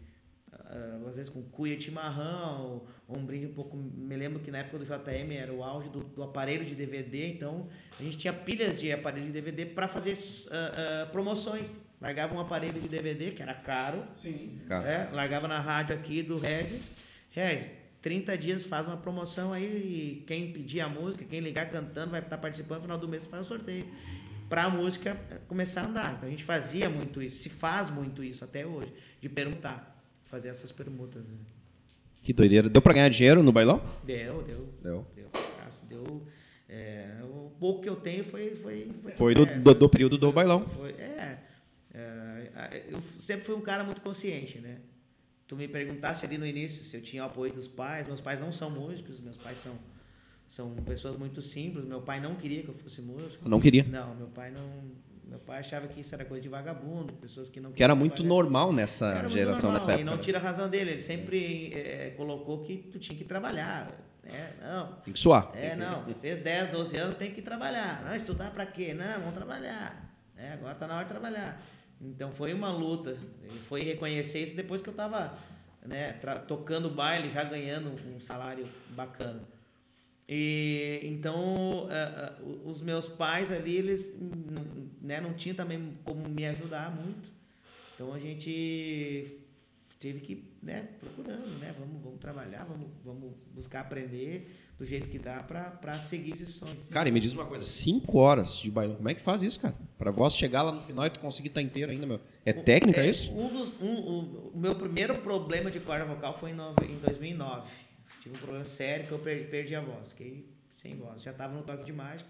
uh, 0.54 1.08
às 1.08 1.16
vezes 1.16 1.30
com 1.30 1.42
cuia 1.44 1.76
de 1.76 1.86
chimarrão, 1.86 2.88
ou 3.08 3.18
um 3.18 3.26
brinde 3.26 3.48
um 3.48 3.54
pouco. 3.54 3.76
Me 3.76 4.16
lembro 4.16 4.40
que 4.40 4.52
na 4.52 4.60
época 4.60 4.80
do 4.80 4.86
JM 4.86 5.32
era 5.32 5.54
o 5.54 5.64
auge 5.64 5.90
do, 5.90 6.04
do 6.04 6.24
aparelho 6.24 6.64
de 6.64 6.76
DVD, 6.76 7.28
então 7.28 7.68
a 8.00 8.04
gente 8.04 8.18
tinha 8.18 8.34
pilhas 8.34 8.80
de 8.80 8.92
aparelho 8.92 9.26
de 9.26 9.32
DVD 9.32 9.66
para 9.66 9.88
fazer 9.88 10.14
uh, 10.14 10.16
uh, 10.16 11.12
promoções. 11.12 11.80
Largava 12.00 12.34
um 12.34 12.40
aparelho 12.40 12.80
de 12.80 12.88
DVD, 12.88 13.32
que 13.32 13.42
era 13.42 13.54
caro. 13.54 14.06
Sim. 14.14 14.62
É, 14.70 15.14
largava 15.14 15.50
na 15.50 15.60
rádio 15.60 15.94
aqui 15.94 16.24
do 16.24 16.38
Regis. 16.38 16.92
Regis, 17.30 17.74
30 18.02 18.38
dias 18.38 18.66
faz 18.66 18.88
uma 18.88 18.98
promoção 18.98 19.52
aí 19.52 19.66
e 19.66 20.24
quem 20.26 20.52
pedir 20.52 20.82
a 20.82 20.90
música, 20.90 21.26
quem 21.26 21.40
ligar 21.40 21.70
cantando 21.70 22.12
vai 22.12 22.22
estar 22.22 22.38
participando, 22.38 22.78
no 22.78 22.84
final 22.84 22.98
do 22.98 23.08
mês 23.08 23.26
faz 23.26 23.46
o 23.46 23.50
sorteio. 23.50 23.86
Para 24.48 24.64
a 24.64 24.70
música 24.70 25.20
começar 25.48 25.82
a 25.82 25.86
andar. 25.86 26.14
Então 26.16 26.28
a 26.28 26.32
gente 26.32 26.44
fazia 26.44 26.90
muito 26.90 27.22
isso, 27.22 27.38
se 27.44 27.50
faz 27.50 27.90
muito 27.90 28.24
isso 28.24 28.44
até 28.44 28.66
hoje, 28.66 28.92
de 29.22 29.30
perguntar, 29.30 30.02
fazer 30.26 30.48
essas 30.50 30.72
permutas. 30.72 31.30
Né? 31.30 31.38
Que 32.24 32.34
doideira. 32.34 32.70
Deu 32.70 32.82
para 32.82 32.94
ganhar 32.94 33.10
dinheiro 33.10 33.44
no 33.44 33.52
bailão? 33.52 33.82
Deu, 34.04 34.42
deu. 34.44 34.74
Deu. 34.82 35.08
Deu. 35.16 35.30
deu 35.88 36.28
é, 36.70 37.10
o 37.24 37.52
pouco 37.60 37.82
que 37.82 37.90
eu 37.90 37.96
tenho 37.96 38.24
foi. 38.24 38.56
Foi, 38.56 38.92
foi, 39.02 39.12
foi 39.14 39.34
do, 39.34 39.44
é, 39.44 39.58
do, 39.58 39.74
do, 39.74 39.90
período 39.90 40.20
do 40.20 40.32
bailão. 40.32 40.68
Foi, 40.70 40.92
é, 40.92 41.40
é, 41.92 42.84
eu 42.90 43.00
sempre 43.18 43.46
fui 43.46 43.56
um 43.56 43.62
cara 43.62 43.84
muito 43.84 44.02
consciente, 44.02 44.60
né? 44.60 44.78
Tu 45.50 45.56
me 45.56 45.68
perguntaste 45.68 46.26
ali 46.26 46.38
no 46.38 46.46
início 46.46 46.86
se 46.86 46.96
eu 46.96 47.02
tinha 47.02 47.24
o 47.24 47.26
apoio 47.26 47.52
dos 47.52 47.68
pais. 47.68 48.08
Meus 48.08 48.22
pais 48.22 48.40
não 48.40 48.54
são 48.54 48.70
músicos, 48.70 49.20
meus 49.20 49.36
pais 49.36 49.58
são 49.58 49.74
são 50.48 50.74
pessoas 50.78 51.18
muito 51.18 51.42
simples. 51.42 51.86
Meu 51.86 52.02
pai 52.02 52.20
não 52.20 52.36
queria 52.36 52.64
que 52.64 52.70
eu 52.70 52.74
fosse 52.74 53.02
músico. 53.02 53.48
Não 53.48 53.60
queria? 53.60 53.84
Não, 53.84 54.16
meu 54.16 54.28
pai 54.28 54.52
não. 54.52 54.68
Meu 55.28 55.38
pai 55.38 55.60
achava 55.60 55.88
que 55.88 56.00
isso 56.02 56.14
era 56.16 56.26
coisa 56.26 56.42
de 56.42 56.50
vagabundo, 56.50 57.14
pessoas 57.14 57.50
que 57.50 57.60
não. 57.60 57.72
Que 57.72 57.84
era 57.84 57.94
muito 57.94 58.24
normal 58.24 58.74
nessa 58.74 59.14
era 59.14 59.30
geração, 59.30 59.72
normal, 59.72 59.74
nessa 59.74 59.92
época. 59.92 60.02
E 60.02 60.04
não 60.04 60.18
tira 60.18 60.40
a 60.40 60.42
razão 60.42 60.68
dele. 60.68 60.92
Ele 60.92 61.02
sempre 61.02 61.72
é, 61.74 62.14
colocou 62.18 62.64
que 62.64 62.78
tu 62.78 62.98
tinha 62.98 63.18
que 63.18 63.24
trabalhar. 63.24 63.92
É, 64.24 64.54
não. 64.62 64.94
Tem 65.04 65.14
que 65.14 65.20
suar. 65.20 65.52
É, 65.54 65.76
não. 65.76 66.04
Fez 66.16 66.40
10, 66.40 66.72
12 66.72 66.98
anos, 66.98 67.16
tem 67.16 67.32
que 67.32 67.44
trabalhar. 67.44 68.04
Não, 68.04 68.16
estudar 68.16 68.52
para 68.52 68.66
quê? 68.66 68.94
Não, 68.94 69.20
vamos 69.20 69.36
trabalhar. 69.36 70.16
É, 70.36 70.54
agora 70.54 70.74
está 70.74 70.88
na 70.88 70.96
hora 70.96 71.04
de 71.04 71.10
trabalhar. 71.12 71.62
Então 72.02 72.32
foi 72.32 72.54
uma 72.54 72.72
luta. 72.72 73.18
Foi 73.68 73.82
reconhecer 73.82 74.40
isso 74.40 74.56
depois 74.56 74.82
que 74.82 74.90
eu 74.90 74.94
estava 74.94 75.38
né, 75.86 76.14
tocando 76.48 76.90
baile, 76.90 77.30
já 77.30 77.44
ganhando 77.44 77.92
um 78.16 78.20
salário 78.20 78.68
bacana. 78.92 79.42
E 80.28 81.00
então 81.04 81.88
uh, 81.88 82.44
uh, 82.44 82.70
os 82.70 82.82
meus 82.82 83.08
pais 83.08 83.52
ali 83.52 83.76
eles 83.76 84.16
né, 85.02 85.20
não 85.20 85.34
tinham 85.34 85.56
também 85.56 85.98
como 86.04 86.28
me 86.30 86.46
ajudar 86.46 86.96
muito. 86.96 87.30
Então 87.96 88.14
a 88.14 88.20
gente 88.20 89.40
teve 90.00 90.20
que 90.22 90.54
né, 90.62 90.88
procurando, 91.00 91.60
né, 91.60 91.76
vamos, 91.78 92.02
vamos 92.02 92.20
trabalhar, 92.20 92.64
vamos, 92.64 92.90
vamos 93.04 93.46
buscar 93.48 93.82
aprender 93.82 94.69
do 94.80 94.86
jeito 94.86 95.10
que 95.10 95.20
dá 95.20 95.44
para 95.44 95.94
seguir 95.96 96.32
esse 96.32 96.46
sonho. 96.46 96.78
Cara, 96.90 97.10
e 97.10 97.12
me 97.12 97.20
diz 97.20 97.34
uma 97.34 97.46
coisa, 97.46 97.66
cinco 97.66 98.18
horas 98.18 98.56
de 98.56 98.72
bailão, 98.72 98.96
como 98.96 99.10
é 99.10 99.14
que 99.14 99.20
faz 99.22 99.44
isso, 99.44 99.60
cara? 99.60 99.76
Para 99.98 100.10
voz 100.10 100.34
chegar 100.34 100.64
lá 100.64 100.72
no 100.72 100.80
final 100.80 101.06
e 101.06 101.10
tu 101.10 101.20
conseguir 101.20 101.50
estar 101.50 101.60
tá 101.60 101.66
inteiro 101.66 101.92
ainda, 101.92 102.08
meu. 102.08 102.22
É 102.46 102.54
técnica 102.54 103.02
é, 103.02 103.10
isso? 103.10 103.30
Um 103.34 103.50
dos, 103.50 103.74
um, 103.82 104.52
o 104.54 104.58
meu 104.58 104.74
primeiro 104.74 105.16
problema 105.20 105.70
de 105.70 105.82
corda 105.82 106.06
vocal 106.06 106.40
foi 106.40 106.52
em, 106.52 106.54
no, 106.54 106.74
em 106.82 106.98
2009. 107.06 107.70
Tive 108.24 108.36
um 108.36 108.40
problema 108.40 108.64
sério 108.64 109.06
que 109.06 109.12
eu 109.12 109.20
perdi 109.20 109.76
a 109.76 109.82
voz, 109.82 110.12
fiquei 110.12 110.50
sem 110.70 110.96
voz. 110.96 111.22
Já 111.22 111.32
estava 111.32 111.54
no 111.54 111.62
toque 111.62 111.84
de 111.84 111.92
mágica. 111.92 112.30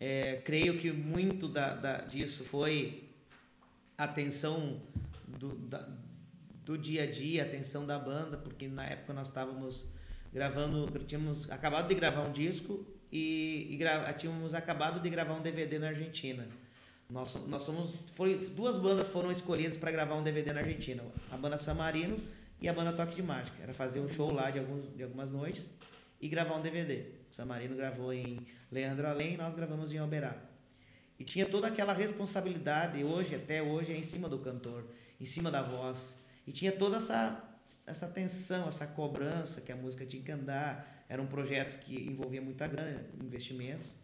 É, 0.00 0.42
creio 0.44 0.76
que 0.78 0.90
muito 0.90 1.46
da, 1.46 1.74
da, 1.74 1.98
disso 1.98 2.42
foi 2.42 3.04
a 3.96 4.08
tensão 4.08 4.80
do, 5.38 5.54
da, 5.54 5.88
do 6.64 6.76
dia 6.76 7.04
a 7.04 7.06
dia, 7.06 7.44
a 7.44 7.48
tensão 7.48 7.86
da 7.86 7.96
banda, 7.96 8.36
porque 8.36 8.66
na 8.66 8.84
época 8.84 9.12
nós 9.12 9.28
estávamos 9.28 9.86
gravando, 10.32 10.86
tínhamos 11.04 11.50
acabado 11.50 11.88
de 11.88 11.94
gravar 11.94 12.22
um 12.22 12.32
disco 12.32 12.84
e, 13.10 13.68
e 13.70 13.76
gra, 13.76 14.12
tínhamos 14.12 14.54
acabado 14.54 15.00
de 15.00 15.08
gravar 15.10 15.34
um 15.34 15.40
DVD 15.40 15.78
na 15.78 15.88
Argentina. 15.88 16.46
Nós, 17.10 17.34
nós 17.46 17.62
somos, 17.62 17.94
foi, 18.12 18.36
duas 18.54 18.76
bandas 18.76 19.08
foram 19.08 19.32
escolhidas 19.32 19.76
para 19.76 19.90
gravar 19.90 20.16
um 20.16 20.22
DVD 20.22 20.52
na 20.52 20.60
Argentina, 20.60 21.02
a 21.30 21.36
banda 21.36 21.56
Samarino 21.56 22.18
e 22.60 22.68
a 22.68 22.72
banda 22.72 22.92
Toque 22.92 23.16
de 23.16 23.22
Mágica. 23.22 23.56
Era 23.62 23.72
fazer 23.72 24.00
um 24.00 24.08
show 24.08 24.32
lá 24.32 24.50
de, 24.50 24.58
alguns, 24.58 24.94
de 24.94 25.02
algumas 25.02 25.32
noites 25.32 25.72
e 26.20 26.28
gravar 26.28 26.56
um 26.56 26.60
DVD. 26.60 27.06
O 27.30 27.34
Samarino 27.34 27.76
gravou 27.76 28.12
em 28.12 28.46
Leandro 28.70 29.06
Além 29.06 29.36
nós 29.36 29.54
gravamos 29.54 29.92
em 29.92 30.00
Oberá. 30.00 30.36
E 31.18 31.24
tinha 31.24 31.46
toda 31.46 31.66
aquela 31.66 31.92
responsabilidade, 31.92 33.02
hoje, 33.02 33.34
até 33.34 33.62
hoje, 33.62 33.92
é 33.92 33.96
em 33.96 34.02
cima 34.02 34.28
do 34.28 34.38
cantor, 34.38 34.84
em 35.20 35.24
cima 35.24 35.50
da 35.50 35.62
voz. 35.62 36.18
E 36.46 36.52
tinha 36.52 36.70
toda 36.70 36.98
essa 36.98 37.42
essa 37.86 38.06
tensão, 38.08 38.68
essa 38.68 38.86
cobrança 38.86 39.60
que 39.60 39.72
a 39.72 39.76
música 39.76 40.04
tinha 40.06 40.22
que 40.22 40.32
andar. 40.32 41.04
Eram 41.08 41.26
projetos 41.26 41.76
que 41.76 41.94
envolviam 41.94 42.44
muita 42.44 42.66
grana, 42.66 43.04
investimentos. 43.22 43.96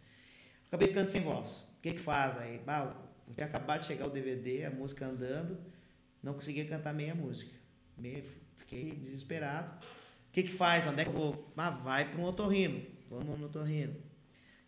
Acabei 0.67 0.87
ficando 0.87 1.07
sem 1.07 1.21
voz. 1.21 1.59
O 1.77 1.81
que 1.81 1.93
que 1.93 1.99
faz 1.99 2.37
aí? 2.37 2.59
Bah, 2.59 2.95
tinha 3.33 3.45
acabado 3.45 3.81
de 3.81 3.85
chegar 3.85 4.07
o 4.07 4.09
DVD, 4.09 4.65
a 4.65 4.71
música 4.71 5.05
andando, 5.05 5.57
não 6.21 6.33
conseguia 6.33 6.65
cantar 6.65 6.93
meia 6.93 7.13
música. 7.13 7.51
Meio, 7.97 8.23
fiquei 8.55 8.91
desesperado. 8.91 9.73
O 9.73 10.31
que 10.31 10.43
que 10.43 10.51
faz? 10.51 10.85
Onde 10.87 11.01
é 11.01 11.05
que 11.05 11.11
eu 11.11 11.13
vou? 11.13 11.53
Ah, 11.55 11.69
vai 11.69 12.09
para 12.09 12.19
um 12.19 12.23
otorrino. 12.23 12.85
Vamos 13.09 13.39
no 13.39 13.45
otorrino. 13.45 13.95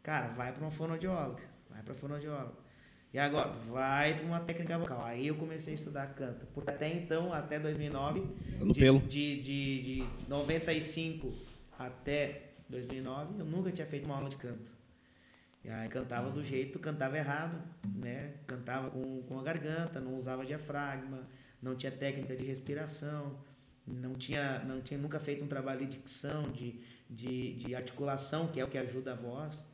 Cara, 0.02 0.30
vai 0.30 0.54
para 0.54 0.62
uma 0.62 0.72
fonoaudióloga. 0.72 1.44
Vai 1.70 1.84
para 1.84 1.94
fonoaudióloga. 1.94 2.67
E 3.14 3.20
agora, 3.20 3.50
vai 3.70 4.16
para 4.16 4.26
uma 4.26 4.40
técnica 4.40 4.78
vocal. 4.78 5.04
Aí 5.04 5.28
eu 5.28 5.36
comecei 5.36 5.74
a 5.74 5.76
estudar 5.76 6.08
canto. 6.08 6.46
Porque 6.54 6.70
até 6.70 6.92
então, 6.94 7.32
até 7.32 7.60
2009, 7.60 8.24
no 8.60 8.74
de, 8.74 8.80
pelo. 8.80 9.00
De, 9.00 9.42
de, 9.42 9.82
de 9.82 10.04
95 10.28 11.34
até 11.80 12.52
2009, 12.70 13.40
eu 13.40 13.46
nunca 13.46 13.72
tinha 13.72 13.88
feito 13.88 14.06
uma 14.06 14.16
aula 14.16 14.30
de 14.30 14.36
canto. 14.36 14.72
E 15.64 15.70
aí 15.70 15.90
cantava 15.90 16.30
do 16.30 16.44
jeito, 16.44 16.80
cantava 16.80 17.18
errado, 17.18 17.62
né? 17.96 18.34
Cantava 18.46 18.90
com, 18.90 19.22
com 19.24 19.40
a 19.40 19.44
garganta, 19.44 20.00
não 20.00 20.16
usava 20.16 20.46
diafragma, 20.46 21.28
não 21.62 21.76
tinha 21.76 21.92
técnica 21.92 22.36
de 22.36 22.44
respiração, 22.44 23.38
não 23.86 24.14
tinha, 24.14 24.60
não 24.60 24.82
tinha 24.82 25.00
nunca 25.00 25.20
feito 25.20 25.44
um 25.44 25.48
trabalho 25.48 25.82
de 25.82 25.98
dicção, 25.98 26.52
de, 26.52 26.80
de, 27.10 27.54
de 27.56 27.76
articulação, 27.76 28.48
que 28.48 28.60
é 28.60 28.64
o 28.64 28.68
que 28.68 28.78
ajuda 28.78 29.14
a 29.14 29.16
voz. 29.16 29.66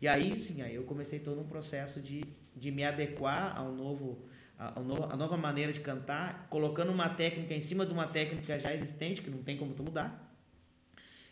E 0.00 0.06
aí 0.08 0.36
sim, 0.36 0.62
aí 0.62 0.74
eu 0.74 0.84
comecei 0.84 1.18
todo 1.18 1.40
um 1.40 1.46
processo 1.46 2.00
de, 2.00 2.22
de 2.56 2.70
me 2.70 2.82
adequar 2.82 3.56
ao 3.56 3.70
novo, 3.70 4.18
a, 4.58 4.80
a, 4.80 5.16
nova, 5.16 5.36
maneira 5.36 5.72
de 5.72 5.80
cantar, 5.80 6.46
colocando 6.48 6.90
uma 6.90 7.08
técnica 7.08 7.54
em 7.54 7.60
cima 7.60 7.84
de 7.84 7.92
uma 7.92 8.06
técnica 8.06 8.58
já 8.58 8.72
existente, 8.72 9.20
que 9.20 9.30
não 9.30 9.42
tem 9.42 9.56
como 9.56 9.74
tu 9.74 9.82
mudar. 9.82 10.22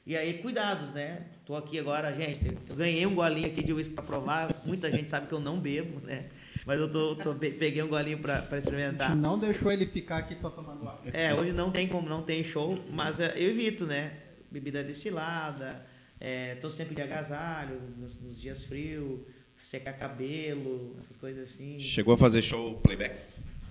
E 0.07 0.15
aí, 0.15 0.35
cuidados, 0.35 0.93
né? 0.93 1.23
Tô 1.47 1.57
aqui 1.57 1.79
agora, 1.79 2.13
gente. 2.13 2.55
Eu 2.69 2.77
ganhei 2.77 3.07
um 3.07 3.15
golinho 3.15 3.47
aqui 3.47 3.65
de 3.65 3.73
uísque 3.73 3.95
para 3.95 4.05
provar. 4.05 4.55
Muita 4.67 4.91
gente 4.91 5.09
sabe 5.09 5.27
que 5.27 5.33
eu 5.33 5.41
não 5.41 5.59
bebo, 5.59 5.99
né? 6.01 6.27
Mas 6.67 6.79
eu 6.79 6.91
tô, 6.91 7.17
tô 7.17 7.35
peguei 7.35 7.83
um 7.83 7.89
golinho 7.89 8.19
para 8.19 8.59
experimentar. 8.59 9.17
Não 9.17 9.39
deixou 9.39 9.73
ele 9.73 9.87
ficar 9.87 10.19
aqui 10.19 10.39
só 10.39 10.51
tomando 10.51 10.87
água. 10.87 11.11
É, 11.11 11.35
hoje 11.35 11.53
não 11.53 11.71
tem 11.71 11.89
como, 11.89 12.07
não 12.07 12.23
tem 12.23 12.45
show, 12.45 12.79
mas 12.91 13.19
é, 13.19 13.33
eu 13.37 13.51
evito, 13.51 13.87
né? 13.87 14.13
Bebida 14.51 14.85
destilada, 14.85 15.85
é, 16.21 16.55
tô 16.57 16.71
sempre 16.71 16.95
de 16.95 17.03
agasalho 17.03 17.81
nos, 17.99 18.21
nos 18.21 18.41
dias 18.41 18.63
frios, 18.63 19.21
secar 19.65 19.95
cabelo, 19.95 20.95
essas 20.99 21.17
coisas 21.17 21.51
assim. 21.51 21.81
Chegou 21.81 22.15
a 22.15 22.19
fazer 22.19 22.43
show 22.43 22.75
playback? 22.81 23.19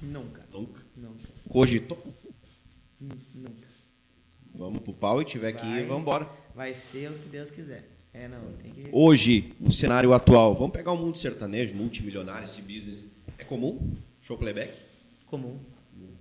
Nunca. 0.01 0.43
Nunca? 0.51 0.81
Nunca. 0.97 1.29
Cogitou? 1.47 2.01
Nunca. 2.99 3.67
Vamos 4.55 4.81
pro 4.81 4.93
pau 4.93 5.21
e 5.21 5.25
tiver 5.25 5.53
que 5.53 5.65
ir, 5.65 5.85
vamos 5.85 6.01
embora. 6.01 6.27
Vai 6.55 6.73
ser 6.73 7.11
o 7.11 7.13
que 7.17 7.29
Deus 7.29 7.51
quiser. 7.51 7.87
É, 8.11 8.27
não, 8.27 8.53
tem 8.53 8.71
que... 8.71 8.89
Hoje, 8.91 9.53
o 9.59 9.71
cenário 9.71 10.13
atual, 10.13 10.53
vamos 10.53 10.71
pegar 10.71 10.91
o 10.91 10.97
mundo 10.97 11.17
sertanejo, 11.17 11.75
multimilionário, 11.75 12.45
esse 12.45 12.61
business. 12.61 13.11
É 13.37 13.43
comum? 13.43 13.95
Show 14.21 14.37
playback? 14.37 14.73
Comum. 15.25 15.59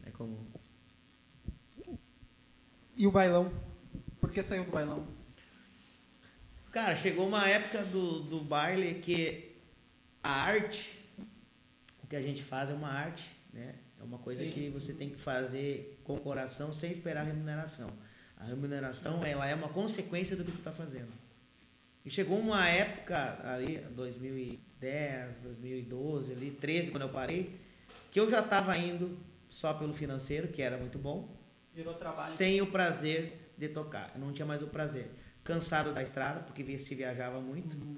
É 0.07 0.11
comum. 0.11 0.39
E 2.97 3.07
o 3.07 3.11
bailão? 3.11 3.51
Por 4.20 4.31
que 4.31 4.43
saiu 4.43 4.64
do 4.64 4.70
bailão? 4.70 5.07
Cara, 6.70 6.97
chegou 6.97 7.27
uma 7.27 7.47
época 7.47 7.85
do, 7.85 8.20
do 8.20 8.41
baile 8.41 8.95
que 8.95 9.51
a 10.23 10.31
arte, 10.31 10.99
o 12.03 12.07
que 12.07 12.16
a 12.16 12.23
gente 12.23 12.43
faz 12.43 12.70
é 12.70 12.75
uma 12.75 12.89
arte, 12.89 13.25
né? 13.53 13.75
É 14.01 14.05
uma 14.05 14.18
coisa 14.18 14.43
Sim. 14.43 14.51
que 14.51 14.68
você 14.68 14.93
tem 14.93 15.11
que 15.11 15.18
fazer 15.18 16.01
com 16.03 16.14
o 16.14 16.20
coração 16.20 16.73
sem 16.73 16.91
esperar 16.91 17.25
remuneração. 17.25 17.91
A 18.37 18.45
remuneração 18.45 19.25
ela 19.25 19.49
é 19.49 19.55
uma 19.55 19.68
consequência 19.68 20.37
do 20.37 20.45
que 20.45 20.51
tu 20.51 20.59
está 20.59 20.73
fazendo. 20.73 21.12
E 22.05 22.11
chegou 22.11 22.39
uma 22.39 22.68
época 22.68 23.39
ali, 23.49 23.79
2010, 23.95 25.43
2012, 25.45 26.33
ali, 26.33 26.51
13, 26.51 26.91
quando 26.91 27.03
eu 27.03 27.09
parei, 27.09 27.61
que 28.11 28.18
eu 28.18 28.29
já 28.29 28.41
estava 28.41 28.77
indo 28.77 29.16
só 29.49 29.73
pelo 29.73 29.93
financeiro, 29.93 30.49
que 30.49 30.61
era 30.61 30.77
muito 30.77 30.99
bom, 30.99 31.29
sem 32.37 32.61
o 32.61 32.66
prazer 32.66 33.53
de 33.57 33.68
tocar. 33.68 34.11
Eu 34.14 34.20
não 34.20 34.33
tinha 34.33 34.45
mais 34.45 34.62
o 34.62 34.66
prazer. 34.66 35.11
Cansado 35.45 35.93
da 35.95 36.03
estrada, 36.03 36.41
porque 36.41 36.77
se 36.79 36.95
viajava 36.95 37.41
muito, 37.41 37.77
uhum. 37.77 37.97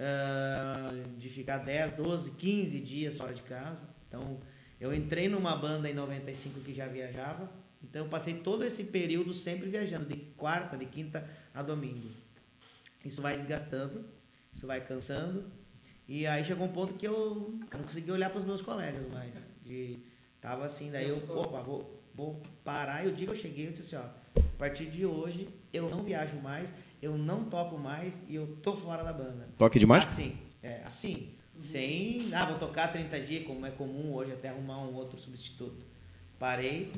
Uh, 0.00 1.18
de 1.18 1.28
ficar 1.28 1.58
10, 1.58 1.92
12, 1.92 2.30
15 2.32 2.80
dias 2.80 3.18
fora 3.18 3.34
de 3.34 3.42
casa. 3.42 3.86
Então, 4.08 4.40
eu 4.80 4.94
entrei 4.94 5.28
numa 5.28 5.54
banda 5.56 5.88
em 5.88 5.94
95 5.94 6.60
que 6.60 6.74
já 6.74 6.86
viajava, 6.86 7.50
então 7.82 8.04
eu 8.04 8.10
passei 8.10 8.34
todo 8.34 8.64
esse 8.64 8.84
período 8.84 9.32
sempre 9.32 9.68
viajando, 9.68 10.06
de 10.06 10.16
quarta, 10.36 10.76
de 10.76 10.86
quinta 10.86 11.28
a 11.54 11.62
domingo. 11.62 12.08
Isso 13.04 13.20
vai 13.22 13.36
desgastando, 13.36 14.04
isso 14.52 14.66
vai 14.66 14.80
cansando. 14.80 15.44
E 16.08 16.26
aí 16.26 16.44
chegou 16.44 16.66
um 16.66 16.72
ponto 16.72 16.94
que 16.94 17.06
eu 17.06 17.58
não 17.72 17.82
conseguia 17.82 18.12
olhar 18.12 18.30
para 18.30 18.38
os 18.38 18.44
meus 18.44 18.60
colegas 18.60 19.08
mais. 19.08 19.50
E 19.64 20.04
tava 20.40 20.64
assim, 20.64 20.90
daí 20.90 21.08
eu, 21.08 21.16
opa, 21.36 21.60
vou, 21.62 22.02
vou 22.14 22.42
parar. 22.64 23.06
E 23.06 23.08
o 23.08 23.12
dia 23.12 23.26
que 23.26 23.32
eu 23.32 23.36
cheguei, 23.36 23.68
eu 23.68 23.72
disse 23.72 23.94
assim, 23.94 24.04
ó, 24.04 24.40
a 24.40 24.58
partir 24.58 24.86
de 24.86 25.06
hoje 25.06 25.48
eu 25.72 25.88
não 25.88 26.02
viajo 26.02 26.36
mais, 26.38 26.74
eu 27.02 27.16
não 27.16 27.44
toco 27.44 27.78
mais 27.78 28.22
e 28.28 28.34
eu 28.34 28.56
tô 28.62 28.74
fora 28.76 29.02
da 29.02 29.12
banda. 29.12 29.48
Toque 29.56 29.78
demais? 29.78 30.04
Assim, 30.04 30.36
é, 30.62 30.82
assim. 30.84 31.34
Sem, 31.58 32.32
ah, 32.32 32.46
vou 32.46 32.58
tocar 32.58 32.88
30 32.88 33.20
dias, 33.20 33.46
como 33.46 33.66
é 33.66 33.70
comum 33.70 34.14
hoje, 34.14 34.32
até 34.32 34.48
arrumar 34.48 34.78
um 34.78 34.94
outro 34.94 35.20
substituto. 35.20 35.84
Parei, 36.38 36.90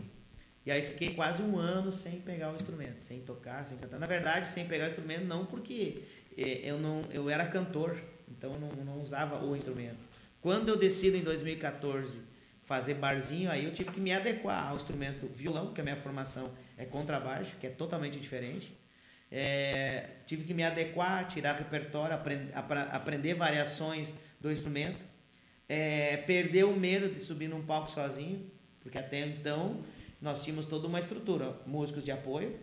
e 0.64 0.70
aí 0.70 0.82
fiquei 0.82 1.14
quase 1.14 1.42
um 1.42 1.58
ano 1.58 1.90
sem 1.90 2.20
pegar 2.20 2.52
o 2.52 2.54
instrumento, 2.54 3.02
sem 3.02 3.20
tocar, 3.20 3.66
sem 3.66 3.76
cantar. 3.76 3.98
Na 3.98 4.06
verdade, 4.06 4.46
sem 4.46 4.66
pegar 4.66 4.84
o 4.84 4.88
instrumento 4.88 5.24
não 5.24 5.44
porque 5.44 6.04
eh, 6.38 6.60
eu 6.62 6.78
não 6.78 7.02
eu 7.10 7.28
era 7.28 7.44
cantor, 7.46 7.96
então 8.28 8.52
não, 8.58 8.68
não 8.84 9.00
usava 9.00 9.44
o 9.44 9.56
instrumento. 9.56 9.98
Quando 10.40 10.68
eu 10.68 10.76
decido 10.76 11.16
em 11.16 11.22
2014 11.22 12.20
fazer 12.64 12.94
barzinho, 12.94 13.50
aí 13.50 13.64
eu 13.64 13.72
tive 13.72 13.90
que 13.90 14.00
me 14.00 14.12
adequar 14.12 14.68
ao 14.68 14.76
instrumento 14.76 15.26
violão, 15.26 15.66
porque 15.66 15.80
a 15.80 15.84
minha 15.84 15.96
formação 15.96 16.50
é 16.78 16.84
contrabaixo, 16.84 17.56
que 17.56 17.66
é 17.66 17.70
totalmente 17.70 18.18
diferente. 18.18 18.72
É, 19.34 20.10
tive 20.26 20.44
que 20.44 20.52
me 20.52 20.62
adequar, 20.62 21.26
tirar 21.26 21.54
repertório, 21.54 22.14
aprend, 22.14 22.50
aprender 22.90 23.32
variações 23.32 24.12
do 24.38 24.52
instrumento, 24.52 25.00
é, 25.66 26.18
perder 26.18 26.64
o 26.64 26.76
medo 26.76 27.08
de 27.08 27.18
subir 27.18 27.48
num 27.48 27.62
palco 27.62 27.90
sozinho, 27.90 28.50
porque 28.80 28.98
até 28.98 29.20
então 29.20 29.82
nós 30.20 30.44
tínhamos 30.44 30.66
toda 30.66 30.86
uma 30.86 31.00
estrutura, 31.00 31.56
músicos 31.66 32.04
de 32.04 32.12
apoio, 32.12 32.60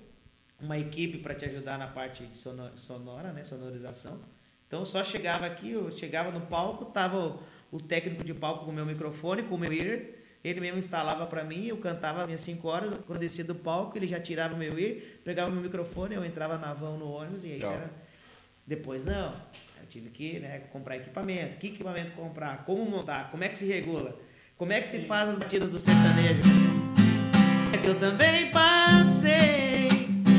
uma 0.61 0.78
equipe 0.78 1.17
para 1.17 1.34
te 1.34 1.45
ajudar 1.45 1.80
na 1.80 1.88
parte 1.88 2.24
de 2.24 2.38
sonora, 2.38 3.34
né, 3.34 3.43
sonorização. 3.43 4.20
Então 4.67 4.86
só 4.86 5.03
chegava 5.03 5.47
aqui, 5.47 5.72
eu 5.72 5.89
chegava 5.89 6.30
no 6.30 6.41
palco, 6.41 6.86
tava 6.86 7.39
o, 7.72 7.82
técnico 7.82 8.24
de 8.24 8.36
palco 8.36 8.65
com 8.65 8.72
o 8.72 8.74
meu 8.74 8.86
microfone, 8.86 9.41
com 9.41 9.55
o 9.55 9.57
meu 9.57 9.74
ear, 9.74 10.01
ele 10.43 10.61
mesmo 10.61 10.79
instalava 10.79 11.25
para 11.25 11.43
mim, 11.43 11.67
eu 11.67 11.77
cantava 11.77 12.25
minhas 12.25 12.41
5 12.41 12.67
horas, 12.67 12.93
quando 13.05 13.17
eu 13.17 13.27
descia 13.27 13.43
do 13.43 13.55
palco, 13.55 13.97
ele 13.97 14.07
já 14.07 14.19
tirava 14.19 14.53
o 14.53 14.57
meu 14.57 14.79
ear, 14.79 14.95
pegava 15.23 15.49
o 15.49 15.53
meu 15.53 15.61
microfone, 15.61 16.15
eu 16.15 16.23
entrava 16.23 16.57
na 16.57 16.73
van 16.73 16.97
no 16.97 17.09
ônibus 17.09 17.43
e 17.43 17.53
aí 17.53 17.63
era... 17.63 17.89
Depois 18.65 19.03
não, 19.03 19.33
eu 19.81 19.87
tive 19.89 20.09
que 20.11 20.39
né, 20.39 20.59
comprar 20.71 20.95
equipamento, 20.95 21.57
que 21.57 21.67
equipamento 21.67 22.11
comprar, 22.11 22.65
como 22.65 22.85
montar, 22.85 23.31
como 23.31 23.43
é 23.43 23.49
que 23.49 23.57
se 23.57 23.65
regula, 23.65 24.15
como 24.57 24.71
é 24.71 24.79
que 24.79 24.87
se 24.87 24.99
faz 25.05 25.29
as 25.29 25.37
batidas 25.37 25.71
do 25.71 25.79
sertanejo. 25.79 26.41
Eu 27.83 27.99
também 27.99 28.51
passei 28.51 29.89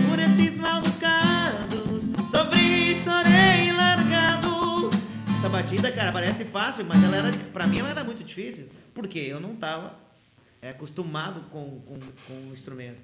por 0.09 0.18
esses 0.20 0.57
malducados, 0.59 2.05
sofri, 2.30 2.94
chorei 2.94 3.72
largado. 3.72 4.90
Essa 5.36 5.48
batida, 5.48 5.90
cara, 5.90 6.12
parece 6.12 6.44
fácil, 6.44 6.84
mas 6.84 7.03
ela 7.03 7.16
era, 7.16 7.32
pra 7.53 7.66
mim 7.66 7.80
ela 7.80 7.90
era 7.90 8.05
muito 8.05 8.22
difícil, 8.22 8.68
porque 9.01 9.18
eu 9.18 9.40
não 9.40 9.57
tava 9.57 9.98
é, 10.61 10.68
acostumado 10.68 11.40
com, 11.48 11.80
com, 11.80 11.98
com 12.26 12.51
o 12.51 12.53
instrumento. 12.53 13.03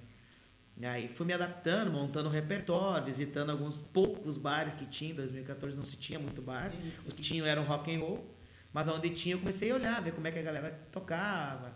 E 0.77 0.85
aí 0.85 1.09
fui 1.09 1.25
me 1.25 1.33
adaptando, 1.33 1.91
montando 1.91 2.29
um 2.29 2.33
repertório, 2.33 3.07
visitando 3.07 3.49
alguns 3.49 3.79
poucos 3.79 4.37
bares 4.37 4.75
que 4.75 4.85
tinha. 4.85 5.13
Em 5.13 5.15
2014 5.15 5.79
não 5.79 5.87
se 5.87 5.97
tinha 5.97 6.19
muito 6.19 6.43
bar. 6.43 6.71
Sim, 6.71 6.83
sim. 6.83 6.93
Os 7.09 7.15
que 7.15 7.23
tinham 7.23 7.47
eram 7.47 7.65
rock 7.65 7.95
and 7.95 8.01
roll. 8.01 8.37
Mas 8.75 8.89
onde 8.89 9.09
tinha 9.09 9.37
eu 9.37 9.39
comecei 9.39 9.71
a 9.71 9.75
olhar, 9.75 10.03
ver 10.03 10.13
como 10.13 10.27
é 10.27 10.31
que 10.31 10.39
a 10.39 10.43
galera 10.43 10.79
tocava 10.93 11.73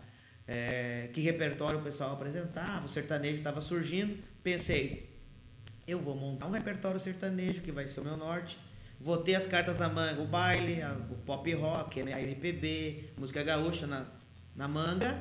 é, 0.47 1.09
que 1.13 1.21
repertório 1.21 1.79
o 1.79 1.81
pessoal 1.81 2.13
apresentava, 2.13 2.85
o 2.85 2.89
sertanejo 2.89 3.37
estava 3.37 3.59
surgindo. 3.59 4.21
Pensei, 4.43 5.09
eu 5.87 5.99
vou 5.99 6.15
montar 6.15 6.45
um 6.45 6.51
repertório 6.51 6.99
sertanejo 6.99 7.61
que 7.61 7.71
vai 7.71 7.87
ser 7.87 8.01
o 8.01 8.03
meu 8.03 8.17
norte. 8.17 8.55
Vou 9.03 9.17
ter 9.17 9.33
as 9.33 9.47
cartas 9.47 9.79
na 9.79 9.89
manga, 9.89 10.21
o 10.21 10.27
baile, 10.27 10.79
a, 10.81 10.93
o 11.09 11.15
pop 11.25 11.51
rock, 11.55 12.03
né, 12.03 12.13
a 12.13 12.21
MPB, 12.21 13.09
música 13.17 13.41
gaúcha 13.41 13.87
na, 13.87 14.05
na 14.55 14.67
manga. 14.67 15.19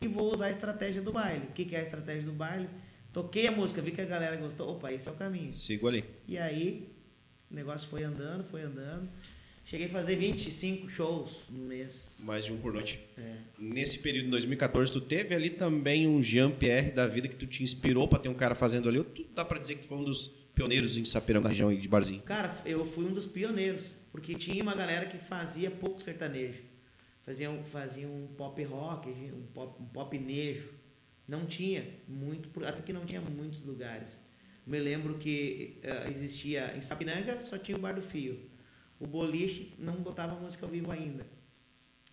E 0.00 0.08
vou 0.08 0.32
usar 0.32 0.46
a 0.46 0.50
estratégia 0.50 1.02
do 1.02 1.12
baile. 1.12 1.46
O 1.50 1.52
que, 1.52 1.66
que 1.66 1.76
é 1.76 1.80
a 1.80 1.82
estratégia 1.82 2.22
do 2.22 2.32
baile? 2.32 2.68
Toquei 3.12 3.46
a 3.46 3.52
música, 3.52 3.82
vi 3.82 3.90
que 3.90 4.00
a 4.00 4.06
galera 4.06 4.36
gostou. 4.36 4.70
Opa, 4.70 4.90
esse 4.90 5.06
é 5.06 5.12
o 5.12 5.14
caminho. 5.14 5.52
Sigo 5.52 5.86
ali. 5.86 6.04
E 6.26 6.38
aí, 6.38 6.88
o 7.50 7.54
negócio 7.54 7.86
foi 7.86 8.02
andando, 8.02 8.44
foi 8.44 8.62
andando. 8.62 9.06
Cheguei 9.66 9.86
a 9.86 9.90
fazer 9.90 10.16
25 10.16 10.88
shows 10.88 11.42
no 11.50 11.66
mês. 11.66 12.16
Mais 12.20 12.46
de 12.46 12.52
um 12.52 12.56
por 12.56 12.72
noite. 12.72 12.98
É. 13.18 13.36
Nesse 13.58 13.98
período 13.98 14.24
de 14.24 14.30
2014, 14.30 14.90
tu 14.90 15.00
teve 15.02 15.34
ali 15.34 15.50
também 15.50 16.08
um 16.08 16.22
Jean-Pierre 16.22 16.90
da 16.90 17.06
vida 17.06 17.28
que 17.28 17.36
tu 17.36 17.46
te 17.46 17.62
inspirou 17.62 18.08
para 18.08 18.18
ter 18.18 18.30
um 18.30 18.34
cara 18.34 18.54
fazendo 18.54 18.88
ali? 18.88 18.98
Ou 18.98 19.04
tu 19.04 19.24
dá 19.34 19.44
para 19.44 19.58
dizer 19.58 19.74
que 19.74 19.82
tu 19.82 19.88
foi 19.88 19.98
um 19.98 20.04
dos 20.04 20.41
pioneiros 20.54 20.96
em 20.96 21.04
Sapiranga, 21.04 21.48
região 21.48 21.74
de 21.74 21.88
Barzinho? 21.88 22.22
Cara, 22.22 22.54
eu 22.64 22.84
fui 22.84 23.04
um 23.04 23.12
dos 23.12 23.26
pioneiros, 23.26 23.96
porque 24.10 24.34
tinha 24.34 24.62
uma 24.62 24.74
galera 24.74 25.06
que 25.06 25.18
fazia 25.18 25.70
pouco 25.70 26.02
sertanejo. 26.02 26.62
Fazia, 27.24 27.50
fazia 27.64 28.08
um 28.08 28.26
pop 28.36 28.62
rock, 28.64 29.08
um 29.10 29.46
pop, 29.54 29.82
um 29.82 29.86
pop 29.86 30.18
nejo. 30.18 30.70
Não 31.26 31.46
tinha 31.46 31.86
muito, 32.08 32.64
até 32.64 32.82
que 32.82 32.92
não 32.92 33.04
tinha 33.04 33.20
muitos 33.20 33.64
lugares. 33.64 34.20
Me 34.66 34.78
lembro 34.78 35.18
que 35.18 35.80
uh, 35.84 36.10
existia 36.10 36.76
em 36.76 36.80
Sapiranga, 36.80 37.40
só 37.42 37.58
tinha 37.58 37.76
o 37.76 37.80
Bar 37.80 37.94
do 37.94 38.02
Fio 38.02 38.52
o 39.02 39.06
boliche 39.06 39.74
não 39.78 39.94
botava 39.94 40.34
música 40.36 40.64
ao 40.64 40.70
vivo 40.70 40.92
ainda. 40.92 41.26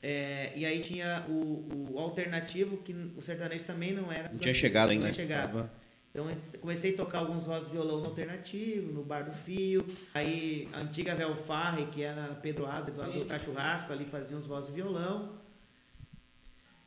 É, 0.01 0.51
e 0.55 0.65
aí 0.65 0.79
tinha 0.79 1.25
o, 1.29 1.91
o, 1.93 1.99
alternativo, 1.99 2.77
que 2.77 2.93
o 3.15 3.21
sertanejo 3.21 3.63
também 3.65 3.93
não 3.93 4.11
era. 4.11 4.29
Não 4.29 4.39
tinha 4.39 4.53
chegado 4.53 4.89
ainda. 4.89 5.05
Não 5.05 5.13
tinha 5.13 5.27
chegado. 5.27 5.69
Então 6.11 6.27
comecei 6.59 6.93
a 6.93 6.97
tocar 6.97 7.19
alguns 7.19 7.45
vozes 7.45 7.69
violão 7.69 7.99
no 7.99 8.07
alternativo, 8.07 8.91
no 8.91 9.03
Bar 9.03 9.23
do 9.23 9.31
Fio. 9.31 9.85
Aí 10.13 10.67
a 10.73 10.79
antiga 10.79 11.13
Velfarre, 11.15 11.85
que 11.87 12.01
era 12.01 12.35
Pedro 12.41 12.65
Asa, 12.65 12.91
do 12.91 13.39
Churrasco, 13.39 13.93
ali 13.93 14.05
fazia 14.05 14.35
uns 14.35 14.45
vozes 14.45 14.73
violão. 14.73 15.37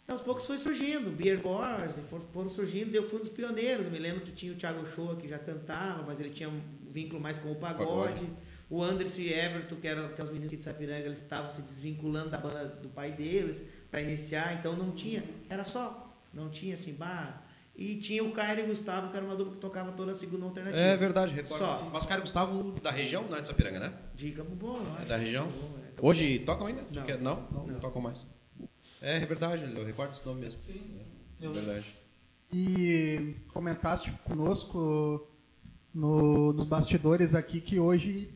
Então, 0.03 0.17
aos 0.17 0.21
poucos 0.21 0.45
foi 0.45 0.59
surgindo, 0.59 1.11
Beer 1.11 1.41
Wars, 1.47 1.95
foram 2.33 2.51
surgindo, 2.51 2.93
eu 2.95 3.09
fui 3.09 3.19
um 3.19 3.23
dos 3.23 3.29
pioneiros. 3.29 3.87
Eu 3.87 3.93
me 3.93 4.01
lembro 4.01 4.23
que 4.23 4.33
tinha 4.33 4.53
o 4.53 4.57
Thiago 4.57 4.85
Shoa 4.85 5.15
que 5.15 5.29
já 5.29 5.39
cantava, 5.39 6.03
mas 6.03 6.19
ele 6.19 6.31
tinha 6.31 6.49
um 6.49 6.61
vínculo 6.89 7.21
mais 7.21 7.39
com 7.39 7.53
o 7.53 7.55
pagode. 7.55 7.89
pagode. 7.89 8.31
O 8.69 8.83
Anderson 8.83 9.21
e 9.21 9.33
Everton, 9.33 9.77
que 9.77 9.87
eram, 9.87 10.09
que 10.09 10.21
os 10.21 10.31
meninos 10.31 10.51
de 10.51 10.63
Sapiranga, 10.63 11.05
eles 11.05 11.21
estavam 11.21 11.51
se 11.51 11.63
desvinculando 11.63 12.31
da 12.31 12.39
banda 12.39 12.65
do 12.65 12.89
pai 12.89 13.13
deles, 13.13 13.65
para 13.91 14.01
iniciar, 14.01 14.55
então 14.59 14.75
não 14.75 14.93
tinha, 14.93 15.23
era 15.49 15.63
só, 15.63 16.11
não 16.33 16.49
tinha 16.49 16.75
assim, 16.75 16.95
bah. 16.95 17.43
E 17.75 17.97
tinha 17.97 18.23
o 18.23 18.33
Caio 18.33 18.61
e 18.61 18.63
o 18.65 18.67
Gustavo, 18.67 19.11
que 19.11 19.17
era 19.17 19.25
uma 19.25 19.35
dupla 19.35 19.55
que 19.55 19.61
tocava 19.61 19.93
toda 19.93 20.13
a 20.13 20.15
segunda 20.15 20.45
alternativa. 20.45 20.79
É 20.85 20.97
verdade, 20.97 21.33
recordo. 21.33 21.59
Só. 21.59 21.91
Mas 21.93 22.05
Caio 22.05 22.21
Gustavo 22.21 22.73
da 22.81 22.91
região, 22.91 23.25
não 23.29 23.37
é 23.37 23.41
de 23.41 23.49
Sapiranga, 23.49 23.81
né? 23.81 23.93
De 24.15 24.31
Campo 24.33 24.55
Bom. 24.55 24.79
É 25.01 25.05
da 25.07 25.17
região? 25.17 25.47
Bom, 25.47 25.71
é. 25.79 26.07
Hoje 26.07 26.39
tocam 26.41 26.67
ainda? 26.67 26.83
Não. 26.91 27.03
Não, 27.07 27.19
não, 27.19 27.49
não, 27.51 27.67
Não. 27.69 27.81
tocam 27.81 28.03
mais. 28.03 28.27
É, 29.01 29.17
é 29.17 29.27
verdade, 29.27 29.65
eu 29.75 29.85
recordo 29.85 30.13
esse 30.13 30.25
nome 30.27 30.43
mesmo. 30.43 30.61
Sim. 30.61 31.01
É 31.41 31.49
verdade. 31.49 31.87
E 32.53 33.35
comentaste 33.53 34.13
conosco 34.25 35.27
no- 35.95 36.53
nos 36.53 36.67
bastidores 36.67 37.35
aqui 37.35 37.61
que 37.61 37.81
hoje 37.81 38.35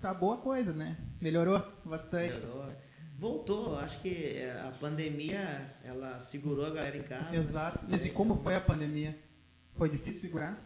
tá 0.00 0.14
boa 0.14 0.36
coisa, 0.36 0.72
né? 0.72 0.96
Melhorou 1.20 1.60
bastante. 1.84 2.34
Melhorou. 2.34 2.70
Voltou, 3.18 3.78
acho 3.78 4.00
que 4.02 4.08
é, 4.36 4.62
a 4.66 4.70
pandemia 4.78 5.74
ela 5.82 6.20
segurou 6.20 6.66
a 6.66 6.70
galera 6.70 6.96
em 6.98 7.02
casa. 7.02 7.34
Exato. 7.34 7.86
Mas 7.88 8.04
e 8.04 8.10
como 8.10 8.36
foi 8.42 8.54
a 8.54 8.60
pandemia? 8.60 9.16
Foi 9.74 9.88
difícil 9.88 10.20
segurar? 10.22 10.60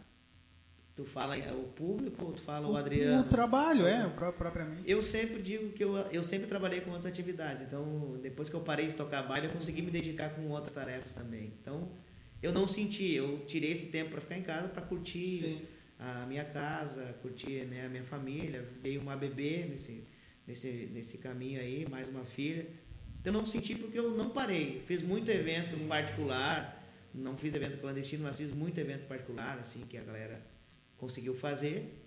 Tu 0.93 1.05
fala 1.05 1.37
é, 1.37 1.51
o 1.53 1.63
público, 1.63 2.25
ou 2.25 2.33
tu 2.33 2.41
fala 2.41 2.67
o 2.67 2.75
Adriano. 2.75 3.21
O 3.21 3.29
trabalho, 3.29 3.87
é, 3.87 4.05
o 4.05 4.11
pró- 4.11 4.33
propriamente. 4.33 4.83
Eu 4.85 5.01
sempre 5.01 5.41
digo 5.41 5.71
que 5.71 5.81
eu, 5.81 5.95
eu 5.95 6.21
sempre 6.23 6.47
trabalhei 6.47 6.81
com 6.81 6.91
outras 6.91 7.05
atividades. 7.11 7.61
Então, 7.63 8.19
depois 8.21 8.49
que 8.49 8.55
eu 8.55 8.59
parei 8.61 8.87
de 8.87 8.95
tocar 8.95 9.23
baile, 9.23 9.47
eu 9.47 9.53
consegui 9.53 9.81
me 9.81 9.89
dedicar 9.89 10.31
com 10.31 10.49
outras 10.49 10.73
tarefas 10.73 11.13
também. 11.13 11.53
Então, 11.61 11.89
eu 12.43 12.51
não 12.51 12.67
senti, 12.67 13.13
eu 13.13 13.45
tirei 13.47 13.71
esse 13.71 13.85
tempo 13.85 14.11
para 14.11 14.19
ficar 14.19 14.37
em 14.37 14.43
casa, 14.43 14.67
para 14.67 14.81
curtir 14.81 15.41
Sim. 15.41 15.61
a 15.97 16.25
minha 16.25 16.43
casa, 16.43 17.15
curtir 17.21 17.65
né, 17.65 17.85
a 17.85 17.89
minha 17.89 18.03
família. 18.03 18.67
Veio 18.81 18.99
uma 18.99 19.15
bebê 19.15 19.65
nesse, 19.69 20.03
nesse, 20.47 20.89
nesse 20.93 21.17
caminho 21.17 21.59
aí, 21.59 21.87
mais 21.89 22.09
uma 22.09 22.23
filha. 22.23 22.67
Então, 23.19 23.31
não 23.31 23.45
senti 23.45 23.75
porque 23.75 23.97
eu 23.97 24.11
não 24.11 24.29
parei. 24.29 24.81
Fiz 24.85 25.01
muito 25.01 25.29
evento 25.29 25.77
particular, 25.87 26.83
não 27.13 27.37
fiz 27.37 27.53
evento 27.53 27.77
clandestino, 27.77 28.23
mas 28.23 28.37
fiz 28.37 28.51
muito 28.51 28.79
evento 28.79 29.07
particular, 29.07 29.59
assim, 29.59 29.81
que 29.81 29.97
a 29.97 30.03
galera 30.03 30.41
conseguiu 30.97 31.33
fazer 31.33 32.01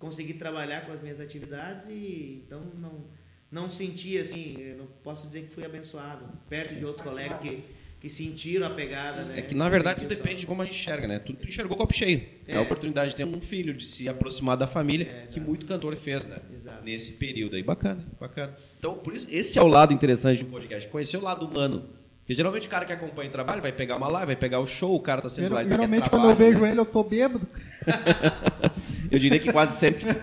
consegui 0.00 0.34
trabalhar 0.34 0.86
com 0.86 0.92
as 0.92 1.00
minhas 1.00 1.20
atividades 1.20 1.86
e 1.88 2.42
então 2.44 2.64
não 2.76 3.04
não 3.50 3.68
senti 3.68 4.16
assim, 4.16 4.74
não 4.78 4.86
posso 5.02 5.26
dizer 5.26 5.42
que 5.42 5.52
fui 5.52 5.64
abençoado 5.64 6.24
perto 6.48 6.76
de 6.76 6.84
outros 6.84 7.04
colegas 7.04 7.36
que, 7.38 7.64
que 8.00 8.08
sentiram 8.08 8.66
a 8.66 8.70
pegada, 8.70 9.22
né? 9.24 9.38
É 9.38 9.42
que 9.42 9.54
na 9.54 9.68
verdade 9.68 10.00
tudo 10.00 10.08
depende 10.08 10.40
de 10.40 10.46
como 10.46 10.62
a 10.62 10.64
gente 10.64 10.80
enxerga, 10.80 11.06
né? 11.06 11.18
Tu, 11.18 11.34
tu 11.34 11.46
enxergou 11.46 11.76
o 11.76 11.78
copo 11.78 11.94
cheio. 11.94 12.22
É. 12.48 12.54
É. 12.54 12.56
a 12.56 12.62
oportunidade 12.62 13.10
de 13.10 13.16
ter 13.16 13.24
um 13.24 13.40
filho, 13.40 13.74
de 13.74 13.84
se 13.84 14.08
aproximar 14.08 14.56
da 14.56 14.66
família, 14.66 15.06
É, 15.06 15.26
que 15.30 15.38
muito 15.38 15.66
cantor 15.66 15.94
fez, 15.96 16.26
né? 16.26 16.38
Exato. 16.54 16.82
Nesse 16.82 17.12
período 17.12 17.56
aí. 17.56 17.62
Bacana, 17.62 18.02
bacana. 18.18 18.54
Então, 18.78 18.94
por 18.94 19.14
isso, 19.14 19.26
esse 19.30 19.58
é 19.58 19.62
o 19.62 19.66
lado 19.66 19.92
interessante 19.92 20.42
do 20.42 20.50
podcast, 20.50 20.88
conhecer 20.88 21.18
o 21.18 21.22
lado 21.22 21.46
humano. 21.46 21.84
Porque 22.20 22.34
geralmente 22.34 22.68
o 22.68 22.70
cara 22.70 22.84
que 22.84 22.92
acompanha 22.92 23.28
o 23.28 23.32
trabalho 23.32 23.60
vai 23.60 23.72
pegar 23.72 23.96
uma 23.96 24.08
live, 24.08 24.26
vai 24.26 24.36
pegar 24.36 24.60
o 24.60 24.66
show, 24.66 24.94
o 24.94 25.00
cara 25.00 25.20
tá 25.20 25.28
sendo 25.28 25.52
lá. 25.52 25.64
Geralmente 25.64 26.08
quando 26.08 26.28
eu 26.28 26.34
trabalho, 26.34 26.52
vejo 26.52 26.60
né? 26.60 26.70
ele 26.70 26.80
eu 26.80 26.86
tô 26.86 27.02
bêbado. 27.02 27.46
Eu 29.10 29.18
diria 29.18 29.40
que 29.40 29.52
quase 29.52 29.78
sempre. 29.78 30.04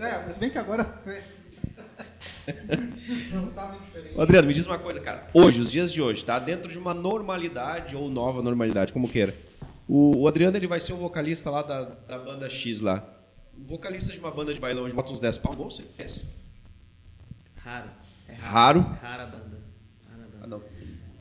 É, 0.00 0.20
mas 0.26 0.36
bem 0.36 0.50
que 0.50 0.58
agora. 0.58 0.84
Não 3.32 3.46
tá 3.52 3.66
muito 3.68 3.84
diferente. 3.84 4.20
Adriano, 4.20 4.48
me 4.48 4.54
diz 4.54 4.66
uma 4.66 4.78
coisa, 4.78 5.00
cara. 5.00 5.28
Hoje, 5.32 5.60
os 5.60 5.70
dias 5.70 5.92
de 5.92 6.00
hoje, 6.02 6.24
tá? 6.24 6.38
Dentro 6.38 6.70
de 6.70 6.78
uma 6.78 6.92
normalidade 6.94 7.94
ou 7.96 8.08
nova 8.10 8.42
normalidade, 8.42 8.92
como 8.92 9.08
queira. 9.08 9.34
O, 9.88 10.18
o 10.22 10.28
Adriano 10.28 10.56
ele 10.56 10.66
vai 10.66 10.80
ser 10.80 10.92
o 10.92 10.96
vocalista 10.96 11.50
lá 11.50 11.62
da, 11.62 11.84
da 11.84 12.18
banda 12.18 12.48
X 12.48 12.80
lá. 12.80 13.04
O 13.56 13.64
vocalista 13.66 14.12
de 14.12 14.18
uma 14.18 14.30
banda 14.30 14.52
de 14.54 14.60
bailão 14.60 14.84
onde 14.84 14.94
bota 14.94 15.12
uns 15.12 15.20
10 15.20 15.38
pau, 15.38 15.54
bolso, 15.54 15.82
ele 15.82 15.90
fez. 15.96 16.24
Raro. 17.56 17.90
É 18.28 18.34
Raro? 18.34 18.80
Rara 19.00 19.22
a 19.24 19.26
banda. 19.26 19.58
Rara 20.08 20.24
a 20.24 20.26
banda. 20.26 20.38
Ah, 20.42 20.46
não. 20.46 20.62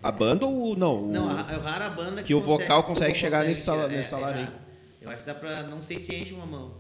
A 0.04 0.12
banda 0.12 0.46
ou 0.46 0.76
não? 0.76 1.04
O- 1.04 1.12
Não, 1.12 1.30
a- 1.30 1.52
é 1.52 1.56
rara 1.58 1.86
a 1.86 1.90
banda 1.90 2.24
que 2.24 2.34
o 2.34 2.42
vocal 2.42 2.84
consegue 2.84 3.14
chegar 3.16 3.40
consegue 3.40 3.50
nesse 3.50 3.62
sala- 3.62 3.84
chegar, 3.84 3.96
nesse 3.98 4.10
salário 4.10 4.38
aí. 4.40 4.44
raro. 4.46 4.56
Eu 5.02 5.10
acho 5.10 5.18
que 5.20 5.26
dá 5.26 5.34
pra. 5.36 5.64
Não 5.64 5.82
sei 5.82 5.98
se 6.00 6.16
enche 6.16 6.34
uma 6.34 6.46
mão. 6.46 6.76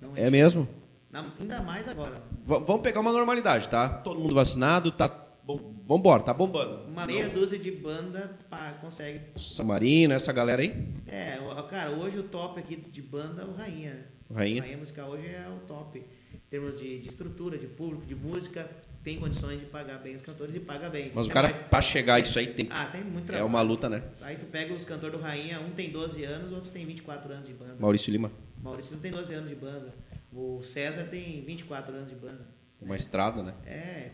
Não 0.00 0.12
É 0.16 0.28
mesmo? 0.30 0.68
Na- 1.14 1.32
ainda 1.40 1.62
mais 1.62 1.88
agora. 1.88 2.20
V- 2.44 2.64
vamos 2.66 2.82
pegar 2.82 2.98
uma 3.00 3.12
normalidade, 3.12 3.68
tá? 3.68 3.88
Todo 3.88 4.18
mundo 4.20 4.34
vacinado, 4.34 4.90
tá. 4.90 5.08
Bom, 5.44 5.74
vambora, 5.86 6.22
tá 6.22 6.32
bombando. 6.34 6.86
Uma 6.90 7.06
meia 7.06 7.28
dúzia 7.28 7.58
de 7.58 7.70
banda 7.70 8.36
pá, 8.50 8.72
consegue. 8.80 9.20
San 9.36 9.64
Marino, 9.64 10.12
essa 10.14 10.32
galera 10.32 10.60
aí. 10.62 10.88
É, 11.06 11.38
cara, 11.70 11.90
hoje 11.90 12.18
o 12.18 12.22
top 12.24 12.58
aqui 12.58 12.74
de 12.76 13.00
banda 13.02 13.42
é 13.42 13.44
o 13.44 13.52
Rainha. 13.52 14.06
O 14.28 14.34
Rainha. 14.34 14.62
Rainha 14.62 14.78
Musical 14.78 15.10
hoje 15.10 15.26
é 15.26 15.46
o 15.48 15.64
top. 15.68 15.98
Em 16.00 16.38
termos 16.50 16.78
de, 16.80 16.98
de 16.98 17.08
estrutura, 17.08 17.56
de 17.58 17.66
público, 17.66 18.06
de 18.06 18.14
música, 18.14 18.68
tem 19.04 19.18
condições 19.20 19.60
de 19.60 19.66
pagar 19.66 19.98
bem 19.98 20.14
os 20.14 20.22
cantores 20.22 20.54
e 20.54 20.60
paga 20.60 20.88
bem. 20.88 21.12
Mas 21.14 21.26
o 21.26 21.30
É 21.30 21.32
cara, 21.32 21.48
mais- 21.48 21.62
pra 21.62 21.80
chegar 21.82 22.18
isso 22.20 22.38
aí, 22.38 22.46
tem. 22.48 22.66
Ah, 22.70 22.86
tem 22.86 23.02
muito 23.04 23.24
É 23.24 23.26
trabalho. 23.26 23.46
uma 23.46 23.60
luta, 23.60 23.88
né? 23.88 24.02
Aí 24.22 24.36
tu 24.36 24.46
pega 24.46 24.72
os 24.74 24.84
cantores 24.84 25.16
do 25.16 25.22
Rainha, 25.22 25.60
um 25.60 25.70
tem 25.70 25.90
12 25.90 26.24
anos, 26.24 26.50
o 26.50 26.54
outro 26.56 26.70
tem 26.70 26.84
24 26.86 27.32
anos 27.32 27.46
de 27.46 27.52
banda. 27.52 27.76
Maurício 27.78 28.10
Lima. 28.10 28.32
Maurício 28.62 28.94
não 28.94 29.00
tem 29.00 29.12
12 29.12 29.34
anos 29.34 29.48
de 29.50 29.54
banda. 29.56 29.92
O 30.34 30.62
César 30.62 31.04
tem 31.04 31.44
24 31.44 31.94
anos 31.94 32.08
de 32.08 32.14
banda. 32.16 32.46
Uma 32.80 32.96
estrada, 32.96 33.42
né? 33.42 33.54
É, 33.64 34.10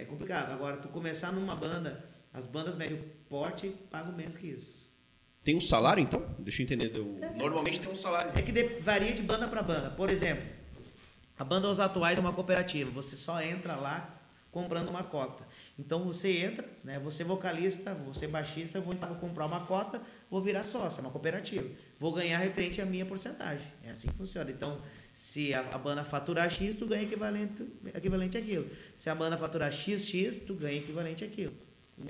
é 0.00 0.04
complicado. 0.08 0.52
Agora, 0.52 0.76
tu 0.76 0.88
começar 0.88 1.32
numa 1.32 1.54
banda, 1.56 2.04
as 2.32 2.46
bandas 2.46 2.74
médio 2.76 3.02
porte 3.28 3.68
pagam 3.90 4.12
menos 4.12 4.36
que 4.36 4.46
isso. 4.46 4.84
Tem 5.42 5.56
um 5.56 5.60
salário, 5.60 6.02
então? 6.02 6.24
Deixa 6.38 6.62
eu 6.62 6.64
entender. 6.64 6.94
Eu- 6.96 7.18
Normalmente 7.36 7.80
tem 7.80 7.90
um 7.90 7.94
salário. 7.94 8.30
É 8.38 8.40
que 8.40 8.52
varia 8.80 9.12
de 9.12 9.20
banda 9.22 9.46
para 9.48 9.62
banda. 9.62 9.90
Por 9.90 10.08
exemplo, 10.08 10.44
a 11.38 11.44
banda 11.44 11.68
Os 11.68 11.80
Atuais 11.80 12.16
é 12.16 12.20
uma 12.20 12.32
cooperativa. 12.32 12.90
Você 12.92 13.16
só 13.16 13.42
entra 13.42 13.74
lá 13.74 14.10
comprando 14.50 14.88
uma 14.88 15.02
cota. 15.02 15.44
Então 15.78 16.04
você 16.04 16.38
entra, 16.38 16.64
né? 16.84 16.98
Você 17.00 17.24
vocalista, 17.24 17.92
você 17.92 18.26
baixista, 18.28 18.78
eu 18.78 18.82
vou, 18.82 18.94
vou 18.94 19.16
comprar 19.16 19.44
uma 19.46 19.66
cota, 19.66 20.00
vou 20.30 20.40
virar 20.40 20.62
sócio, 20.62 21.00
é 21.00 21.02
uma 21.02 21.10
cooperativa. 21.10 21.68
Vou 21.98 22.12
ganhar 22.12 22.38
referente 22.38 22.80
à 22.80 22.86
minha 22.86 23.04
porcentagem. 23.04 23.66
É 23.82 23.90
assim 23.90 24.06
que 24.08 24.14
funciona. 24.14 24.50
Então, 24.50 24.78
se 25.14 25.54
a, 25.54 25.60
a 25.60 25.78
banda 25.78 26.02
faturar 26.02 26.50
X, 26.50 26.74
tu 26.74 26.86
ganha 26.86 27.04
equivalente, 27.04 27.64
equivalente 27.94 28.36
àquilo. 28.36 28.68
Se 28.96 29.08
a 29.08 29.14
banda 29.14 29.36
faturar 29.36 29.72
XX, 29.72 30.38
tu 30.44 30.54
ganha 30.54 30.76
equivalente 30.76 31.22
àquilo. 31.22 31.54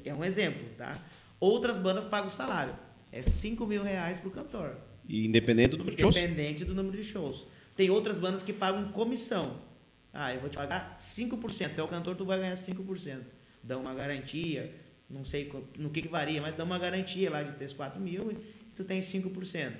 É 0.02 0.14
um 0.14 0.24
exemplo, 0.24 0.66
tá? 0.78 0.98
Outras 1.38 1.78
bandas 1.78 2.06
pagam 2.06 2.30
salário. 2.30 2.74
É 3.12 3.20
5 3.20 3.66
mil 3.66 3.82
reais 3.82 4.18
pro 4.18 4.30
cantor. 4.30 4.78
E 5.06 5.26
independente 5.26 5.72
do 5.72 5.78
número 5.78 5.94
de 5.94 6.00
shows. 6.00 6.16
Independente 6.16 6.64
do 6.64 6.74
número 6.74 6.96
de 6.96 7.04
shows. 7.04 7.46
Tem 7.76 7.90
outras 7.90 8.16
bandas 8.16 8.42
que 8.42 8.54
pagam 8.54 8.90
comissão. 8.90 9.60
Ah, 10.10 10.32
eu 10.32 10.40
vou 10.40 10.48
te 10.48 10.56
pagar 10.56 10.96
5%. 10.98 11.74
Tu 11.74 11.80
é 11.82 11.84
o 11.84 11.88
cantor, 11.88 12.16
tu 12.16 12.24
vai 12.24 12.38
ganhar 12.38 12.54
5%. 12.54 13.20
Dá 13.62 13.76
uma 13.76 13.92
garantia, 13.92 14.74
não 15.10 15.26
sei 15.26 15.52
no 15.78 15.90
que, 15.90 16.00
que 16.00 16.08
varia, 16.08 16.40
mas 16.40 16.56
dá 16.56 16.64
uma 16.64 16.78
garantia 16.78 17.30
lá 17.30 17.42
de 17.42 17.52
3, 17.52 17.70
4 17.74 18.00
mil 18.00 18.32
e 18.32 18.36
tu 18.74 18.82
tem 18.82 19.02
5%. 19.02 19.74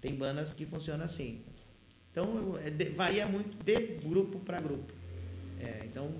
Tem 0.00 0.14
bandas 0.14 0.52
que 0.52 0.64
funcionam 0.64 1.04
assim. 1.04 1.42
Então, 2.10 2.58
é 2.64 2.70
de- 2.70 2.90
varia 2.90 3.26
muito 3.26 3.56
de 3.64 3.76
grupo 4.04 4.38
para 4.40 4.60
grupo. 4.60 4.92
É, 5.60 5.82
então, 5.84 6.12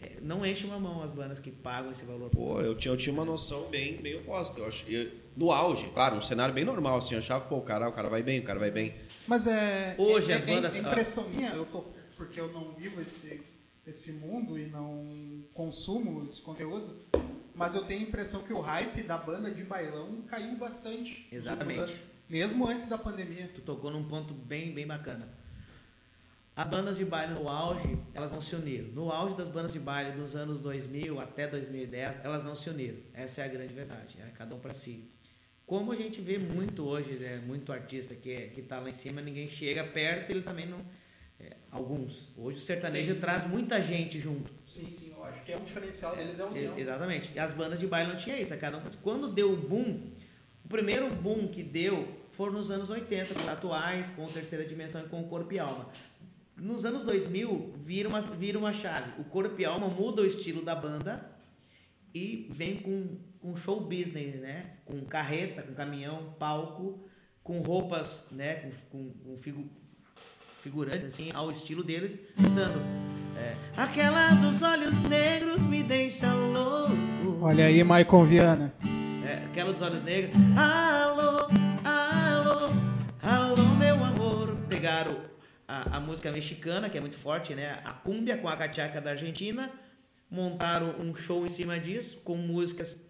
é, 0.00 0.12
não 0.22 0.44
enche 0.46 0.64
uma 0.64 0.78
mão 0.78 1.02
as 1.02 1.10
bandas 1.10 1.38
que 1.38 1.50
pagam 1.50 1.90
esse 1.90 2.04
valor. 2.04 2.30
Pô, 2.30 2.60
eu 2.60 2.74
tinha, 2.74 2.92
eu 2.92 2.96
tinha 2.96 3.12
uma 3.12 3.24
noção 3.24 3.68
bem, 3.68 3.96
bem 3.96 4.14
oposta. 4.16 4.58
Eu 4.60 4.66
acho, 4.66 4.88
eu- 4.88 5.10
no 5.36 5.50
auge, 5.52 5.88
claro, 5.88 6.16
um 6.16 6.22
cenário 6.22 6.54
bem 6.54 6.64
normal, 6.64 6.98
assim. 6.98 7.14
Eu 7.14 7.18
achava, 7.18 7.44
pô, 7.44 7.56
o 7.56 7.62
cara, 7.62 7.88
o 7.88 7.92
cara 7.92 8.08
vai 8.08 8.22
bem, 8.22 8.40
o 8.40 8.44
cara 8.44 8.58
vai 8.58 8.70
bem. 8.70 8.90
Mas 9.26 9.46
é. 9.46 9.94
Hoje 9.98 10.30
é, 10.32 10.36
as 10.36 10.42
é- 10.42 10.46
bandas- 10.46 10.76
É 10.76 10.78
impressão 10.78 11.28
minha, 11.28 11.50
eu 11.50 11.66
tô, 11.66 11.84
porque 12.16 12.40
eu 12.40 12.50
não 12.52 12.72
vivo 12.72 13.00
esse, 13.00 13.40
esse 13.86 14.12
mundo 14.12 14.58
e 14.58 14.66
não 14.66 15.44
consumo 15.52 16.24
esse 16.26 16.40
conteúdo, 16.40 16.96
mas 17.54 17.74
eu 17.74 17.84
tenho 17.84 18.00
a 18.00 18.08
impressão 18.08 18.42
que 18.42 18.52
o 18.52 18.60
hype 18.60 19.02
da 19.02 19.18
banda 19.18 19.50
de 19.50 19.62
bailão 19.64 20.22
caiu 20.28 20.56
bastante. 20.56 21.26
Exatamente. 21.30 21.94
Mesmo 22.28 22.66
antes 22.66 22.86
da 22.86 22.96
pandemia. 22.98 23.50
Tu 23.54 23.60
tocou 23.60 23.90
num 23.90 24.04
ponto 24.04 24.32
bem, 24.34 24.72
bem 24.72 24.86
bacana. 24.86 25.28
As 26.56 26.68
bandas 26.68 26.96
de 26.96 27.04
baile 27.04 27.34
no 27.34 27.48
auge, 27.48 27.98
elas 28.14 28.32
não 28.32 28.40
se 28.40 28.54
uniram. 28.54 28.86
No 28.92 29.10
auge 29.10 29.34
das 29.36 29.48
bandas 29.48 29.72
de 29.72 29.80
baile 29.80 30.12
dos 30.12 30.36
anos 30.36 30.60
2000 30.60 31.18
até 31.20 31.48
2010, 31.48 32.20
elas 32.24 32.44
não 32.44 32.54
se 32.54 32.70
uniram. 32.70 32.96
Essa 33.12 33.42
é 33.42 33.44
a 33.44 33.48
grande 33.48 33.74
verdade. 33.74 34.16
É 34.20 34.30
cada 34.38 34.54
um 34.54 34.60
para 34.60 34.72
si. 34.72 35.10
Como 35.66 35.90
a 35.90 35.96
gente 35.96 36.20
vê 36.20 36.38
muito 36.38 36.84
hoje, 36.86 37.14
né, 37.14 37.42
muito 37.44 37.72
artista 37.72 38.14
que 38.14 38.30
é, 38.30 38.46
que 38.48 38.62
tá 38.62 38.78
lá 38.78 38.88
em 38.88 38.92
cima, 38.92 39.20
ninguém 39.20 39.48
chega 39.48 39.82
perto, 39.82 40.30
ele 40.30 40.42
também 40.42 40.66
não. 40.66 40.78
é, 41.40 41.56
alguns. 41.72 42.28
Hoje 42.36 42.58
o 42.58 42.60
sertanejo 42.60 43.14
Sim. 43.14 43.18
traz 43.20 43.44
muita 43.48 43.82
gente 43.82 44.20
junto. 44.20 44.48
Sim, 44.68 44.88
sim, 44.90 45.10
eu 45.16 45.24
acho 45.24 45.42
que 45.42 45.52
é 45.52 45.56
um 45.56 45.64
diferencial 45.64 46.14
deles 46.14 46.38
é 46.38 46.44
o 46.44 46.48
E- 46.48 46.50
união. 46.50 46.78
Exatamente. 46.78 47.32
E 47.34 47.38
as 47.38 47.52
bandas 47.52 47.80
de 47.80 47.86
baile 47.88 48.10
não 48.12 48.16
tinha 48.16 48.38
isso. 48.38 48.54
é 48.54 48.56
Cada 48.56 48.76
um, 48.78 48.82
quando 49.02 49.26
deu 49.32 49.52
o 49.52 49.56
boom, 49.56 50.12
o 50.64 50.68
primeiro 50.68 51.10
boom 51.10 51.48
que 51.48 51.62
deu 51.62 52.08
foram 52.32 52.52
nos 52.54 52.70
anos 52.70 52.90
80, 52.90 53.34
com 53.34 53.48
atuais, 53.48 54.10
com 54.10 54.26
terceira 54.26 54.64
dimensão 54.64 55.02
e 55.02 55.08
com 55.08 55.20
o 55.20 55.24
corpo 55.28 55.52
e 55.52 55.58
alma. 55.58 55.88
Nos 56.56 56.84
anos 56.84 57.02
2000, 57.02 57.74
vira 57.84 58.08
uma, 58.08 58.20
vira 58.20 58.58
uma 58.58 58.72
chave. 58.72 59.10
O 59.20 59.24
corpo 59.24 59.60
e 59.60 59.64
alma 59.64 59.88
muda 59.88 60.22
o 60.22 60.26
estilo 60.26 60.62
da 60.62 60.74
banda 60.74 61.28
e 62.14 62.48
vem 62.54 62.76
com, 62.76 63.16
com 63.40 63.56
show 63.56 63.80
business, 63.80 64.36
né? 64.40 64.66
Com 64.84 65.00
carreta, 65.04 65.62
com 65.62 65.74
caminhão, 65.74 66.34
palco, 66.38 67.04
com 67.42 67.58
roupas, 67.60 68.28
né? 68.30 68.54
Com, 68.54 68.70
com, 68.90 69.10
com 69.10 69.36
figu- 69.36 69.68
figurantes, 70.62 71.06
assim, 71.06 71.30
ao 71.32 71.50
estilo 71.50 71.82
deles, 71.82 72.20
dando. 72.54 72.80
é, 73.36 73.54
Aquela 73.76 74.30
dos 74.34 74.62
olhos 74.62 74.96
negros 75.08 75.66
me 75.66 75.82
deixa 75.82 76.32
louco. 76.32 76.94
Olha 77.42 77.66
aí, 77.66 77.82
Maicon 77.82 78.24
Viana. 78.24 78.72
Aquela 79.54 79.72
dos 79.72 79.82
olhos 79.82 80.02
negros. 80.02 80.34
Alô, 80.56 81.46
alô, 81.84 82.72
alô, 83.22 83.64
meu 83.78 84.02
amor. 84.02 84.56
Pegaram 84.68 85.16
a, 85.68 85.98
a 85.98 86.00
música 86.00 86.32
mexicana, 86.32 86.90
que 86.90 86.98
é 86.98 87.00
muito 87.00 87.16
forte, 87.16 87.54
né? 87.54 87.80
A 87.84 87.92
cúmbia 87.92 88.36
com 88.36 88.48
a 88.48 88.56
cachaca 88.56 89.00
da 89.00 89.10
Argentina. 89.10 89.70
Montaram 90.28 90.96
um 90.98 91.14
show 91.14 91.46
em 91.46 91.48
cima 91.48 91.78
disso, 91.78 92.18
com 92.24 92.36
músicas 92.36 93.00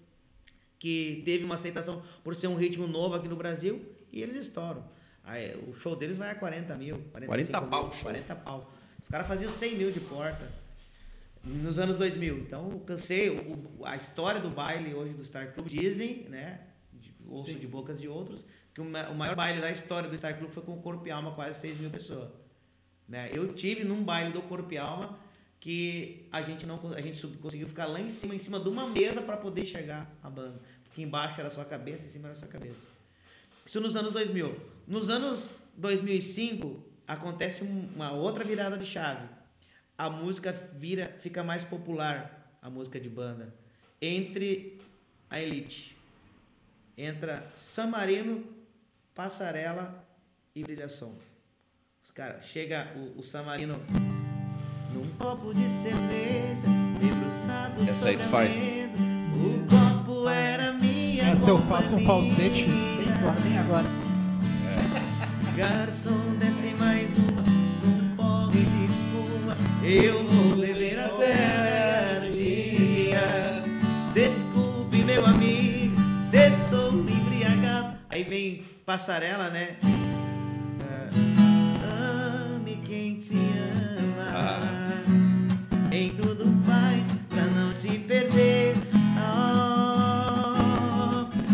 que 0.78 1.22
teve 1.24 1.46
uma 1.46 1.54
aceitação 1.54 2.02
por 2.22 2.34
ser 2.34 2.48
um 2.48 2.56
ritmo 2.56 2.86
novo 2.86 3.14
aqui 3.14 3.26
no 3.26 3.36
Brasil. 3.36 3.82
E 4.12 4.20
eles 4.20 4.36
estouram. 4.36 4.84
Aí, 5.24 5.56
o 5.66 5.74
show 5.74 5.96
deles 5.96 6.18
vai 6.18 6.30
a 6.30 6.34
40 6.34 6.74
mil. 6.74 7.02
40 7.10 7.60
mil, 7.62 7.70
pau, 7.70 7.90
show. 7.90 8.02
40 8.02 8.36
pau. 8.36 8.70
Os 9.00 9.08
caras 9.08 9.26
faziam 9.26 9.50
100 9.50 9.76
mil 9.76 9.90
de 9.90 10.00
porta 10.00 10.46
nos 11.44 11.78
anos 11.78 11.98
2000. 11.98 12.38
Então, 12.38 12.70
eu 12.70 12.80
cansei. 12.80 13.28
O, 13.30 13.84
a 13.84 13.96
história 13.96 14.40
do 14.40 14.50
baile 14.50 14.94
hoje 14.94 15.14
do 15.14 15.24
Star 15.24 15.52
Club 15.52 15.66
dizem, 15.68 16.26
né? 16.28 16.60
De, 16.92 17.14
ouço 17.26 17.46
Sim. 17.50 17.58
de 17.58 17.66
bocas 17.66 18.00
de 18.00 18.08
outros, 18.08 18.44
que 18.72 18.80
o, 18.80 18.84
o 18.84 19.14
maior 19.14 19.36
baile 19.36 19.60
da 19.60 19.70
história 19.70 20.08
do 20.08 20.16
Star 20.16 20.36
Club 20.38 20.50
foi 20.50 20.62
com 20.62 20.74
o 20.74 20.80
Corpo 20.82 21.06
e 21.06 21.10
Alma, 21.10 21.32
quase 21.34 21.60
6 21.60 21.78
mil 21.78 21.90
pessoas. 21.90 22.30
Né? 23.08 23.30
Eu 23.32 23.52
tive 23.54 23.84
num 23.84 24.02
baile 24.02 24.32
do 24.32 24.40
Corpo 24.42 24.72
e 24.72 24.78
Alma 24.78 25.18
que 25.60 26.26
a 26.30 26.42
gente 26.42 26.66
não 26.66 26.78
a 26.94 27.00
gente 27.00 27.26
conseguiu 27.38 27.66
ficar 27.66 27.86
lá 27.86 27.98
em 28.00 28.10
cima, 28.10 28.34
em 28.34 28.38
cima 28.38 28.60
de 28.60 28.68
uma 28.68 28.86
mesa 28.86 29.22
para 29.22 29.36
poder 29.36 29.62
enxergar 29.62 30.10
a 30.22 30.28
banda. 30.28 30.60
Porque 30.84 31.00
embaixo 31.02 31.40
era 31.40 31.48
só 31.50 31.62
a 31.62 31.64
cabeça, 31.64 32.04
em 32.06 32.08
cima 32.10 32.28
era 32.28 32.34
só 32.34 32.44
a 32.44 32.48
cabeça. 32.48 32.88
Isso 33.64 33.80
nos 33.80 33.96
anos 33.96 34.12
2000. 34.12 34.54
Nos 34.86 35.08
anos 35.08 35.56
2005 35.76 36.84
acontece 37.06 37.64
um- 37.64 37.88
uma 37.94 38.12
outra 38.12 38.44
virada 38.44 38.76
de 38.76 38.84
chave. 38.84 39.26
A 39.96 40.10
música 40.10 40.52
vira, 40.52 41.16
fica 41.20 41.44
mais 41.44 41.62
popular, 41.62 42.58
a 42.60 42.68
música 42.68 42.98
de 42.98 43.08
banda, 43.08 43.54
entre 44.00 44.80
a 45.30 45.40
elite. 45.40 45.96
Entra 46.98 47.46
San 47.54 47.88
Marino, 47.88 48.44
Passarela 49.14 50.04
e 50.54 50.62
Brilhação. 50.62 51.12
Os 52.02 52.10
caras, 52.10 52.44
chega 52.44 52.92
o, 52.96 53.20
o 53.20 53.22
San 53.22 53.42
Marino 53.44 53.80
num 54.92 55.08
copo 55.18 55.54
de 55.54 55.68
cerveja, 55.68 56.66
debruçado 57.00 57.82
Essa 57.82 57.92
sobre 57.92 58.10
aí 58.10 58.16
tu 58.16 58.22
a 58.22 58.28
faz. 58.28 58.54
mesa. 58.56 58.94
O 59.34 59.66
copo 59.68 60.28
era 60.28 60.72
minha 60.72 61.24
Essa 61.24 61.50
eu 61.50 61.58
faço 61.66 61.96
um 61.96 62.04
falsete 62.04 62.66
bem, 63.42 63.58
agora. 63.58 63.86
Garçom, 65.56 66.36
desce 66.38 66.74
mais 66.74 67.10
um. 67.18 67.23
Eu 69.86 70.26
vou 70.26 70.56
beber 70.56 70.98
até 70.98 72.26
o 72.26 72.30
dia. 72.32 73.62
Desculpe, 74.14 75.04
meu 75.04 75.26
amigo, 75.26 75.94
se 76.30 76.38
estou 76.38 76.90
embriagado. 76.92 77.96
Aí 78.08 78.24
vem 78.24 78.64
passarela, 78.86 79.50
né? 79.50 79.76
Ah, 81.82 82.54
Ame 82.56 82.76
quem 82.86 83.16
te 83.16 83.36
ama. 83.36 84.72
Em 85.92 86.10
tudo 86.10 86.46
faz 86.64 87.08
pra 87.28 87.42
não 87.44 87.74
te 87.74 87.98
perder. 87.98 88.74
Ah, 89.18 90.56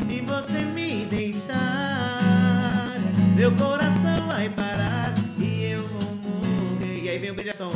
se 0.04 0.20
você 0.20 0.60
me 0.60 1.04
deixar, 1.06 2.94
meu 3.34 3.50
coração 3.56 4.28
vai 4.28 4.48
parar 4.48 5.12
e 5.36 5.64
eu 5.64 5.84
vou 5.88 6.14
morrer. 6.14 7.02
E 7.02 7.08
aí 7.08 7.18
vem 7.18 7.32
o 7.32 7.34
brilhação. 7.34 7.72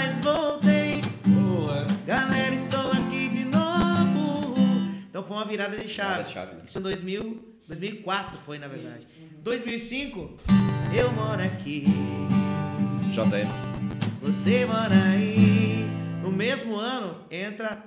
Mas 0.00 0.20
voltei, 0.20 1.00
galera, 2.06 2.54
estou 2.54 2.92
aqui 2.92 3.28
de 3.30 3.44
novo. 3.44 4.54
Então 5.10 5.24
foi 5.24 5.36
uma 5.36 5.44
virada 5.44 5.76
de 5.76 5.88
Virada 5.88 6.22
chave. 6.22 6.28
de 6.28 6.32
chave. 6.32 6.52
Isso 6.64 6.78
em 6.78 6.82
2000, 6.82 7.58
2004 7.66 8.38
foi, 8.38 8.58
na 8.60 8.68
verdade. 8.68 9.08
2005, 9.42 10.36
eu 10.96 11.10
moro 11.12 11.42
aqui. 11.42 11.86
JM. 13.12 13.48
Você 14.22 14.64
mora 14.66 14.94
aí. 14.94 15.84
No 16.22 16.30
mesmo 16.30 16.76
ano 16.76 17.24
entra 17.28 17.82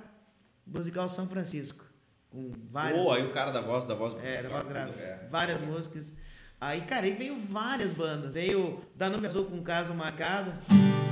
Musical 0.66 1.08
São 1.08 1.26
Francisco. 1.26 1.82
Com 2.28 2.52
várias. 2.70 3.00
Pô, 3.02 3.10
aí 3.10 3.20
o 3.20 3.20
músicas. 3.22 3.42
cara 3.42 3.52
da 3.52 3.62
voz, 3.62 3.86
da 3.86 3.94
voz. 3.94 4.14
É, 4.22 4.42
da 4.42 4.50
voz 4.50 4.66
grave. 4.66 5.00
É. 5.00 5.28
Várias 5.30 5.62
músicas. 5.62 6.12
Aí, 6.64 6.82
cara, 6.82 7.06
aí 7.06 7.12
veio 7.12 7.36
várias 7.40 7.90
bandas. 7.90 8.34
Veio 8.34 8.80
Danube 8.94 9.26
Azul 9.26 9.46
com 9.46 9.60
Caso 9.64 9.92
Marcado. 9.94 10.54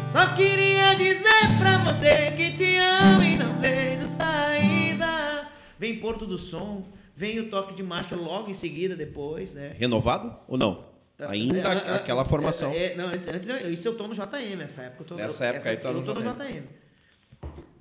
Só 0.08 0.32
queria 0.36 0.94
dizer 0.94 1.58
pra 1.58 1.78
você 1.78 2.30
que 2.36 2.52
te 2.52 2.76
amo 2.76 3.20
e 3.20 3.36
não 3.36 3.58
vejo 3.60 4.06
saída. 4.06 5.48
Vem 5.76 5.98
Porto 5.98 6.24
do 6.24 6.38
Som. 6.38 6.86
Vem 7.16 7.40
o 7.40 7.50
Toque 7.50 7.74
de 7.74 7.82
Máscara 7.82 8.20
logo 8.22 8.48
em 8.48 8.54
seguida, 8.54 8.94
depois, 8.94 9.52
né? 9.54 9.74
Renovado 9.76 10.32
ou 10.46 10.56
não? 10.56 10.84
Ainda 11.18 11.58
É, 11.58 11.60
é, 11.62 11.94
aquela 11.96 12.24
formação. 12.24 12.70
é, 12.70 12.92
é, 12.92 12.94
não, 12.94 13.06
antes, 13.06 13.26
antes 13.26 13.48
isso 13.72 13.88
eu 13.88 13.96
tô 13.96 14.06
no 14.06 14.14
JM, 14.14 14.54
nessa 14.56 14.82
época 14.82 15.02
eu 15.02 15.06
tô 15.08 15.14
Nessa 15.16 15.44
eu, 15.44 15.48
época 15.50 15.68
aí 15.68 15.74
essa- 15.74 15.82
tá 15.82 15.92
no 15.92 15.98
eu 15.98 16.04
tô 16.04 16.14
no 16.14 16.20
JM. 16.22 16.62
JM. 16.62 16.62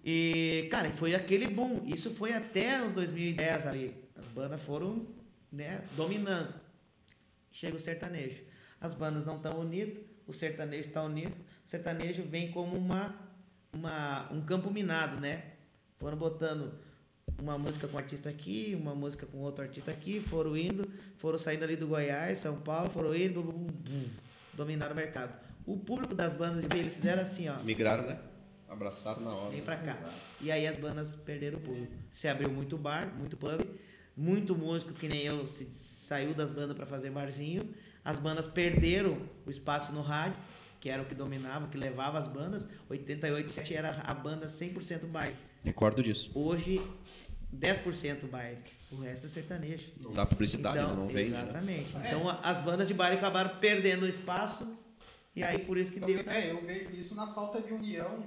E, 0.04 0.68
cara, 0.72 0.90
foi 0.90 1.14
aquele 1.14 1.48
boom. 1.48 1.82
Isso 1.86 2.10
foi 2.10 2.34
até 2.34 2.82
os 2.82 2.94
2010 2.94 3.68
ali. 3.68 3.94
As 4.18 4.28
bandas 4.28 4.60
foram, 4.60 5.06
né, 5.52 5.82
dominando. 5.96 6.52
Chega 7.52 7.76
o 7.76 7.80
sertanejo. 7.80 8.42
As 8.80 8.94
bandas 8.94 9.26
não 9.26 9.38
estão 9.38 9.60
unidas, 9.60 9.98
o 10.26 10.34
sertanejo 10.34 10.88
está 10.88 11.04
unido. 11.04 11.36
O 11.66 11.70
sertanejo 11.70 12.24
vem 12.24 12.52
como 12.52 12.78
uma, 12.78 13.16
uma, 13.74 14.32
um 14.32 14.42
campo 14.42 14.72
minado, 14.72 15.20
né? 15.20 15.44
Foram 15.98 16.18
botando 16.18 16.74
uma 17.38 17.58
música 17.58 17.88
com 17.88 17.96
um 17.96 18.00
artista 18.00 18.30
aqui, 18.30 18.78
uma 18.80 18.96
música 18.96 19.26
com 19.26 19.40
outro 19.40 19.64
artista 19.64 19.92
aqui, 19.92 20.20
foram 20.20 20.58
indo, 20.58 20.90
foram 21.16 21.38
saindo 21.38 21.64
ali 21.64 21.76
do 21.76 21.88
Goiás, 21.88 22.40
São 22.40 22.60
Paulo, 22.62 22.90
foram 22.90 23.16
indo, 23.16 23.42
bum, 23.42 23.52
bum, 23.52 23.68
bum, 23.68 24.10
dominaram 24.54 24.94
o 24.94 24.96
mercado. 24.96 25.34
O 25.66 25.78
público 25.78 26.16
das 26.16 26.34
bandas, 26.34 26.64
eles 26.64 26.96
fizeram 26.96 27.22
assim, 27.22 27.48
ó, 27.50 27.58
Migraram, 27.64 28.08
né? 28.08 28.20
Abraçaram 28.68 29.22
na 29.22 29.32
hora. 29.32 29.50
vem 29.50 29.62
pra 29.62 29.78
cá. 29.78 29.98
E 30.40 30.52
aí 30.52 30.68
as 30.68 30.78
bandas 30.78 31.16
perderam 31.16 31.58
o 31.58 31.62
público. 31.62 31.92
Se 32.10 32.28
abriu 32.28 32.50
muito 32.52 32.78
bar, 32.78 33.14
muito 33.18 33.36
pub, 33.36 33.62
muito 34.20 34.54
músico 34.56 34.92
que 34.94 35.08
nem 35.08 35.22
eu 35.22 35.48
se 35.48 35.66
saiu 35.74 36.34
das 36.34 36.52
bandas 36.52 36.76
pra 36.76 36.86
fazer 36.86 37.10
barzinho. 37.10 37.74
As 38.04 38.20
bandas 38.20 38.46
perderam 38.48 39.18
o 39.46 39.50
espaço 39.50 39.94
no 39.94 40.02
rádio, 40.02 40.38
que 40.80 40.90
era 40.90 41.02
o 41.02 41.06
que 41.06 41.16
dominava, 41.16 41.68
que 41.68 41.78
levava 41.78 42.18
as 42.18 42.28
bandas. 42.28 42.68
88, 42.90 43.50
7 43.50 43.74
era 43.76 44.02
a 44.06 44.14
banda 44.14 44.48
100% 44.48 45.06
baile. 45.08 45.36
Recordo 45.64 46.04
disso. 46.04 46.32
Hoje 46.36 46.82
10% 47.56 48.28
baile. 48.30 48.58
O 48.92 48.98
resto 49.02 49.26
é 49.26 49.30
sertanejo. 49.30 49.92
Não 50.02 50.14
dá 50.14 50.26
publicidade, 50.26 50.78
Então, 50.80 50.90
né? 50.90 50.96
não 51.02 51.08
vende. 51.08 51.30
né? 51.30 51.42
Exatamente. 51.44 51.96
Então 52.08 52.28
a- 52.30 52.40
as 52.42 52.60
bandas 52.60 52.88
de 52.88 52.94
baile 52.94 53.18
acabaram 53.18 53.58
perdendo 53.58 54.04
o 54.04 54.08
espaço. 54.08 54.78
E 55.36 55.44
aí 55.44 55.60
por 55.60 55.78
isso 55.78 55.94
que 55.94 56.00
deu. 56.00 56.20
É, 56.28 56.52
eu 56.52 56.62
vejo 56.66 56.90
isso 56.92 57.16
na 57.16 57.28
falta 57.34 57.62
de 57.62 57.72
união, 57.72 58.24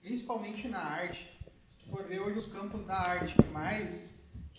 principalmente 0.00 0.68
na 0.68 0.78
arte. 0.78 1.30
Se 1.64 1.78
tu 1.78 1.90
for 1.90 2.04
ver 2.04 2.20
hoje 2.20 2.38
os 2.38 2.46
campos 2.46 2.84
da 2.84 2.94
arte 2.96 3.34
que 3.34 3.48
mais 3.50 4.14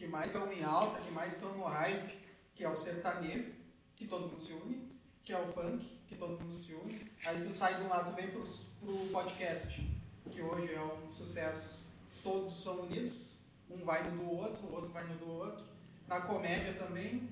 que 0.05 0.11
mais 0.11 0.27
estão 0.33 0.51
em 0.53 0.63
alta, 0.63 1.01
que 1.01 1.11
mais 1.11 1.33
estão 1.33 1.51
no 1.57 1.63
hype, 1.63 2.15
que 2.53 2.63
é 2.63 2.69
o 2.69 2.75
sertanejo, 2.75 3.51
que 3.95 4.05
todo 4.07 4.27
mundo 4.27 4.39
se 4.39 4.53
une, 4.53 4.91
que 5.23 5.33
é 5.33 5.39
o 5.39 5.51
funk, 5.51 5.83
que 6.07 6.15
todo 6.15 6.39
mundo 6.39 6.53
se 6.55 6.73
une. 6.75 7.11
Aí 7.25 7.41
tu 7.43 7.51
sai 7.51 7.75
de 7.75 7.81
um 7.83 7.87
lado, 7.87 8.11
tu 8.11 8.15
vem 8.15 8.27
pro, 8.29 8.43
pro 8.81 9.07
podcast, 9.11 9.81
que 10.31 10.41
hoje 10.41 10.73
é 10.73 10.79
um 10.79 11.11
sucesso. 11.11 11.79
Todos 12.23 12.61
são 12.61 12.81
unidos, 12.81 13.31
um 13.69 13.83
vai 13.83 14.03
no 14.09 14.17
do 14.23 14.29
outro, 14.31 14.63
o 14.67 14.73
outro 14.75 14.89
vai 14.91 15.03
no 15.05 15.15
do 15.15 15.27
outro. 15.27 15.65
Na 16.07 16.21
comédia 16.21 16.73
também, 16.73 17.27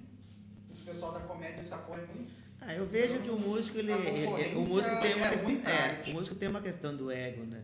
o 0.72 0.86
pessoal 0.86 1.12
da 1.12 1.20
comédia 1.20 1.62
se 1.62 1.74
apoia 1.76 2.06
muito. 2.08 2.32
Ah, 2.60 2.74
eu 2.74 2.88
vejo 2.88 3.20
que 3.20 3.30
o 3.30 3.38
músico 3.38 3.78
ele, 3.78 3.92
ele- 3.92 4.20
ele- 4.20 4.56
o 4.56 4.64
músico 4.64 5.00
tem 5.00 5.14
uma 5.16 5.28
é 5.28 5.30
questão, 5.30 5.52
é, 5.52 6.04
o 6.08 6.14
músico 6.14 6.36
tem 6.36 6.50
uma 6.50 6.62
questão 6.62 6.96
do 6.96 7.12
ego, 7.12 7.44
né? 7.44 7.64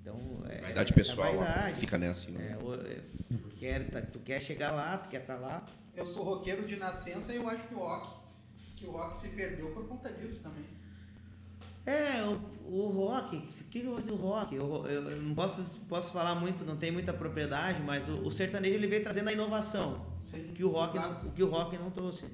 Então 0.00 0.18
é 0.48 0.60
Vaidade 0.60 0.92
é 0.92 0.94
pessoal, 0.94 1.34
ó, 1.34 1.38
vaidade. 1.38 1.76
fica 1.80 1.98
nessa. 1.98 2.30
Né? 2.30 2.52
É, 2.58 2.62
o- 2.64 2.74
é, 2.74 3.00
tu, 3.36 3.43
quer, 3.64 3.90
tá- 3.90 4.02
tu 4.02 4.18
quer 4.18 4.40
chegar 4.42 4.72
lá, 4.72 4.98
tu 4.98 5.08
quer 5.08 5.22
estar 5.22 5.36
lá. 5.36 5.64
Eu 5.96 6.04
sou 6.06 6.22
roqueiro 6.22 6.66
de 6.66 6.76
nascença 6.76 7.32
e 7.32 7.36
eu 7.36 7.48
acho 7.48 7.66
que 7.68 7.74
o 7.74 7.78
rock, 7.78 8.08
que 8.76 8.86
o 8.86 8.90
rock 8.90 9.16
se 9.16 9.28
perdeu 9.30 9.70
por 9.70 9.88
conta 9.88 10.12
disso 10.12 10.42
também. 10.42 10.64
É, 11.86 12.22
o, 12.24 12.40
o 12.66 12.88
rock, 12.90 13.36
o 13.36 13.40
que, 13.70 13.80
que 13.80 13.86
eu 13.86 13.92
vou 13.92 14.00
dizer 14.00 14.12
do 14.12 14.16
rock? 14.18 14.54
Eu, 14.54 14.86
eu- 14.86 15.10
eu 15.10 15.22
não 15.22 15.34
posso, 15.34 15.78
posso 15.86 16.12
falar 16.12 16.34
muito, 16.34 16.64
não 16.64 16.76
tem 16.76 16.90
muita 16.90 17.12
propriedade, 17.12 17.80
mas 17.82 18.08
o, 18.08 18.18
o 18.26 18.30
sertanejo 18.30 18.74
ele 18.74 18.86
veio 18.86 19.02
trazendo 19.02 19.28
a 19.28 19.32
inovação. 19.32 20.04
Sim, 20.18 20.52
que 20.54 20.64
o 20.64 20.68
rock 20.70 20.96
não, 20.96 21.30
que 21.30 21.42
o 21.42 21.48
rock 21.48 21.76
não 21.78 21.90
trouxe. 21.90 22.26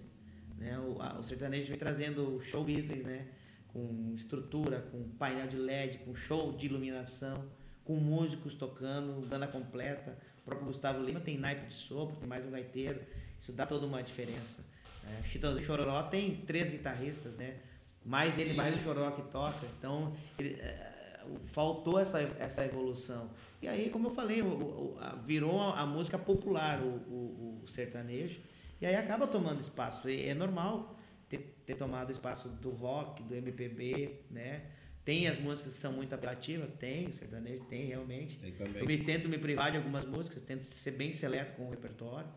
Né? 0.58 0.78
O, 0.78 1.00
a- 1.00 1.18
o 1.18 1.22
sertanejo 1.22 1.68
vem 1.68 1.78
trazendo 1.78 2.40
show 2.42 2.64
business, 2.64 3.04
né? 3.04 3.26
com 3.68 4.12
estrutura, 4.16 4.80
com 4.90 5.02
painel 5.10 5.46
de 5.46 5.56
LED, 5.56 5.98
com 5.98 6.12
show 6.14 6.52
de 6.56 6.66
iluminação, 6.66 7.44
com 7.84 7.94
músicos 7.96 8.54
tocando, 8.54 9.24
banda 9.28 9.46
completa. 9.46 10.16
O 10.40 10.44
próprio 10.44 10.66
Gustavo 10.66 11.02
Lima 11.02 11.20
tem 11.20 11.38
naipe 11.38 11.66
de 11.66 11.74
sopro, 11.74 12.16
tem 12.16 12.28
mais 12.28 12.44
um 12.44 12.50
gaiteiro. 12.50 13.00
Isso 13.40 13.52
dá 13.52 13.66
toda 13.66 13.86
uma 13.86 14.02
diferença. 14.02 14.64
É, 15.04 15.22
Chitãozinho 15.24 15.64
Chororó 15.64 16.02
tem 16.04 16.36
três 16.36 16.68
guitarristas, 16.68 17.36
né? 17.36 17.56
Mais 18.04 18.38
ele, 18.38 18.54
mais 18.54 18.74
o 18.74 18.78
Chororó 18.78 19.10
que 19.10 19.22
toca. 19.22 19.66
Então, 19.78 20.14
ele- 20.38 20.54
é, 20.60 21.00
faltou 21.46 21.98
essa, 21.98 22.20
essa 22.38 22.64
evolução. 22.64 23.30
E 23.60 23.68
aí, 23.68 23.90
como 23.90 24.08
eu 24.08 24.14
falei, 24.14 24.42
o, 24.42 24.46
o, 24.46 24.98
a, 25.00 25.14
virou 25.16 25.60
a, 25.60 25.80
a, 25.80 25.86
música 25.86 26.18
popular, 26.18 26.80
o, 26.80 27.60
o, 27.62 27.64
sertanejo, 27.66 28.40
e 28.80 28.86
aí 28.86 28.96
acaba 28.96 29.26
tomando 29.26 29.60
espaço. 29.60 30.08
E 30.08 30.28
é 30.28 30.34
normal 30.34 30.96
ter, 31.28 31.60
ter 31.66 31.74
tomado 31.74 32.10
espaço 32.10 32.48
do 32.48 32.70
rock, 32.70 33.22
do 33.22 33.34
MPB, 33.34 34.20
né? 34.30 34.62
Tem 35.10 35.26
as 35.26 35.40
músicas 35.40 35.72
que 35.72 35.78
são 35.80 35.92
muito 35.92 36.14
apelativas, 36.14 36.70
tem, 36.78 37.08
o 37.08 37.12
sertanejo 37.12 37.64
tem 37.64 37.84
realmente. 37.86 38.38
eu 38.76 38.86
me 38.86 38.96
tento 38.96 39.28
me 39.28 39.38
privar 39.38 39.72
de 39.72 39.76
algumas 39.76 40.04
músicas, 40.06 40.40
tento 40.40 40.62
ser 40.62 40.92
bem 40.92 41.12
seleto 41.12 41.56
com 41.56 41.66
o 41.66 41.70
repertório, 41.70 42.28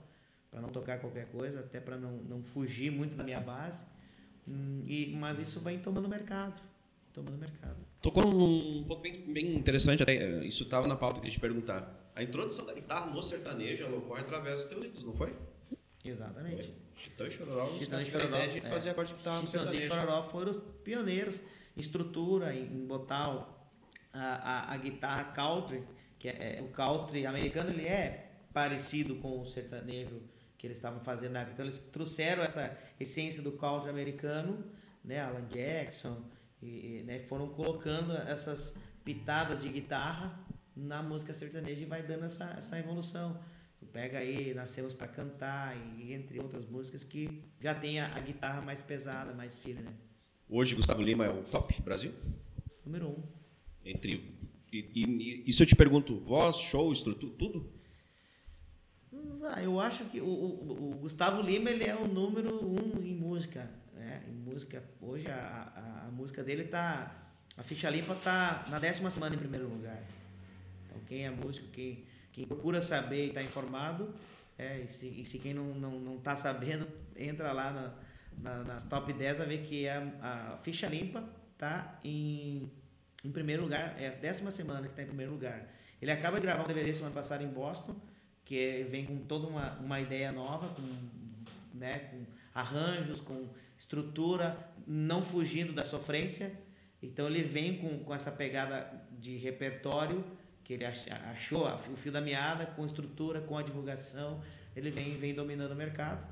para 0.49 0.59
não 0.59 0.69
tocar 0.69 0.97
qualquer 0.97 1.28
coisa, 1.28 1.59
até 1.59 1.80
para 1.80 1.97
não, 1.97 2.13
não 2.24 2.41
fugir 2.41 2.91
muito 2.91 3.15
da 3.15 3.24
minha 3.24 3.39
base. 3.39 3.86
Hum, 4.47 4.84
e, 4.88 5.15
mas 5.15 5.38
isso 5.38 5.59
vai 5.59 5.78
tomando 5.78 6.09
mercado. 6.09 6.59
Tomando 7.13 7.38
mercado. 7.38 7.78
Tocou 8.01 8.26
num 8.26 8.84
ponto 8.86 9.01
bem, 9.01 9.21
bem 9.21 9.55
interessante, 9.55 10.01
até 10.01 10.15
eh, 10.15 10.43
isso 10.43 10.63
estava 10.63 10.88
na 10.88 10.95
pauta 10.95 11.21
que 11.21 11.28
eu 11.28 11.32
te 11.32 11.39
perguntar. 11.39 12.11
A 12.15 12.24
introdução 12.24 12.65
da 12.65 12.74
guitarra 12.74 13.05
no 13.05 13.21
sertanejo 13.21 13.84
ela 13.84 13.97
ocorre 13.97 14.21
através 14.21 14.55
dos 14.55 14.65
teus 14.65 14.82
livros, 14.82 15.03
não 15.03 15.13
foi? 15.13 15.32
Exatamente. 16.03 16.74
Chitão 16.95 17.28
e 17.28 17.32
Chororó, 17.32 17.67
Chitão 17.78 18.01
e 18.01 18.05
Chororó, 18.07 18.36
é, 18.36 18.61
fazia 18.61 18.91
acorde 18.93 19.11
de 19.11 19.17
guitarra 19.19 19.41
no 19.41 19.47
sertanejo. 19.47 19.84
e 19.84 19.88
Chororó 19.88 20.24
foram 20.24 20.51
os 20.51 20.57
pioneiros 20.84 21.39
estrutura, 21.76 22.55
em, 22.55 22.86
botar 22.86 23.47
a, 24.13 24.19
a, 24.19 24.74
a, 24.74 24.78
guitarra 24.78 25.26
country, 25.32 25.84
que 26.19 26.30
é, 26.30 26.57
é, 26.59 26.61
o 26.61 26.69
country 26.69 27.26
americano, 27.26 27.71
ele 27.71 27.88
é 27.88 28.32
parecido 28.53 29.15
com 29.15 29.41
o 29.41 29.45
sertanejo 29.45 30.21
que 30.57 30.67
eles 30.67 30.78
estavam 30.78 30.99
fazendo 30.99 31.34
na 31.34 31.39
época. 31.39 31.53
Então 31.53 31.65
eles 31.65 31.80
trouxeram 31.91 32.43
essa 32.43 32.78
essência 32.99 33.41
do 33.41 33.51
country 33.53 33.89
americano, 33.89 34.63
né, 35.03 35.19
Alan 35.19 35.45
Jackson, 35.47 36.24
e, 36.61 37.03
né, 37.05 37.19
foram 37.19 37.49
colocando 37.49 38.13
essas 38.13 38.78
pitadas 39.03 39.61
de 39.61 39.69
guitarra 39.69 40.39
na 40.76 41.03
música 41.03 41.34
sertaneja 41.34 41.84
e 41.84 41.86
vai 41.86 42.01
dando 42.03 42.26
essa, 42.26 42.55
essa 42.57 42.80
evolução. 42.80 43.38
Tu 43.78 43.86
pega 43.86 44.19
aí 44.19 44.53
Nascemos 44.53 44.93
para 44.93 45.07
Cantar 45.07 45.76
e 45.97 46.13
entre 46.13 46.39
outras 46.39 46.65
músicas 46.65 47.03
que 47.03 47.43
já 47.59 47.76
tem 47.76 47.99
a, 47.99 48.15
a 48.15 48.19
guitarra 48.21 48.61
mais 48.61 48.82
pesada, 48.82 49.34
mais 49.34 49.59
firme, 49.59 49.82
né? 49.82 49.93
Hoje 50.49 50.75
Gustavo 50.75 51.01
Lima 51.01 51.25
é 51.25 51.29
o 51.29 51.43
top 51.43 51.81
Brasil? 51.81 52.13
Número 52.85 53.07
um. 53.07 53.23
Entre 53.85 54.33
e, 54.73 54.89
e, 54.95 55.43
e 55.45 55.53
se 55.53 55.61
eu 55.61 55.67
te 55.67 55.75
pergunto, 55.75 56.19
voz, 56.21 56.57
show, 56.57 56.91
estrutura, 56.91 57.33
tudo? 57.37 57.71
Ah, 59.43 59.61
eu 59.61 59.79
acho 59.79 60.05
que 60.05 60.19
o, 60.19 60.25
o, 60.25 60.91
o, 60.91 60.97
Gustavo 60.97 61.43
Lima 61.43 61.69
ele 61.69 61.83
é 61.83 61.95
o 61.95 62.07
número 62.07 62.65
um 62.65 63.01
em 63.03 63.13
música. 63.13 63.69
Né? 63.93 64.23
Em 64.27 64.33
música, 64.33 64.83
hoje 64.99 65.27
a, 65.27 65.71
a, 65.75 66.07
a 66.07 66.11
música 66.11 66.43
dele 66.43 66.63
tá. 66.63 67.19
A 67.55 67.61
ficha 67.61 67.87
limpa 67.89 68.15
tá 68.15 68.65
na 68.69 68.79
décima 68.79 69.11
semana 69.11 69.35
em 69.35 69.37
primeiro 69.37 69.67
lugar. 69.69 70.01
Então 70.85 70.99
quem 71.07 71.25
é 71.25 71.29
músico, 71.29 71.67
quem, 71.67 72.03
quem 72.31 72.47
procura 72.47 72.81
saber 72.81 73.25
e 73.25 73.27
está 73.27 73.43
informado, 73.43 74.11
é, 74.57 74.79
e, 74.79 74.87
se, 74.87 75.05
e 75.05 75.23
se 75.23 75.37
quem 75.37 75.53
não, 75.53 75.75
não, 75.75 75.99
não 75.99 76.17
tá 76.17 76.35
sabendo, 76.35 76.87
entra 77.15 77.51
lá 77.51 77.71
na, 77.71 77.93
na, 78.41 78.63
nas 78.63 78.84
top 78.84 79.11
10, 79.11 79.38
vai 79.38 79.47
ver 79.47 79.63
que 79.63 79.88
a, 79.88 80.01
a 80.21 80.57
ficha 80.57 80.88
limpa 80.88 81.23
tá 81.57 81.99
em, 82.03 82.71
em 83.23 83.31
primeiro 83.31 83.63
lugar, 83.63 83.95
é 83.99 84.07
a 84.07 84.11
décima 84.11 84.51
semana 84.51 84.81
que 84.81 84.89
está 84.89 85.03
em 85.03 85.07
primeiro 85.07 85.31
lugar. 85.31 85.67
Ele 86.01 86.11
acaba 86.11 86.39
de 86.39 86.45
gravar 86.45 86.63
um 86.63 86.67
DVD 86.67 86.93
semana 86.93 87.15
passada 87.15 87.43
em 87.43 87.47
Boston 87.47 87.95
que 88.45 88.86
vem 88.89 89.05
com 89.05 89.17
toda 89.19 89.47
uma, 89.47 89.73
uma 89.79 90.01
ideia 90.01 90.31
nova, 90.31 90.67
com, 90.67 91.77
né, 91.77 91.99
com 91.99 92.25
arranjos, 92.53 93.21
com 93.21 93.47
estrutura, 93.77 94.57
não 94.86 95.23
fugindo 95.23 95.73
da 95.73 95.84
sofrência. 95.84 96.51
Então 97.01 97.27
ele 97.27 97.43
vem 97.43 97.77
com, 97.77 97.99
com 97.99 98.13
essa 98.13 98.31
pegada 98.31 98.91
de 99.19 99.38
repertório 99.38 100.23
que 100.63 100.73
ele 100.73 100.86
achou, 100.86 101.67
o 101.67 101.95
fio 101.97 102.11
da 102.11 102.21
meada, 102.21 102.65
com 102.65 102.86
estrutura, 102.86 103.41
com 103.41 103.57
a 103.57 103.61
divulgação, 103.61 104.41
ele 104.75 104.89
vem, 104.89 105.17
vem 105.17 105.34
dominando 105.34 105.71
o 105.71 105.75
mercado. 105.75 106.25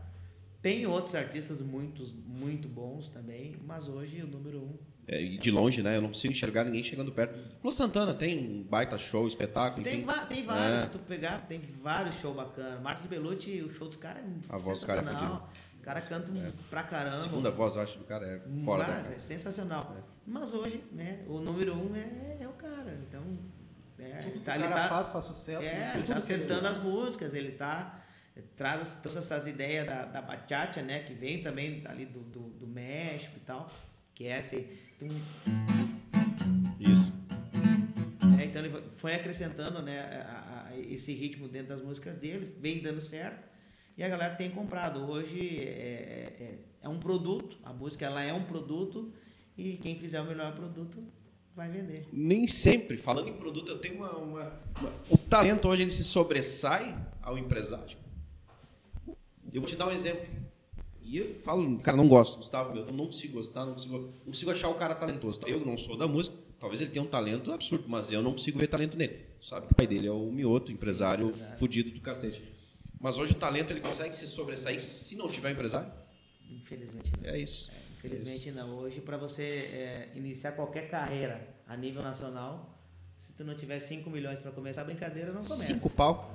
Tem 0.62 0.86
outros 0.86 1.16
artistas 1.16 1.59
muitos, 1.59 2.14
muito 2.14 2.68
bons 2.68 3.09
também, 3.09 3.55
mas 3.66 3.88
hoje 3.88 4.22
o 4.22 4.28
número 4.28 4.59
um 4.59 4.78
é, 5.07 5.24
de 5.24 5.51
longe, 5.51 5.82
né? 5.82 5.97
Eu 5.97 6.01
não 6.01 6.09
consigo 6.09 6.32
enxergar 6.32 6.64
ninguém 6.64 6.84
chegando 6.84 7.12
perto. 7.12 7.38
No 7.64 7.72
Santana 7.72 8.14
tem 8.14 8.38
um 8.38 8.64
baita 8.64 8.97
show, 8.97 9.28
espetáculo, 9.28 9.82
enfim. 9.82 10.05
Tem, 10.05 10.26
tem 10.28 10.43
vários, 10.43 10.82
é. 10.82 10.84
se 10.84 10.89
tu 10.89 10.99
pegar, 10.99 11.39
tem 11.47 11.59
vários 11.82 12.16
shows 12.16 12.36
bacanas. 12.36 12.82
Marcos 12.82 13.05
Belucci, 13.07 13.62
o 13.62 13.72
show 13.74 13.88
dos 13.88 13.97
caras 13.97 14.24
é 14.24 14.53
A 14.53 14.57
voz 14.57 14.80
do 14.80 14.88
cara 14.88 15.01
é 15.01 15.80
O 15.80 15.82
cara 15.82 16.01
canta 16.01 16.32
é. 16.38 16.51
pra 16.70 16.84
caramba. 16.84 17.18
A 17.18 17.22
segunda 17.22 17.51
voz, 17.51 17.76
eu 17.76 17.82
acho, 17.82 17.97
do 17.97 18.05
cara 18.05 18.26
é 18.26 18.39
fora 18.64 18.88
Mas, 18.88 19.09
da... 19.09 19.16
É 19.16 19.20
sensacional. 19.20 19.95
É. 19.97 20.01
Mas 20.26 20.53
hoje, 20.53 20.84
né, 20.91 21.24
o 21.28 21.39
número 21.39 21.76
um 21.76 21.95
é, 21.95 22.38
é 22.39 22.47
o 22.47 22.53
cara. 22.53 22.97
Então, 23.07 23.22
é, 23.99 24.32
tá, 24.45 24.55
ele 24.55 24.68
tá, 24.68 24.88
faz, 24.88 25.09
faz 25.09 25.26
sucesso. 25.26 25.68
É, 25.68 25.93
ele 25.95 26.07
tá 26.07 26.18
acertando 26.18 26.68
as 26.68 26.84
músicas, 26.84 27.34
ele 27.34 27.51
tá 27.51 28.01
traz 28.56 29.00
todas 29.02 29.18
essas 29.18 29.48
ideias 29.48 29.86
da, 29.86 30.06
da 30.06 30.22
bachata, 30.22 30.82
né, 30.82 31.00
que 31.04 31.14
vem 31.14 31.42
também 31.42 31.82
ali 31.86 32.06
do, 32.06 32.20
do, 32.20 32.40
do 32.52 32.68
México 32.68 33.36
e 33.38 33.42
tal, 33.42 33.70
que 34.14 34.28
é 34.28 34.40
esse 34.40 34.68
isso. 36.80 37.16
É, 38.40 38.46
então 38.46 38.64
ele 38.64 38.84
foi 38.98 39.16
acrescentando 39.16 39.82
né, 39.82 40.00
a, 40.00 40.68
a, 40.70 40.78
esse 40.78 41.14
ritmo 41.14 41.48
dentro 41.48 41.70
das 41.70 41.82
músicas 41.82 42.18
dele, 42.18 42.56
vem 42.60 42.80
dando 42.80 43.02
certo 43.02 43.50
e 43.98 44.04
a 44.04 44.10
galera 44.10 44.36
tem 44.36 44.50
comprado. 44.50 45.00
Hoje 45.10 45.60
é, 45.60 45.64
é, 45.64 46.44
é, 46.44 46.60
é 46.84 46.90
um 46.90 47.00
produto, 47.00 47.58
a 47.64 47.74
música 47.74 48.06
ela 48.06 48.24
é 48.24 48.34
um 48.34 48.44
produto 48.44 49.12
e 49.58 49.78
quem 49.78 49.98
fizer 49.98 50.22
o 50.22 50.26
melhor 50.26 50.56
produto 50.56 51.04
vai 51.56 51.70
vender. 51.70 52.08
Nem 52.12 52.48
sempre, 52.48 52.98
falando 52.98 53.30
em 53.30 53.34
produto, 53.34 53.70
eu 53.70 53.80
tenho 53.80 53.96
uma, 53.96 54.12
uma, 54.18 54.62
uma, 54.80 54.94
O 55.10 55.18
talento 55.18 55.68
hoje 55.68 55.84
ele 55.84 55.92
se 55.92 56.04
sobressai 56.04 56.96
ao 57.22 57.38
empresário. 57.38 57.98
Eu 59.54 59.62
vou 59.62 59.70
te 59.70 59.76
dar 59.76 59.88
um 59.88 59.91
exemplo. 59.91 60.26
E 61.02 61.18
eu 61.18 61.36
falo, 61.43 61.80
cara, 61.80 61.97
não 61.97 62.08
gosto, 62.08 62.38
Gustavo, 62.38 62.78
eu 62.78 62.86
não 62.93 63.08
consigo 63.08 63.34
gostar, 63.34 63.66
não 63.66 63.74
consigo, 63.74 63.97
não 63.97 64.26
consigo 64.28 64.52
achar 64.52 64.70
o 64.70 64.76
cara 64.76 64.95
talentoso. 64.95 65.41
Eu 65.45 65.66
não 65.66 65.76
sou 65.76 65.97
da 65.97 66.08
música, 66.08 66.38
talvez 66.60 66.80
ele 66.80 66.91
tenha 66.91 67.04
um 67.04 67.08
talento 67.08 67.52
absurdo, 67.52 67.86
mas 67.88 68.12
eu 68.12 68.22
não 68.22 68.32
consigo 68.32 68.58
ver 68.58 68.68
talento 68.68 68.97
nele. 68.97 69.26
Sabe 69.41 69.68
que 69.68 69.74
o 69.74 69.76
pai 69.76 69.88
dele 69.88 70.08
é 70.08 70.12
o 70.12 70.32
Mioto, 70.32 70.72
empresário 70.72 71.34
Sim, 71.34 71.56
fudido 71.58 71.91
do 71.91 71.99
cacete. 71.99 72.41
Mas 72.99 73.18
hoje 73.18 73.32
o 73.32 73.36
talento 73.36 73.72
ele 73.72 73.82
consegue 73.82 74.16
se 74.16 74.28
sobressair 74.28 74.80
se 74.80 75.16
não 75.18 75.28
tiver 75.28 75.52
empresário? 75.52 75.91
Infelizmente 76.49 77.12
não. 77.20 77.30
É 77.30 77.39
isso. 77.39 77.72
É, 77.72 77.93
infelizmente 77.97 78.47
é 78.47 78.52
isso. 78.52 78.58
não. 78.58 78.78
Hoje, 78.78 79.02
para 79.02 79.18
você 79.18 79.43
é, 79.43 80.10
iniciar 80.16 80.52
qualquer 80.52 80.88
carreira 80.89 81.45
a 81.68 81.76
nível 81.76 82.04
nacional, 82.04 82.80
se 83.18 83.34
tu 83.34 83.43
não 83.43 83.56
tiver 83.56 83.80
5 83.80 84.10
milhões 84.10 84.39
para 84.39 84.52
começar 84.52 84.82
a 84.82 84.86
brincadeira, 84.86 85.34
não 85.34 85.41
começa. 85.41 85.76
5 85.76 85.89
pau? 85.89 86.32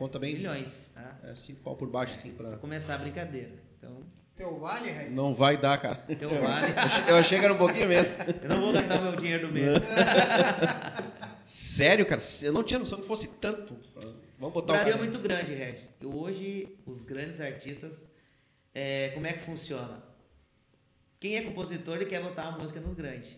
É, 0.00 0.02
Conta 0.02 0.18
bem. 0.18 0.34
Milhões, 0.34 0.92
tá? 0.94 1.34
5 1.34 1.60
é, 1.60 1.62
pau 1.62 1.76
por 1.76 1.90
baixo, 1.90 2.12
assim, 2.12 2.32
para 2.32 2.56
começar 2.56 2.94
a 2.94 2.98
brincadeira. 2.98 3.52
Então, 3.76 4.02
teu 4.34 4.58
vale, 4.58 4.90
Reis? 4.90 5.12
Não 5.12 5.34
vai 5.34 5.60
dar, 5.60 5.76
cara. 5.76 5.96
Teu 6.18 6.30
vale. 6.40 6.72
Eu 7.06 7.16
achei 7.16 7.38
que 7.38 7.44
era 7.44 7.52
um 7.52 7.58
pouquinho 7.58 7.86
mesmo. 7.86 8.14
Eu 8.42 8.48
não 8.48 8.60
vou 8.62 8.72
gastar 8.72 9.02
meu 9.02 9.14
dinheiro 9.14 9.48
do 9.48 9.52
mês. 9.52 9.82
Sério, 11.44 12.06
cara? 12.06 12.20
Eu 12.42 12.52
não 12.52 12.62
tinha 12.64 12.78
noção 12.78 12.98
que 12.98 13.06
fosse 13.06 13.28
tanto. 13.28 13.76
Vamos 14.38 14.54
botar 14.54 14.72
o 14.72 14.76
Brasil 14.76 14.94
o 14.94 14.96
é 14.96 14.98
muito 14.98 15.18
grande, 15.18 15.52
Regis. 15.52 15.90
Hoje, 16.02 16.78
os 16.86 17.02
grandes 17.02 17.38
artistas, 17.38 18.08
é, 18.74 19.10
como 19.12 19.26
é 19.26 19.34
que 19.34 19.40
funciona? 19.40 20.02
Quem 21.18 21.36
é 21.36 21.42
compositor, 21.42 21.96
ele 21.96 22.06
quer 22.06 22.22
botar 22.22 22.44
a 22.44 22.52
música 22.52 22.80
nos 22.80 22.94
grandes. 22.94 23.36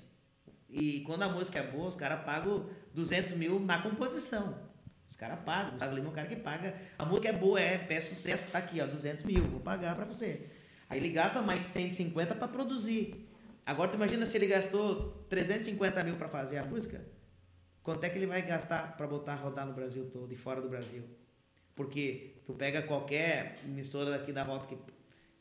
E 0.71 1.01
quando 1.01 1.23
a 1.23 1.29
música 1.29 1.59
é 1.59 1.67
boa, 1.67 1.89
os 1.89 1.97
caras 1.97 2.25
pagam 2.25 2.71
200 2.95 3.33
mil 3.33 3.59
na 3.59 3.83
composição. 3.83 4.72
Os 5.13 5.17
caras 5.17 5.41
pagam. 5.41 5.73
Gustavo 5.73 5.95
Lima 5.95 6.07
é 6.07 6.11
um 6.11 6.15
cara 6.15 6.27
que 6.27 6.37
paga. 6.37 6.75
A 6.99 7.05
música 7.05 7.29
é 7.29 7.33
boa, 7.35 7.61
é, 7.61 7.87
é 7.91 8.01
sucesso, 8.01 8.45
tá 8.51 8.59
aqui, 8.59 8.81
ó, 8.81 8.87
200 8.87 9.27
mil, 9.27 9.45
vou 9.45 9.61
pagar 9.61 9.95
para 9.95 10.07
você. 10.07 10.49
Aí 10.89 10.99
ele 10.99 11.11
gasta 11.11 11.43
mais 11.43 11.65
150 11.65 12.35
para 12.35 12.49
produzir. 12.49 13.29
Agora 13.67 13.91
tu 13.91 13.97
imagina 13.97 14.25
se 14.25 14.39
ele 14.39 14.47
gastou 14.47 15.27
350 15.29 16.03
mil 16.05 16.17
para 16.17 16.29
fazer 16.29 16.57
a 16.57 16.65
música, 16.65 17.05
quanto 17.83 18.03
é 18.05 18.09
que 18.09 18.17
ele 18.17 18.27
vai 18.27 18.41
gastar 18.41 18.97
para 18.97 19.07
botar 19.07 19.35
rodar 19.35 19.67
no 19.67 19.75
Brasil 19.75 20.09
todo 20.11 20.33
e 20.33 20.37
fora 20.37 20.63
do 20.63 20.71
Brasil? 20.71 21.05
Porque 21.75 22.41
tu 22.47 22.55
pega 22.55 22.81
qualquer 22.81 23.59
emissora 23.67 24.13
daqui 24.13 24.33
da 24.33 24.45
volta 24.45 24.67
que, 24.67 24.79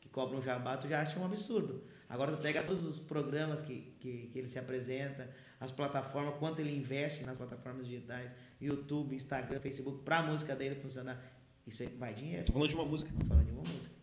que 0.02 0.08
cobra 0.10 0.36
um 0.36 0.42
jabá, 0.42 0.76
tu 0.76 0.86
já 0.86 1.00
acha 1.00 1.18
um 1.18 1.24
absurdo. 1.24 1.82
Agora 2.10 2.32
tu 2.32 2.42
pega 2.42 2.62
todos 2.62 2.84
os 2.84 2.98
programas 2.98 3.62
que, 3.62 3.96
que, 3.98 4.26
que 4.26 4.38
ele 4.38 4.48
se 4.48 4.58
apresenta, 4.58 5.30
as 5.58 5.70
plataformas, 5.70 6.34
quanto 6.38 6.60
ele 6.60 6.76
investe 6.76 7.24
nas 7.24 7.38
plataformas 7.38 7.86
digitais, 7.86 8.36
YouTube, 8.62 9.14
Instagram, 9.14 9.60
Facebook, 9.60 10.02
para 10.04 10.18
a 10.18 10.22
música 10.22 10.54
dele 10.54 10.76
funcionar. 10.76 11.20
Isso 11.66 11.82
aí 11.82 11.88
vai 11.98 12.14
dinheiro. 12.14 12.44
Tô 12.44 12.52
falando 12.52 12.68
de 12.68 12.74
uma 12.74 12.84
música. 12.84 13.10
Tô 13.18 13.26
falando 13.26 13.46
de 13.46 13.52
uma 13.52 13.60
música. 13.62 13.94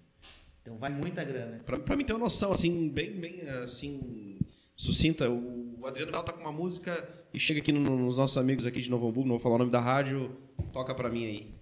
Então 0.62 0.78
vai 0.78 0.90
muita 0.90 1.24
grana. 1.24 1.64
Para 1.64 1.96
mim 1.96 2.06
ter 2.06 2.14
uma 2.14 2.20
noção 2.20 2.52
assim 2.52 2.90
bem 2.90 3.20
bem 3.20 3.42
assim 3.64 4.40
sucinta, 4.80 5.30
o 5.30 5.86
Adriano 5.86 6.10
Val 6.10 6.24
tá 6.24 6.32
com 6.32 6.40
uma 6.40 6.54
música 6.54 7.06
e 7.34 7.40
chega 7.40 7.60
aqui 7.60 7.70
nos 7.72 8.16
nossos 8.16 8.38
amigos 8.38 8.66
aqui 8.66 8.82
de 8.82 8.90
Novo 8.90 9.10
Hamburgo, 9.10 9.28
não 9.28 9.36
vou 9.36 9.40
falar 9.40 9.56
o 9.56 9.58
nome 9.58 9.72
da 9.72 9.82
rádio, 9.82 10.38
toca 10.72 10.96
para 10.96 11.10
mim 11.10 11.26
aí. 11.26 11.60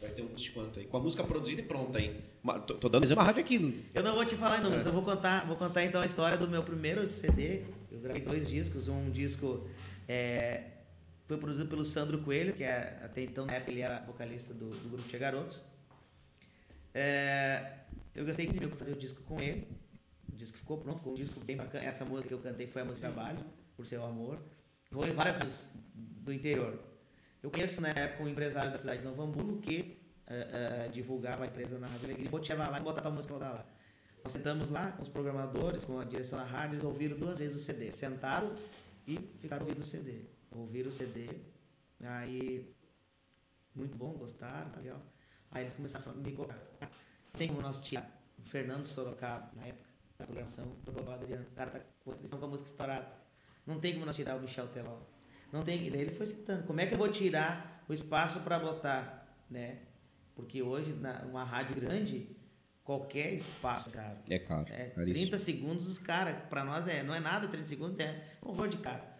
Vai 0.00 0.10
ter 0.10 0.22
um 0.22 0.28
custo 0.28 0.48
de 0.48 0.50
quanto 0.52 0.78
aí? 0.78 0.86
Com 0.86 0.96
a 0.96 1.00
música 1.00 1.24
produzida 1.24 1.62
e 1.62 1.64
pronta 1.64 1.98
aí. 1.98 2.16
Tô, 2.66 2.74
tô 2.74 2.88
dando 2.88 3.04
exemplo 3.04 3.22
a 3.22 3.26
rádio 3.26 3.40
aqui. 3.40 3.84
Eu 3.92 4.04
não 4.04 4.14
vou 4.14 4.24
te 4.24 4.36
falar 4.36 4.60
em 4.60 4.62
números, 4.62 4.86
é. 4.86 4.88
eu 4.88 4.92
vou 4.92 5.02
contar, 5.02 5.46
vou 5.46 5.56
contar 5.56 5.84
então 5.84 6.00
a 6.00 6.06
história 6.06 6.38
do 6.38 6.48
meu 6.48 6.62
primeiro 6.62 7.08
CD. 7.10 7.62
Eu 7.90 7.98
gravei 8.00 8.22
dois 8.22 8.48
discos, 8.48 8.86
um 8.86 9.10
disco 9.10 9.66
É, 10.08 10.71
foi 11.32 11.38
produzido 11.38 11.66
pelo 11.66 11.84
Sandro 11.84 12.18
Coelho, 12.18 12.52
que 12.52 12.62
é, 12.62 13.00
até 13.02 13.22
então 13.22 13.46
na 13.46 13.54
época 13.54 13.70
ele 13.70 13.80
era 13.80 14.00
vocalista 14.00 14.52
do, 14.52 14.68
do 14.68 14.88
grupo 14.90 15.08
Tia 15.08 15.18
Garotos. 15.18 15.62
É, 16.92 17.72
eu 18.14 18.24
gastei 18.26 18.46
15 18.46 18.60
mil 18.60 18.68
para 18.68 18.78
fazer 18.78 18.92
o 18.92 18.96
disco 18.96 19.22
com 19.22 19.40
ele. 19.40 19.66
O 20.30 20.36
disco 20.36 20.58
ficou 20.58 20.76
pronto, 20.76 21.08
um 21.08 21.14
disco 21.14 21.40
bem 21.40 21.56
bacana. 21.56 21.84
Essa 21.84 22.04
música 22.04 22.28
que 22.28 22.34
eu 22.34 22.38
cantei 22.38 22.66
foi 22.66 22.82
a 22.82 22.84
música 22.84 23.10
Trabalho, 23.10 23.38
por 23.74 23.86
seu 23.86 24.04
amor. 24.04 24.38
Rolei 24.92 25.14
várias 25.14 25.38
músicas 25.38 25.72
do 25.94 26.32
interior. 26.32 26.78
Eu 27.42 27.50
conheço 27.50 27.80
nessa 27.80 28.00
época 28.00 28.24
um 28.24 28.28
empresário 28.28 28.70
da 28.70 28.76
cidade 28.76 28.98
de 28.98 29.04
Novo 29.04 29.22
Hamburgo 29.22 29.58
que 29.58 29.98
uh, 30.28 30.86
uh, 30.86 30.92
divulgava 30.92 31.44
a 31.44 31.46
empresa 31.46 31.78
na 31.78 31.86
Rádio 31.86 32.04
Alegria. 32.04 32.30
Vou 32.30 32.40
te 32.40 32.52
levar 32.52 32.70
lá 32.70 32.78
e 32.78 32.82
botar 32.82 33.00
tua 33.00 33.10
música 33.10 33.34
lá. 33.34 33.64
Nós 34.22 34.32
sentamos 34.32 34.68
lá 34.68 34.92
com 34.92 35.02
os 35.02 35.08
programadores, 35.08 35.82
com 35.82 35.98
a 35.98 36.04
direção 36.04 36.38
da 36.38 36.44
rádio, 36.44 36.74
eles 36.74 36.84
ouviram 36.84 37.16
duas 37.16 37.38
vezes 37.38 37.56
o 37.56 37.60
CD. 37.60 37.90
Sentaram 37.90 38.52
e 39.06 39.18
ficaram 39.40 39.66
ouvindo 39.66 39.82
o 39.82 39.86
CD. 39.86 40.31
Ouviram 40.54 40.88
o 40.88 40.92
CD. 40.92 41.28
Aí, 42.00 42.74
muito 43.74 43.96
bom, 43.96 44.12
gostaram, 44.12 44.70
legal. 44.76 45.00
Aí 45.50 45.64
eles 45.64 45.74
começaram 45.74 46.12
a 46.12 46.14
me 46.14 46.32
colocar. 46.32 46.58
Tem 47.36 47.48
como 47.48 47.62
nós 47.62 47.80
tirar 47.80 48.22
o 48.38 48.42
Fernando 48.42 48.84
Sorocaba, 48.84 49.50
na 49.54 49.66
época 49.66 49.88
da 50.18 50.24
programação, 50.24 50.76
do 50.84 50.92
Global 50.92 51.14
Adriano. 51.14 51.46
O 51.50 51.54
cara 51.54 51.70
tá, 51.70 51.80
eles 52.06 52.24
estão 52.24 52.38
com 52.38 52.46
a 52.46 52.48
música 52.48 52.68
estourada. 52.68 53.08
Não 53.66 53.78
tem 53.78 53.94
como 53.94 54.06
nós 54.06 54.16
tirar 54.16 54.36
o 54.36 54.40
Michel 54.40 54.68
Teló. 54.68 54.98
Não 55.52 55.62
tem. 55.62 55.90
Daí 55.90 56.00
ele 56.00 56.10
foi 56.10 56.26
citando. 56.26 56.64
Como 56.64 56.80
é 56.80 56.86
que 56.86 56.94
eu 56.94 56.98
vou 56.98 57.08
tirar 57.08 57.84
o 57.88 57.92
espaço 57.92 58.40
para 58.40 58.58
botar, 58.58 59.26
né? 59.50 59.80
Porque 60.34 60.62
hoje, 60.62 60.92
na, 60.94 61.22
uma 61.22 61.44
rádio 61.44 61.76
grande, 61.76 62.34
qualquer 62.82 63.32
espaço, 63.34 63.90
cara. 63.90 64.18
É 64.28 64.38
caro. 64.38 64.66
É, 64.72 64.88
30 64.88 65.38
segundos, 65.38 65.86
os 65.86 65.98
caras, 65.98 66.36
para 66.48 66.64
nós 66.64 66.88
é, 66.88 67.02
não 67.02 67.14
é 67.14 67.20
nada, 67.20 67.46
30 67.48 67.66
segundos 67.66 67.98
é 67.98 68.24
um 68.42 68.50
horror 68.50 68.68
de 68.68 68.78
cara. 68.78 69.11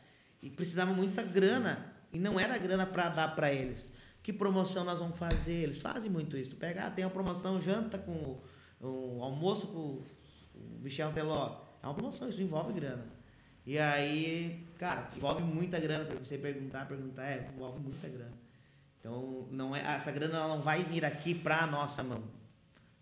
E 0.43 0.51
precisava 0.51 0.93
muita 0.93 1.22
grana. 1.22 1.95
E 2.12 2.18
não 2.18 2.38
era 2.38 2.59
grana 2.59 2.84
para 2.84 3.09
dar 3.09 3.34
para 3.36 3.53
eles. 3.53 3.93
Que 4.22 4.32
promoção 4.32 4.84
nós 4.84 4.99
vamos 4.99 5.18
fazer? 5.18 5.62
Eles 5.62 5.80
fazem 5.80 6.11
muito 6.11 6.36
isso. 6.36 6.51
Tu 6.51 6.57
pega, 6.57 6.86
ah, 6.86 6.90
tem 6.90 7.05
uma 7.05 7.11
promoção, 7.11 7.61
janta 7.61 7.99
com 7.99 8.38
um 8.80 9.22
almoço 9.22 9.68
com 9.68 10.03
o 10.55 10.78
Michel 10.80 11.12
Teló. 11.12 11.61
É 11.82 11.86
uma 11.86 11.95
promoção, 11.95 12.28
isso 12.28 12.43
envolve 12.43 12.72
grana. 12.72 13.05
E 13.64 13.78
aí, 13.78 14.66
cara, 14.78 15.09
envolve 15.16 15.43
muita 15.43 15.78
grana 15.78 16.05
para 16.05 16.18
você 16.18 16.36
perguntar, 16.36 16.86
perguntar, 16.86 17.24
é, 17.24 17.51
envolve 17.55 17.78
muita 17.80 18.09
grana. 18.09 18.32
Então, 18.99 19.49
não 19.51 19.74
é, 19.74 19.80
essa 19.95 20.11
grana 20.12 20.36
ela 20.36 20.57
não 20.57 20.62
vai 20.62 20.84
vir 20.84 21.05
aqui 21.05 21.34
para 21.34 21.66
nossa 21.66 22.03
mão. 22.03 22.22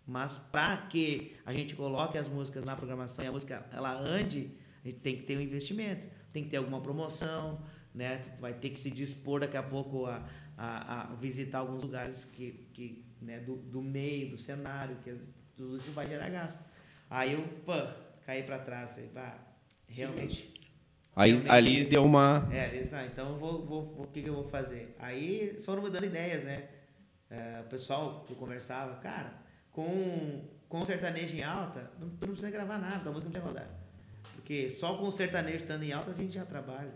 Mas 0.05 0.37
para 0.37 0.77
que 0.77 1.35
a 1.45 1.53
gente 1.53 1.75
coloque 1.75 2.17
as 2.17 2.27
músicas 2.27 2.65
na 2.65 2.75
programação 2.75 3.23
e 3.23 3.27
a 3.27 3.31
música 3.31 3.65
ela 3.71 3.93
ande, 3.93 4.51
a 4.83 4.87
gente 4.87 4.99
tem 4.99 5.15
que 5.15 5.23
ter 5.23 5.37
um 5.37 5.41
investimento, 5.41 6.07
tem 6.31 6.43
que 6.43 6.49
ter 6.49 6.57
alguma 6.57 6.81
promoção, 6.81 7.61
né? 7.93 8.17
Tu 8.17 8.41
vai 8.41 8.53
ter 8.53 8.69
que 8.69 8.79
se 8.79 8.89
dispor 8.89 9.41
daqui 9.41 9.57
a 9.57 9.63
pouco 9.63 10.05
a, 10.05 10.25
a, 10.57 11.11
a 11.11 11.15
visitar 11.15 11.59
alguns 11.59 11.83
lugares 11.83 12.25
que, 12.25 12.67
que 12.73 13.05
né, 13.21 13.39
do, 13.39 13.55
do 13.55 13.81
meio, 13.81 14.31
do 14.31 14.37
cenário, 14.37 14.97
que 15.03 15.15
tudo 15.55 15.77
isso 15.77 15.91
vai 15.91 16.07
gerar 16.07 16.29
gasto. 16.29 16.63
Aí 17.09 17.33
eu, 17.33 17.43
pô, 17.65 17.73
caí 18.25 18.43
para 18.43 18.59
trás, 18.59 18.99
pá, 19.13 19.37
realmente. 19.87 20.53
Aí 21.15 21.31
realmente, 21.31 21.51
ali 21.51 21.85
deu 21.85 22.05
uma. 22.05 22.47
É, 22.51 22.69
disse, 22.69 22.93
não, 22.93 23.05
então 23.05 23.37
vou, 23.37 23.65
vou, 23.65 24.03
o 24.03 24.07
que, 24.07 24.21
que 24.21 24.29
eu 24.29 24.35
vou 24.35 24.47
fazer? 24.47 24.95
Aí 24.99 25.57
foram 25.59 25.83
me 25.83 25.89
dando 25.89 26.05
ideias, 26.05 26.45
né? 26.45 26.67
É, 27.29 27.61
o 27.61 27.69
pessoal 27.69 28.23
que 28.25 28.33
eu 28.33 28.37
conversava, 28.37 28.95
cara, 28.97 29.33
com, 29.71 30.43
com 30.67 30.85
sertanejo 30.85 31.35
em 31.35 31.43
alta, 31.43 31.91
não, 31.99 32.07
não 32.07 32.17
precisa 32.17 32.51
gravar 32.51 32.77
nada, 32.77 33.09
a 33.09 33.13
música 33.13 33.31
não 33.31 33.31
precisa 33.31 33.45
rodar. 33.45 33.80
Porque 34.41 34.71
só 34.71 34.95
com 34.97 35.07
o 35.07 35.11
sertanejo 35.11 35.57
estando 35.57 35.83
em 35.83 35.93
alta 35.93 36.11
a 36.11 36.13
gente 36.15 36.33
já 36.33 36.43
trabalha. 36.43 36.91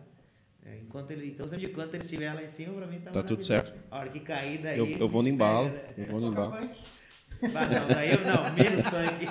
É, 0.66 0.80
enquanto 0.80 1.12
ele, 1.12 1.28
então, 1.28 1.48
sempre 1.48 1.68
enquanto 1.68 1.94
ele 1.94 2.04
estiver 2.04 2.34
lá 2.34 2.42
em 2.42 2.48
cima, 2.48 2.74
pra 2.74 2.88
mim 2.88 3.00
tá 3.00 3.12
Tá 3.12 3.22
tudo 3.22 3.46
certo. 3.46 3.72
A 3.92 4.00
hora 4.00 4.10
que 4.10 4.20
cair 4.20 4.58
daí. 4.58 4.80
Eu, 4.80 4.88
eu 4.88 5.08
vou 5.08 5.22
no 5.22 5.30
embalo. 5.30 5.70
Né? 5.70 5.82
Eu 5.96 6.06
vou 6.08 6.20
no 6.20 6.28
embalo. 6.30 6.54
Ah, 6.56 7.66
não, 7.68 7.88
daí 7.88 8.12
eu 8.12 8.22
não, 8.22 8.54
menos 8.56 8.86
sangue. 8.86 9.28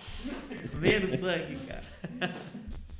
menos 0.80 1.10
sangue, 1.10 1.58
cara. 1.66 2.34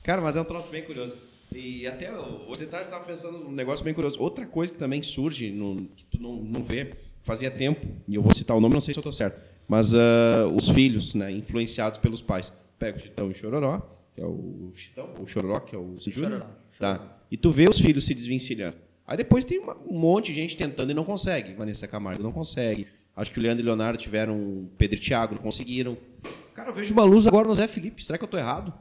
Cara, 0.03 0.21
mas 0.21 0.37
é 0.37 0.41
um 0.43 0.45
troço 0.45 0.69
bem 0.71 0.85
curioso. 0.85 1.17
E 1.53 1.87
até 1.87 2.13
hoje 2.13 2.61
de 2.61 2.67
tarde 2.67 2.87
estava 2.87 3.05
pensando 3.05 3.49
um 3.49 3.53
negócio 3.53 3.83
bem 3.83 3.95
curioso. 3.95 4.21
Outra 4.21 4.47
coisa 4.47 4.71
que 4.71 4.79
também 4.79 5.03
surge, 5.03 5.51
no, 5.51 5.87
que 5.97 6.05
tu 6.05 6.21
não, 6.21 6.37
não 6.37 6.63
vê, 6.63 6.93
fazia 7.23 7.51
tempo, 7.51 7.87
e 8.07 8.15
eu 8.15 8.23
vou 8.23 8.35
citar 8.35 8.55
o 8.55 8.61
nome, 8.61 8.75
não 8.75 8.81
sei 8.81 8.93
se 8.93 8.99
eu 8.99 9.03
estou 9.03 9.13
certo, 9.13 9.41
mas 9.67 9.95
uh, 9.95 10.47
os 10.55 10.69
filhos, 10.69 11.15
né, 11.15 11.33
influenciados 11.33 11.99
pelos 11.99 12.21
pais. 12.21 12.53
Pega 12.79 12.99
o 12.99 13.01
Chitão 13.01 13.29
e 13.29 13.33
o 13.33 13.35
Chororó, 13.35 14.00
que 14.21 14.25
é 14.25 14.27
o 14.27 14.71
Chitão, 14.75 15.15
o 15.19 15.27
Chororó, 15.27 15.61
que 15.61 15.75
é 15.75 15.79
o 15.79 15.97
Júnior. 15.99 16.47
Tá. 16.79 17.19
E 17.31 17.39
tu 17.39 17.51
vê 17.51 17.67
os 17.69 17.81
filhos 17.81 18.05
se 18.05 18.13
desvencilhando. 18.13 18.77
Aí 19.07 19.17
depois 19.17 19.47
tem 19.47 19.59
uma, 19.59 19.75
um 19.79 19.99
monte 19.99 20.27
de 20.27 20.35
gente 20.35 20.57
tentando 20.59 20.91
e 20.91 20.95
não 20.95 21.05
consegue. 21.05 21.55
Vanessa 21.55 21.89
Camargo 21.89 22.23
não 22.23 22.31
consegue. 22.31 22.87
Acho 23.17 23.31
que 23.31 23.39
o 23.39 23.43
Leandro 23.43 23.63
e 23.63 23.65
o 23.65 23.67
Leonardo 23.67 23.99
tiveram 23.99 24.69
Pedro 24.77 24.97
e 24.97 25.01
Thiago, 25.01 25.35
não 25.35 25.43
conseguiram. 25.43 25.97
Cara, 26.55 26.69
eu 26.69 26.75
vejo 26.75 26.93
uma 26.93 27.03
luz 27.03 27.27
agora 27.27 27.49
no 27.49 27.55
Zé 27.55 27.67
Felipe. 27.67 28.05
Será 28.05 28.19
que 28.19 28.25
eu 28.25 28.27
estou 28.27 28.39
errado? 28.39 28.75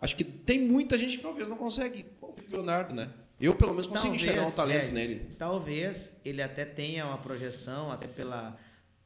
Acho 0.00 0.14
que 0.14 0.22
tem 0.22 0.60
muita 0.60 0.98
gente 0.98 1.16
que 1.16 1.22
talvez 1.22 1.48
não 1.48 1.56
consegue. 1.56 2.04
o 2.20 2.34
Leonardo, 2.50 2.94
né? 2.94 3.08
Eu, 3.40 3.54
pelo 3.54 3.70
menos, 3.70 3.86
consigo 3.86 4.10
talvez, 4.10 4.22
enxergar 4.22 4.46
um 4.46 4.50
talento 4.50 4.88
é, 4.88 4.92
nele. 4.92 5.26
Talvez 5.38 6.20
ele 6.24 6.42
até 6.42 6.66
tenha 6.66 7.06
uma 7.06 7.18
projeção, 7.18 7.90
até 7.90 8.06
pela, 8.06 8.58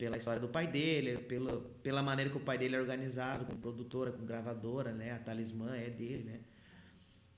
pela 0.03 0.17
história 0.17 0.41
do 0.41 0.49
pai 0.49 0.67
dele, 0.67 1.17
pela, 1.17 1.61
pela 1.81 2.03
maneira 2.03 2.29
que 2.29 2.37
o 2.37 2.41
pai 2.41 2.59
dele 2.59 2.75
é 2.75 2.81
organizado, 2.81 3.45
com 3.45 3.55
produtora, 3.55 4.11
com 4.11 4.27
gravadora, 4.27 4.91
né? 4.91 5.13
A 5.13 5.19
talismã 5.21 5.77
é 5.77 5.89
dele, 5.89 6.25
né? 6.25 6.41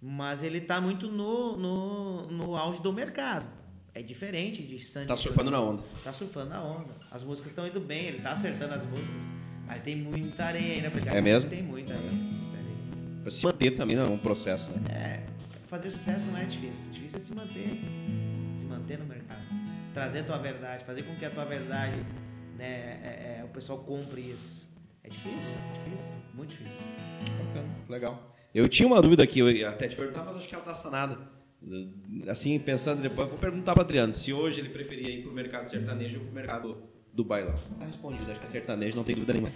Mas 0.01 0.43
ele 0.43 0.57
está 0.57 0.81
muito 0.81 1.07
no, 1.11 1.59
no, 1.59 2.27
no 2.31 2.57
auge 2.57 2.81
do 2.81 2.91
mercado. 2.91 3.47
É 3.93 4.03
diferente 4.03 4.63
de 4.63 4.79
Sandy. 4.79 5.09
Tá 5.09 5.17
surfando 5.17 5.51
na 5.51 5.61
onda. 5.61 5.83
Tá 6.03 6.11
surfando 6.11 6.49
na 6.49 6.65
onda. 6.65 6.89
As 7.11 7.23
músicas 7.23 7.51
estão 7.51 7.67
indo 7.67 7.81
bem, 7.81 8.07
ele 8.07 8.23
tá 8.23 8.33
acertando 8.33 8.73
as 8.73 8.87
músicas. 8.87 9.23
Mas 9.67 9.83
tem 9.83 9.97
muita 9.97 10.47
areia 10.47 10.77
ainda 10.77 10.91
pra 10.91 11.13
É 11.13 11.21
mesmo? 11.21 11.51
Tem 11.51 11.63
muita 11.63 11.93
areia. 11.93 12.13
Pra 13.21 13.31
se 13.31 13.45
manter 13.45 13.73
também 13.73 13.95
não 13.95 14.05
é 14.05 14.09
um 14.09 14.17
processo, 14.17 14.71
né? 14.71 14.81
É. 14.91 15.27
Fazer 15.67 15.91
sucesso 15.91 16.29
não 16.29 16.39
é 16.39 16.45
difícil. 16.47 16.91
Difícil 16.93 17.19
é 17.19 17.21
se 17.21 17.35
manter. 17.35 17.81
Se 18.59 18.65
manter 18.65 18.99
no 18.99 19.05
mercado. 19.05 19.43
Trazer 19.93 20.21
a 20.21 20.25
tua 20.25 20.39
verdade, 20.39 20.83
fazer 20.83 21.03
com 21.03 21.15
que 21.15 21.27
a 21.27 21.31
tua 21.31 21.45
verdade, 21.45 22.03
né, 22.57 23.01
é, 23.03 23.39
é, 23.41 23.45
o 23.45 23.49
pessoal 23.49 23.79
compre 23.81 24.21
isso. 24.21 24.65
É 25.03 25.09
difícil, 25.09 25.53
é 25.55 25.85
difícil, 25.85 26.13
muito 26.33 26.51
difícil. 26.51 26.83
Bacana, 27.39 27.69
legal. 27.89 28.35
Eu 28.55 28.69
tinha 28.69 28.87
uma 28.87 29.03
dúvida 29.03 29.23
aqui, 29.23 29.41
eu 29.41 29.69
até 29.69 29.89
te 29.89 29.97
perguntar, 29.97 30.25
mas 30.25 30.37
acho 30.37 30.49
que 30.49 30.55
ela 30.55 30.63
está 30.63 30.75
sanada. 30.75 31.19
Assim, 32.29 32.59
pensando 32.59 33.03
depois, 33.03 33.29
vou 33.29 33.39
perguntar 33.39 33.75
para 33.75 33.83
Adriano 33.83 34.13
se 34.13 34.33
hoje 34.33 34.61
ele 34.61 34.69
preferia 34.69 35.11
ir 35.11 35.23
para 35.23 35.31
o 35.31 35.35
mercado 35.35 35.69
sertanejo 35.69 36.19
ou 36.19 36.25
para 36.25 36.31
o 36.31 36.35
mercado 36.35 36.83
do 37.13 37.25
bailão. 37.25 37.59
Tá 37.79 37.87
respondido, 37.87 38.31
acho 38.31 38.41
que 38.41 38.47
é 38.47 38.49
sertanejo, 38.49 38.97
não 38.97 39.05
tem 39.05 39.15
dúvida 39.15 39.33
nenhuma. 39.33 39.53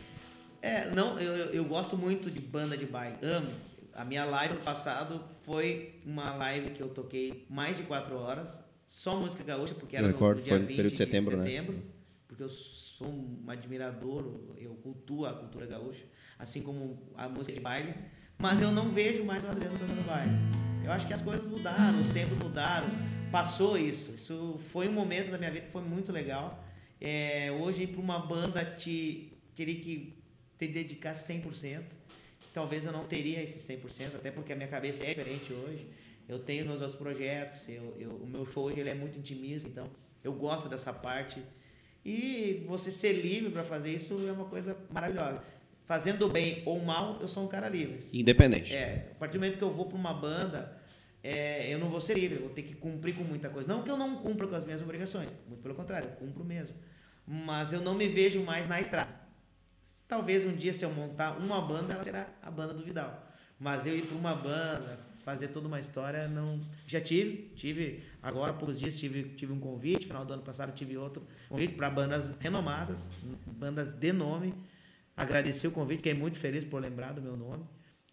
É, 0.61 0.91
não, 0.91 1.19
eu, 1.19 1.35
eu 1.53 1.65
gosto 1.65 1.97
muito 1.97 2.31
de 2.31 2.41
banda 2.41 2.77
de 2.77 2.87
baile, 2.87 3.17
amo. 3.23 3.49
A 3.95 4.05
minha 4.05 4.25
live 4.25 4.55
no 4.55 4.61
passado 4.61 5.23
foi 5.43 6.01
uma 6.05 6.35
live 6.37 6.71
que 6.71 6.81
eu 6.81 6.89
toquei 6.89 7.47
mais 7.49 7.77
de 7.77 7.83
quatro 7.85 8.17
horas, 8.17 8.65
só 8.87 9.17
música 9.17 9.43
gaúcha, 9.45 9.75
porque 9.75 9.97
era 9.97 10.09
no, 10.09 10.19
no 10.19 10.35
dia 10.35 10.45
foi 10.45 10.59
no 10.59 10.67
20 10.67 10.77
período 10.77 10.93
de 10.93 10.97
setembro, 10.97 11.37
de 11.37 11.43
setembro 11.43 11.73
né? 11.75 11.83
porque 12.27 12.43
eu 12.43 12.49
sou 12.99 13.07
um 13.07 13.45
admirador, 13.47 14.41
eu 14.57 14.75
cultuo 14.75 15.25
a 15.25 15.33
cultura 15.33 15.67
gaúcha, 15.67 16.05
assim 16.37 16.63
como 16.63 17.01
a 17.17 17.29
música 17.29 17.55
de 17.55 17.61
baile, 17.61 17.95
mas 18.37 18.61
eu 18.61 18.73
não 18.73 18.91
vejo 18.91 19.25
mais 19.25 19.45
o 19.45 19.47
Adriano 19.47 19.79
tocando 19.79 20.05
baile. 20.05 20.33
Eu 20.85 20.91
acho 20.91 21.07
que 21.07 21.13
as 21.13 21.23
coisas 21.23 21.47
mudaram, 21.47 22.01
os 22.01 22.09
tempos 22.09 22.37
mudaram, 22.39 22.89
passou 23.31 23.79
isso. 23.79 24.11
Isso 24.11 24.59
foi 24.73 24.89
um 24.89 24.93
momento 24.93 25.31
da 25.31 25.39
minha 25.39 25.51
vida 25.51 25.67
que 25.67 25.73
foi 25.73 25.83
muito 25.83 26.11
legal. 26.11 26.65
É, 27.01 27.53
hoje, 27.53 27.87
para 27.87 28.01
uma 28.01 28.19
banda 28.19 28.65
te 28.65 29.33
teria 29.55 29.77
que 29.77 30.21
te 30.59 30.67
dedicar 30.67 31.13
100%. 31.13 31.85
Talvez 32.53 32.85
eu 32.85 32.91
não 32.91 33.05
teria 33.05 33.41
esse 33.41 33.61
100%, 33.73 34.17
até 34.17 34.33
porque 34.33 34.53
a 34.53 34.57
minha 34.57 34.69
cabeça 34.69 35.05
é 35.05 35.11
diferente 35.11 35.53
hoje. 35.53 35.87
Eu 36.29 36.41
tenho 36.41 36.67
meus 36.67 36.81
outros 36.81 36.99
projetos, 36.99 37.69
eu, 37.69 37.95
eu, 37.97 38.11
o 38.11 38.27
meu 38.27 38.45
show 38.45 38.65
hoje 38.65 38.81
ele 38.81 38.91
é 38.91 38.95
muito 38.95 39.17
intimista, 39.19 39.69
então 39.69 39.89
eu 40.25 40.33
gosto 40.33 40.69
dessa 40.69 40.93
parte. 40.93 41.41
E 42.09 42.65
você 42.67 42.91
ser 42.91 43.13
livre 43.13 43.51
para 43.51 43.63
fazer 43.63 43.93
isso 43.93 44.15
é 44.27 44.33
uma 44.33 44.47
coisa 44.47 44.77
maravilhosa 44.91 45.43
fazendo 45.89 46.29
bem 46.29 46.63
ou 46.67 46.79
mal, 46.85 47.17
eu 47.19 47.27
sou 47.27 47.43
um 47.45 47.49
cara 47.49 47.67
livre. 47.67 47.99
Independente. 48.13 48.75
É, 48.75 49.09
a 49.13 49.15
partir 49.15 49.39
do 49.39 49.41
momento 49.41 49.57
que 49.57 49.65
eu 49.65 49.73
vou 49.73 49.87
para 49.87 49.97
uma 49.97 50.13
banda, 50.13 50.77
é, 51.23 51.73
eu 51.73 51.79
não 51.79 51.89
vou 51.89 51.99
ser 51.99 52.13
livre, 52.13 52.37
eu 52.37 52.43
vou 52.43 52.51
ter 52.51 52.63
que 52.63 52.75
cumprir 52.75 53.15
com 53.15 53.25
muita 53.25 53.49
coisa. 53.49 53.67
Não 53.67 53.83
que 53.83 53.91
eu 53.91 53.97
não 53.97 54.17
cumpra 54.17 54.47
com 54.47 54.55
as 54.55 54.67
minhas 54.67 54.83
obrigações, 54.83 55.35
muito 55.49 55.63
pelo 55.63 55.75
contrário, 55.75 56.11
eu 56.11 56.17
cumpro 56.17 56.45
mesmo. 56.45 56.77
Mas 57.27 57.73
eu 57.73 57.81
não 57.81 57.95
me 57.95 58.07
vejo 58.07 58.43
mais 58.43 58.69
na 58.69 58.79
estrada. 58.79 59.09
Talvez 60.07 60.45
um 60.45 60.55
dia, 60.55 60.75
se 60.75 60.85
eu 60.85 60.91
montar 60.91 61.39
uma 61.39 61.63
banda, 61.63 61.95
ela 61.95 62.05
será 62.05 62.27
a 62.43 62.51
banda 62.51 62.75
do 62.75 62.85
Vidal. 62.85 63.27
Mas 63.59 63.87
eu 63.87 63.97
ir 63.97 64.03
para 64.03 64.17
uma 64.17 64.35
banda, 64.35 65.01
fazer 65.29 65.49
toda 65.49 65.69
uma 65.69 65.79
história, 65.79 66.27
não. 66.27 66.61
Já 66.87 67.01
tive, 67.01 67.53
tive 67.55 68.03
agora 68.23 68.51
há 68.51 68.55
poucos 68.55 68.79
dias 68.79 68.99
tive, 68.99 69.25
tive 69.35 69.53
um 69.53 69.61
convite, 69.61 70.07
final 70.07 70.25
do 70.25 70.33
ano 70.33 70.43
passado 70.43 70.73
tive 70.73 70.97
outro 70.97 71.23
convite 71.51 71.75
para 71.75 71.91
bandas 71.91 72.31
renomadas, 72.41 73.11
bandas 73.47 73.91
de 73.91 74.13
nome 74.13 74.55
agradecer 75.19 75.67
o 75.67 75.73
convite, 75.73 75.99
fiquei 75.99 76.15
muito 76.15 76.39
feliz 76.39 76.65
por 76.65 76.81
lembrar 76.81 77.13
do 77.13 77.21
meu 77.21 77.37
nome. 77.37 77.65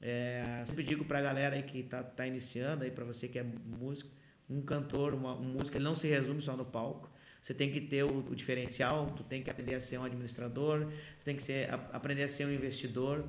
É, 0.01 0.63
sempre 0.66 0.84
digo 0.84 1.05
para 1.05 1.20
a 1.20 1.22
galera 1.22 1.55
aí 1.55 1.63
que 1.63 1.80
está 1.80 2.03
tá 2.03 2.26
iniciando, 2.28 2.84
aí 2.84 2.91
para 2.91 3.05
você 3.05 3.28
que 3.28 3.38
é 3.38 3.43
músico, 3.43 4.09
um 4.49 4.61
cantor, 4.61 5.13
uma, 5.13 5.34
um 5.36 5.57
não 5.80 5.95
se 5.95 6.07
resume 6.07 6.41
só 6.41 6.57
no 6.57 6.66
palco. 6.66 7.09
Você 7.41 7.53
tem 7.53 7.72
que 7.72 7.80
ter 7.80 8.03
o, 8.03 8.18
o 8.32 8.36
diferencial, 8.36 9.11
tu 9.16 9.24
tem 9.24 9.43
que 9.43 9.51
aprender 9.51 9.76
a 9.76 9.80
ser 9.80 9.99
um 9.99 10.03
administrador, 10.03 10.91
tem 11.24 11.36
que 11.36 11.43
ser, 11.43 11.70
a, 11.70 11.76
aprender 11.93 12.24
a 12.24 12.28
ser 12.28 12.45
um 12.45 12.51
investidor, 12.51 13.24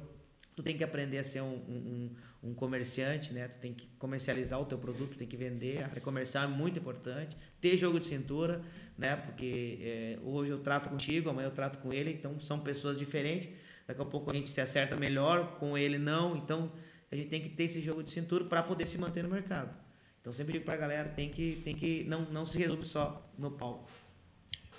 tu 0.57 0.63
tem 0.63 0.75
que 0.75 0.83
aprender 0.83 1.19
a 1.19 1.25
ser 1.25 1.43
um, 1.43 1.55
um, 1.55 2.11
um, 2.43 2.55
comerciante, 2.55 3.33
né? 3.35 3.47
Tu 3.47 3.59
tem 3.59 3.75
que 3.75 3.87
comercializar 3.99 4.59
o 4.59 4.65
teu 4.65 4.79
produto, 4.79 5.11
tu 5.11 5.19
tem 5.19 5.29
que 5.29 5.37
vender. 5.37 5.83
A 5.83 5.89
área 5.89 6.01
comercial 6.01 6.45
é 6.45 6.47
muito 6.47 6.79
importante. 6.79 7.37
Ter 7.61 7.77
jogo 7.77 8.01
de 8.01 8.07
cintura, 8.07 8.63
né? 8.97 9.17
Porque 9.17 9.79
é, 9.83 10.19
hoje 10.25 10.51
eu 10.51 10.59
trato 10.59 10.89
contigo, 10.89 11.29
amanhã 11.29 11.49
eu 11.49 11.53
trato 11.53 11.79
com 11.81 11.93
ele, 11.93 12.11
então 12.11 12.41
são 12.41 12.59
pessoas 12.59 12.99
diferentes. 12.99 13.51
Daqui 13.87 14.01
a 14.01 14.05
pouco 14.07 14.31
a 14.31 14.35
gente 14.35 14.49
se 14.49 14.61
acerta 14.61 14.97
melhor, 14.97 15.59
com 15.59 15.77
ele 15.77 15.99
não. 15.99 16.35
Então 16.35 16.73
a 17.13 17.15
gente 17.15 17.29
tem 17.29 17.43
que 17.43 17.51
ter 17.51 17.65
esse 17.65 17.83
jogo 17.83 18.03
de 18.03 18.11
cintura 18.11 18.47
para 18.47 18.63
poder 18.63 18.87
se 18.87 18.97
manter 18.97 19.23
no 19.23 19.29
mercado. 19.29 19.77
Então 20.23 20.33
sempre 20.33 20.55
digo 20.55 20.65
para 20.65 20.75
a 20.75 20.79
galera, 20.79 21.11
tem 21.11 21.29
que, 21.29 21.61
tem 21.63 21.77
que 21.77 22.03
não, 22.05 22.23
não 22.31 22.47
se 22.47 22.59
resume 22.59 22.85
só 22.85 23.31
no 23.39 23.51
palco. 23.51 23.91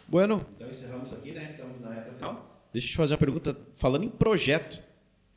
Bueno, 0.08 0.44
então 0.56 0.72
encerramos 0.72 1.14
aqui, 1.14 1.34
né? 1.34 1.50
Estamos 1.52 1.80
na 1.80 1.94
reta 1.94 2.14
final. 2.14 2.68
Deixa 2.74 2.88
eu 2.88 2.92
te 2.92 2.98
fazer 2.98 3.14
uma 3.14 3.20
pergunta. 3.20 3.56
Falando 3.76 4.04
em 4.06 4.10
projeto, 4.10 4.87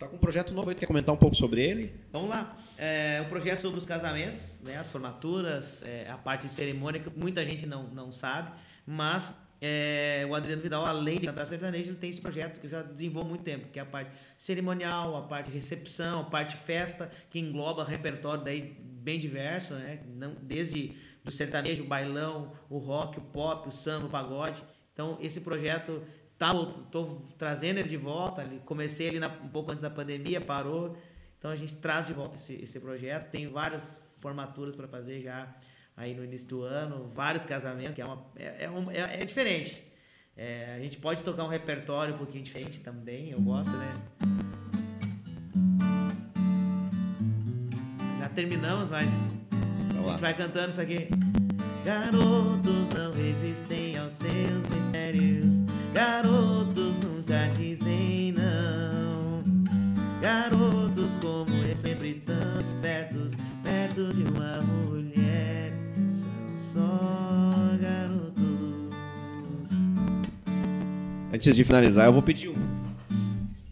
tá 0.00 0.08
com 0.08 0.16
um 0.16 0.18
projeto 0.18 0.54
novo 0.54 0.70
aí, 0.70 0.74
quer 0.74 0.86
comentar 0.86 1.14
um 1.14 1.18
pouco 1.18 1.36
sobre 1.36 1.62
ele? 1.62 1.94
Vamos 2.10 2.30
lá. 2.30 2.56
É 2.78 3.20
um 3.20 3.28
projeto 3.28 3.60
sobre 3.60 3.78
os 3.78 3.84
casamentos, 3.84 4.58
né? 4.62 4.78
As 4.78 4.88
formaturas, 4.88 5.84
é, 5.84 6.08
a 6.08 6.16
parte 6.16 6.46
de 6.46 6.54
cerimônia, 6.54 6.98
que 6.98 7.10
muita 7.10 7.44
gente 7.44 7.66
não, 7.66 7.82
não 7.88 8.10
sabe, 8.10 8.50
mas 8.86 9.38
é, 9.60 10.26
o 10.26 10.34
Adriano 10.34 10.62
Vidal, 10.62 10.86
além 10.86 11.20
de 11.20 11.26
cantar 11.26 11.44
sertanejo, 11.46 11.90
ele 11.90 11.98
tem 11.98 12.08
esse 12.08 12.20
projeto 12.20 12.60
que 12.60 12.66
já 12.66 12.80
desenvolve 12.80 13.28
muito 13.28 13.44
tempo, 13.44 13.68
que 13.68 13.78
é 13.78 13.82
a 13.82 13.86
parte 13.86 14.10
cerimonial, 14.38 15.14
a 15.16 15.22
parte 15.22 15.50
recepção, 15.50 16.20
a 16.20 16.24
parte 16.24 16.56
festa, 16.56 17.10
que 17.28 17.38
engloba 17.38 17.84
repertório 17.84 18.42
daí 18.42 18.74
bem 18.80 19.18
diverso, 19.18 19.74
né? 19.74 20.00
Não, 20.16 20.34
desde 20.40 20.96
do 21.22 21.30
sertanejo, 21.30 21.84
o 21.84 21.86
bailão, 21.86 22.52
o 22.70 22.78
rock, 22.78 23.18
o 23.18 23.20
pop, 23.20 23.68
o 23.68 23.70
samba, 23.70 24.06
o 24.06 24.08
pagode. 24.08 24.62
Então, 24.94 25.18
esse 25.20 25.42
projeto 25.42 26.02
tá, 26.40 26.54
tô 26.90 27.20
trazendo 27.36 27.78
ele 27.78 27.88
de 27.88 27.98
volta. 27.98 28.44
Comecei 28.64 29.08
ele 29.08 29.20
na, 29.20 29.28
um 29.28 29.48
pouco 29.48 29.70
antes 29.70 29.82
da 29.82 29.90
pandemia, 29.90 30.40
parou. 30.40 30.96
Então, 31.38 31.50
a 31.50 31.56
gente 31.56 31.76
traz 31.76 32.06
de 32.06 32.14
volta 32.14 32.36
esse, 32.36 32.54
esse 32.54 32.80
projeto. 32.80 33.30
Tem 33.30 33.46
várias 33.46 34.02
formaturas 34.18 34.74
para 34.74 34.88
fazer 34.88 35.20
já 35.20 35.54
aí 35.94 36.14
no 36.14 36.24
início 36.24 36.48
do 36.48 36.62
ano, 36.62 37.08
vários 37.08 37.44
casamentos, 37.44 37.94
que 37.94 38.00
é, 38.00 38.04
uma, 38.06 38.24
é, 38.36 38.64
é, 38.64 38.70
um, 38.70 38.90
é, 38.90 39.20
é 39.20 39.24
diferente. 39.26 39.84
É, 40.34 40.76
a 40.76 40.80
gente 40.80 40.96
pode 40.96 41.22
tocar 41.22 41.44
um 41.44 41.48
repertório 41.48 42.14
um 42.14 42.18
pouquinho 42.18 42.42
diferente 42.42 42.80
também, 42.80 43.32
eu 43.32 43.40
gosto, 43.40 43.70
né? 43.72 44.00
Já 48.18 48.30
terminamos, 48.30 48.88
mas 48.88 49.12
a 49.12 50.10
gente 50.10 50.20
vai 50.20 50.34
cantando 50.34 50.70
isso 50.70 50.80
aqui. 50.80 51.08
Garotos 51.84 52.88
não 52.94 53.12
resistem 53.12 53.98
aos 53.98 54.12
seus 54.14 54.66
mistérios. 54.74 55.60
Garotos 55.92 56.29
como 61.20 61.54
eu 61.64 61.74
sempre 61.74 62.14
tão 62.26 62.60
espertos, 62.60 63.36
perto 63.62 64.12
de 64.12 64.22
uma 64.22 64.62
mulher. 64.62 65.72
São 66.56 66.58
só 66.82 67.76
garotos. 67.80 69.70
Antes 71.32 71.54
de 71.54 71.64
finalizar, 71.64 72.06
eu 72.06 72.12
vou 72.12 72.22
pedir 72.22 72.48
um. 72.48 72.56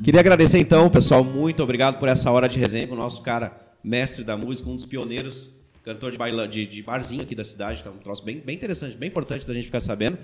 Queria 0.02 0.20
agradecer 0.20 0.58
então, 0.58 0.88
pessoal, 0.88 1.24
muito 1.24 1.62
obrigado 1.62 1.98
por 1.98 2.08
essa 2.08 2.30
hora 2.30 2.48
de 2.48 2.58
resenha 2.58 2.86
com 2.86 2.94
o 2.94 2.98
nosso 2.98 3.22
cara, 3.22 3.58
mestre 3.82 4.22
da 4.22 4.36
música, 4.36 4.70
um 4.70 4.76
dos 4.76 4.86
pioneiros 4.86 5.58
cantor 5.88 6.12
de, 6.12 6.18
baila, 6.18 6.46
de, 6.46 6.66
de 6.66 6.82
barzinho 6.82 7.22
aqui 7.22 7.34
da 7.34 7.44
cidade, 7.44 7.82
tá 7.82 7.90
um 7.90 7.96
troço 7.96 8.22
bem, 8.22 8.40
bem 8.40 8.54
interessante, 8.54 8.94
bem 8.94 9.08
importante 9.08 9.46
da 9.46 9.54
gente 9.54 9.64
ficar 9.64 9.80
sabendo. 9.80 10.18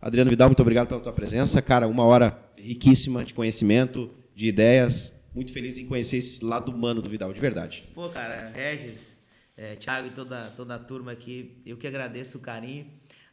Adriano 0.00 0.28
Vidal, 0.28 0.48
muito 0.48 0.60
obrigado 0.60 0.88
pela 0.88 1.00
tua 1.00 1.12
presença. 1.12 1.62
Cara, 1.62 1.86
uma 1.86 2.04
hora 2.04 2.36
riquíssima 2.58 3.24
de 3.24 3.32
conhecimento, 3.32 4.10
de 4.34 4.48
ideias. 4.48 5.13
Muito 5.34 5.52
feliz 5.52 5.76
em 5.78 5.86
conhecer 5.86 6.18
esse 6.18 6.44
lado 6.44 6.70
humano 6.70 7.02
do 7.02 7.10
Vidal, 7.10 7.32
de 7.32 7.40
verdade. 7.40 7.88
Pô, 7.92 8.08
cara, 8.08 8.50
Regis, 8.50 9.20
é, 9.56 9.74
Thiago 9.74 10.06
e 10.06 10.10
toda, 10.12 10.50
toda 10.50 10.76
a 10.76 10.78
turma 10.78 11.10
aqui, 11.10 11.60
eu 11.66 11.76
que 11.76 11.88
agradeço 11.88 12.38
o 12.38 12.40
carinho, 12.40 12.86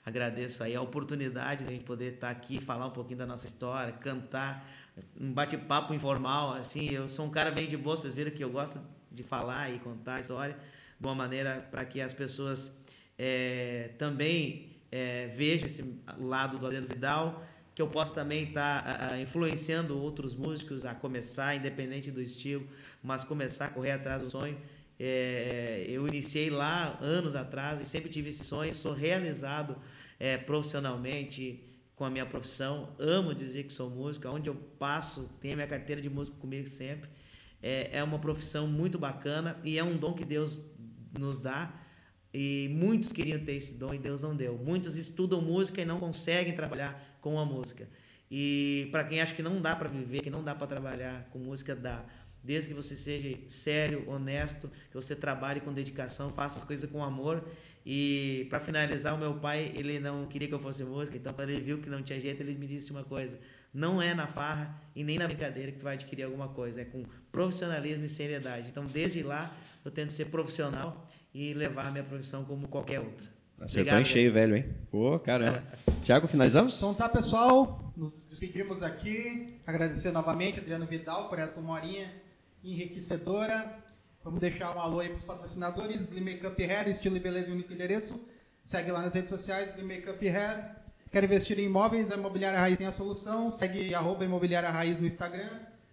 agradeço 0.03 0.63
aí 0.63 0.75
a 0.75 0.81
oportunidade 0.81 1.63
de 1.63 1.69
a 1.69 1.71
gente 1.71 1.83
poder 1.83 2.15
estar 2.15 2.31
aqui, 2.31 2.59
falar 2.59 2.87
um 2.87 2.91
pouquinho 2.91 3.19
da 3.19 3.27
nossa 3.27 3.45
história, 3.45 3.93
cantar, 3.93 4.67
um 5.19 5.31
bate-papo 5.31 5.93
informal, 5.93 6.53
assim, 6.53 6.89
eu 6.89 7.07
sou 7.07 7.27
um 7.27 7.29
cara 7.29 7.51
bem 7.51 7.67
de 7.67 7.77
boa, 7.77 7.95
vocês 7.95 8.15
viram 8.15 8.31
que 8.31 8.43
eu 8.43 8.49
gosto 8.49 8.81
de 9.11 9.21
falar 9.21 9.71
e 9.71 9.77
contar 9.77 10.15
a 10.15 10.19
história 10.21 10.57
de 10.99 11.05
uma 11.05 11.13
maneira 11.13 11.67
para 11.69 11.85
que 11.85 12.01
as 12.01 12.13
pessoas 12.13 12.75
é, 13.15 13.91
também 13.99 14.71
é, 14.91 15.27
vejam 15.27 15.67
esse 15.67 16.01
lado 16.17 16.57
do 16.57 16.65
Adriano 16.65 16.87
Vidal, 16.87 17.45
que 17.73 17.81
eu 17.81 17.87
possa 17.87 18.13
também 18.13 18.43
estar 18.43 19.09
tá, 19.09 19.19
influenciando 19.19 19.97
outros 19.97 20.35
músicos 20.35 20.85
a 20.85 20.93
começar, 20.93 21.55
independente 21.55 22.11
do 22.11 22.21
estilo, 22.21 22.67
mas 23.01 23.23
começar 23.23 23.65
a 23.65 23.69
correr 23.69 23.91
atrás 23.91 24.21
do 24.21 24.29
sonho. 24.29 24.57
É, 24.99 25.85
eu 25.87 26.07
iniciei 26.07 26.49
lá 26.49 26.97
anos 27.01 27.35
atrás 27.35 27.81
e 27.81 27.85
sempre 27.85 28.09
tive 28.09 28.29
esse 28.29 28.43
sonho, 28.43 28.73
sou 28.75 28.93
realizado 28.93 29.75
é, 30.19 30.37
profissionalmente 30.37 31.63
com 31.95 32.05
a 32.05 32.09
minha 32.09 32.25
profissão, 32.25 32.89
amo 32.99 33.33
dizer 33.33 33.63
que 33.63 33.73
sou 33.73 33.89
músico, 33.89 34.27
onde 34.27 34.49
eu 34.49 34.55
passo, 34.55 35.29
tenho 35.39 35.53
a 35.53 35.57
minha 35.57 35.67
carteira 35.67 36.01
de 36.01 36.09
músico 36.09 36.37
comigo 36.37 36.67
sempre. 36.67 37.09
É, 37.61 37.97
é 37.97 38.03
uma 38.03 38.17
profissão 38.19 38.67
muito 38.67 38.97
bacana 38.97 39.59
e 39.63 39.77
é 39.77 39.83
um 39.83 39.95
dom 39.95 40.13
que 40.13 40.25
Deus 40.25 40.61
nos 41.17 41.37
dá. 41.37 41.73
E 42.33 42.69
muitos 42.71 43.11
queriam 43.11 43.39
ter 43.43 43.53
esse 43.53 43.75
dom 43.75 43.93
e 43.93 43.99
Deus 43.99 44.21
não 44.21 44.35
deu. 44.35 44.57
Muitos 44.57 44.95
estudam 44.95 45.41
música 45.41 45.81
e 45.81 45.85
não 45.85 45.99
conseguem 45.99 46.55
trabalhar 46.55 47.10
com 47.21 47.39
a 47.39 47.45
música. 47.45 47.87
E 48.29 48.89
para 48.91 49.03
quem 49.03 49.21
acha 49.21 49.33
que 49.33 49.43
não 49.43 49.61
dá 49.61 49.75
para 49.75 49.87
viver, 49.87 50.21
que 50.21 50.29
não 50.29 50.43
dá 50.43 50.55
para 50.55 50.67
trabalhar 50.67 51.27
com 51.31 51.39
música, 51.39 51.75
dá. 51.75 52.03
Desde 52.43 52.69
que 52.69 52.73
você 52.73 52.95
seja 52.95 53.37
sério, 53.47 54.09
honesto, 54.09 54.69
que 54.89 54.95
você 54.95 55.15
trabalhe 55.15 55.61
com 55.61 55.71
dedicação, 55.71 56.33
faça 56.33 56.59
as 56.59 56.65
coisas 56.65 56.89
com 56.89 57.03
amor. 57.03 57.47
E 57.85 58.47
para 58.49 58.59
finalizar, 58.59 59.13
o 59.13 59.17
meu 59.17 59.35
pai, 59.35 59.71
ele 59.75 59.99
não 59.99 60.25
queria 60.27 60.47
que 60.47 60.53
eu 60.53 60.59
fosse 60.59 60.83
música, 60.83 61.17
então 61.17 61.33
quando 61.33 61.49
ele 61.49 61.61
viu 61.61 61.79
que 61.79 61.89
não 61.89 62.01
tinha 62.01 62.19
jeito, 62.19 62.41
ele 62.41 62.55
me 62.55 62.67
disse 62.67 62.91
uma 62.91 63.03
coisa: 63.03 63.39
não 63.73 64.01
é 64.01 64.13
na 64.13 64.27
farra 64.27 64.75
e 64.95 65.03
nem 65.03 65.17
na 65.17 65.27
brincadeira 65.27 65.71
que 65.71 65.77
tu 65.77 65.83
vai 65.83 65.95
adquirir 65.95 66.23
alguma 66.23 66.47
coisa, 66.49 66.81
é 66.81 66.85
com 66.85 67.03
profissionalismo 67.31 68.05
e 68.05 68.09
seriedade. 68.09 68.67
Então, 68.69 68.85
desde 68.85 69.23
lá, 69.23 69.55
eu 69.83 69.91
tento 69.91 70.11
ser 70.11 70.25
profissional 70.25 71.07
e 71.33 71.53
levar 71.53 71.87
a 71.87 71.91
minha 71.91 72.03
profissão 72.03 72.43
como 72.43 72.67
qualquer 72.67 72.99
outra. 72.99 73.30
Acertou 73.61 73.99
em 73.99 74.05
cheio, 74.05 74.31
velho, 74.31 74.55
hein? 74.55 74.65
Pô, 74.89 75.19
caramba. 75.19 75.63
Tiago, 76.03 76.27
finalizamos? 76.27 76.77
Então 76.77 76.93
tá, 76.95 77.07
pessoal. 77.07 77.93
Nos 77.95 78.17
despedimos 78.27 78.81
aqui. 78.81 79.59
Agradecer 79.67 80.11
novamente 80.11 80.59
Adriano 80.59 80.85
Vidal 80.87 81.29
por 81.29 81.37
essa 81.37 81.59
uma 81.59 81.73
horinha 81.73 82.11
enriquecedora. 82.63 83.77
Vamos 84.23 84.39
deixar 84.39 84.75
um 84.75 84.79
alô 84.79 84.99
aí 84.99 85.09
para 85.09 85.17
os 85.17 85.23
patrocinadores. 85.23 86.07
Glee 86.07 86.21
Makeup 86.21 86.63
Hair, 86.63 86.87
estilo 86.89 87.17
e 87.17 87.19
beleza 87.19 87.49
e 87.49 87.53
único 87.53 87.71
endereço. 87.71 88.19
Segue 88.63 88.91
lá 88.91 89.01
nas 89.01 89.13
redes 89.13 89.29
sociais, 89.29 89.73
Glee 89.73 89.85
Makeup 89.85 90.27
Hair. 90.27 90.75
Quer 91.11 91.23
investir 91.23 91.59
em 91.59 91.65
imóveis? 91.65 92.11
A 92.11 92.15
Imobiliária 92.15 92.57
Raiz 92.57 92.77
tem 92.77 92.87
a 92.87 92.91
solução. 92.91 93.51
Segue 93.51 93.93
arroba 93.93 94.25
Imobiliária 94.25 94.69
Raiz 94.69 94.99
no 94.99 95.05
Instagram. 95.05 95.49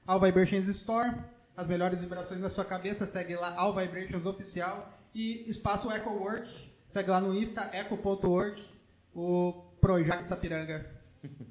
All 0.06 0.20
Vibrations 0.20 0.68
Store. 0.68 1.14
As 1.56 1.66
melhores 1.66 2.00
vibrações 2.00 2.40
na 2.40 2.48
sua 2.48 2.64
cabeça. 2.64 3.04
Segue 3.04 3.34
lá 3.34 3.54
All 3.56 3.74
Vibrations 3.74 4.24
Oficial. 4.24 4.90
E 5.14 5.44
Espaço 5.50 5.90
Eco 5.90 6.10
Work. 6.10 6.67
Segue 6.98 7.10
lá 7.10 7.20
no 7.20 7.32
Insta, 7.32 7.70
eco.work. 7.72 8.60
O 9.14 9.52
Projac 9.80 10.26
Sapiranga. 10.26 10.84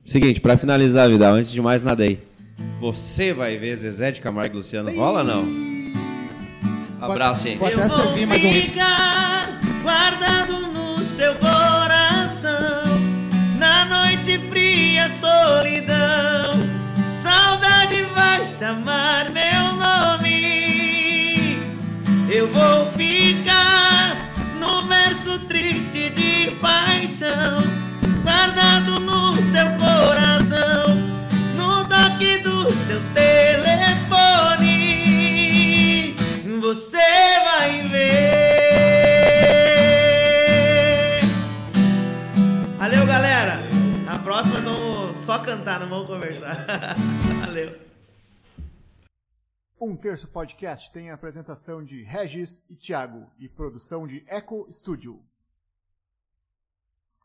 Seguinte, 0.04 0.42
para 0.42 0.58
finalizar, 0.58 1.08
Vidal, 1.08 1.36
antes 1.36 1.50
de 1.50 1.62
mais 1.62 1.86
nada 1.86 2.04
aí. 2.04 2.20
Você 2.82 3.32
vai 3.32 3.58
ver 3.58 3.78
Zezé 3.78 4.12
de 4.12 4.20
Camargo 4.20 4.56
e 4.56 4.58
Luciano? 4.58 4.94
Rola 4.94 5.20
ou 5.20 5.26
não? 5.26 5.46
Abraço, 7.00 7.44
gente. 7.44 7.60
Pode 7.60 7.76
até 7.76 7.88
servir 7.88 8.26
mais 8.26 8.44
um 8.44 9.84
guardado 9.84 10.68
no 10.68 11.06
seu 11.06 11.34
noite 13.86 14.38
fria, 14.50 15.08
solidão. 15.08 16.58
Saudade 17.06 18.04
vai 18.14 18.44
chamar 18.44 19.32
meu 19.32 19.78
nome. 19.78 21.58
Eu 22.30 22.50
vou 22.50 22.92
ficar 22.92 23.47
guardado 28.24 29.00
no 29.00 29.42
seu 29.42 29.66
coração, 29.78 30.96
no 31.56 31.88
toque 31.88 32.38
do 32.40 32.72
seu 32.72 33.02
telefone. 33.14 34.66
Você 36.60 36.98
vai 37.44 37.88
ver. 37.90 38.38
próxima 44.28 44.60
vamos 44.60 45.18
só 45.20 45.40
cantar, 45.40 45.80
não 45.80 45.88
vamos 45.88 46.06
conversar. 46.06 46.68
Valeu. 47.46 47.80
Um 49.80 49.96
Terço 49.96 50.28
Podcast 50.28 50.92
tem 50.92 51.10
a 51.10 51.14
apresentação 51.14 51.82
de 51.82 52.04
Regis 52.04 52.62
e 52.70 52.76
Thiago 52.76 53.26
e 53.40 53.48
produção 53.48 54.06
de 54.06 54.26
Eco 54.28 54.68
Studio. 54.70 55.24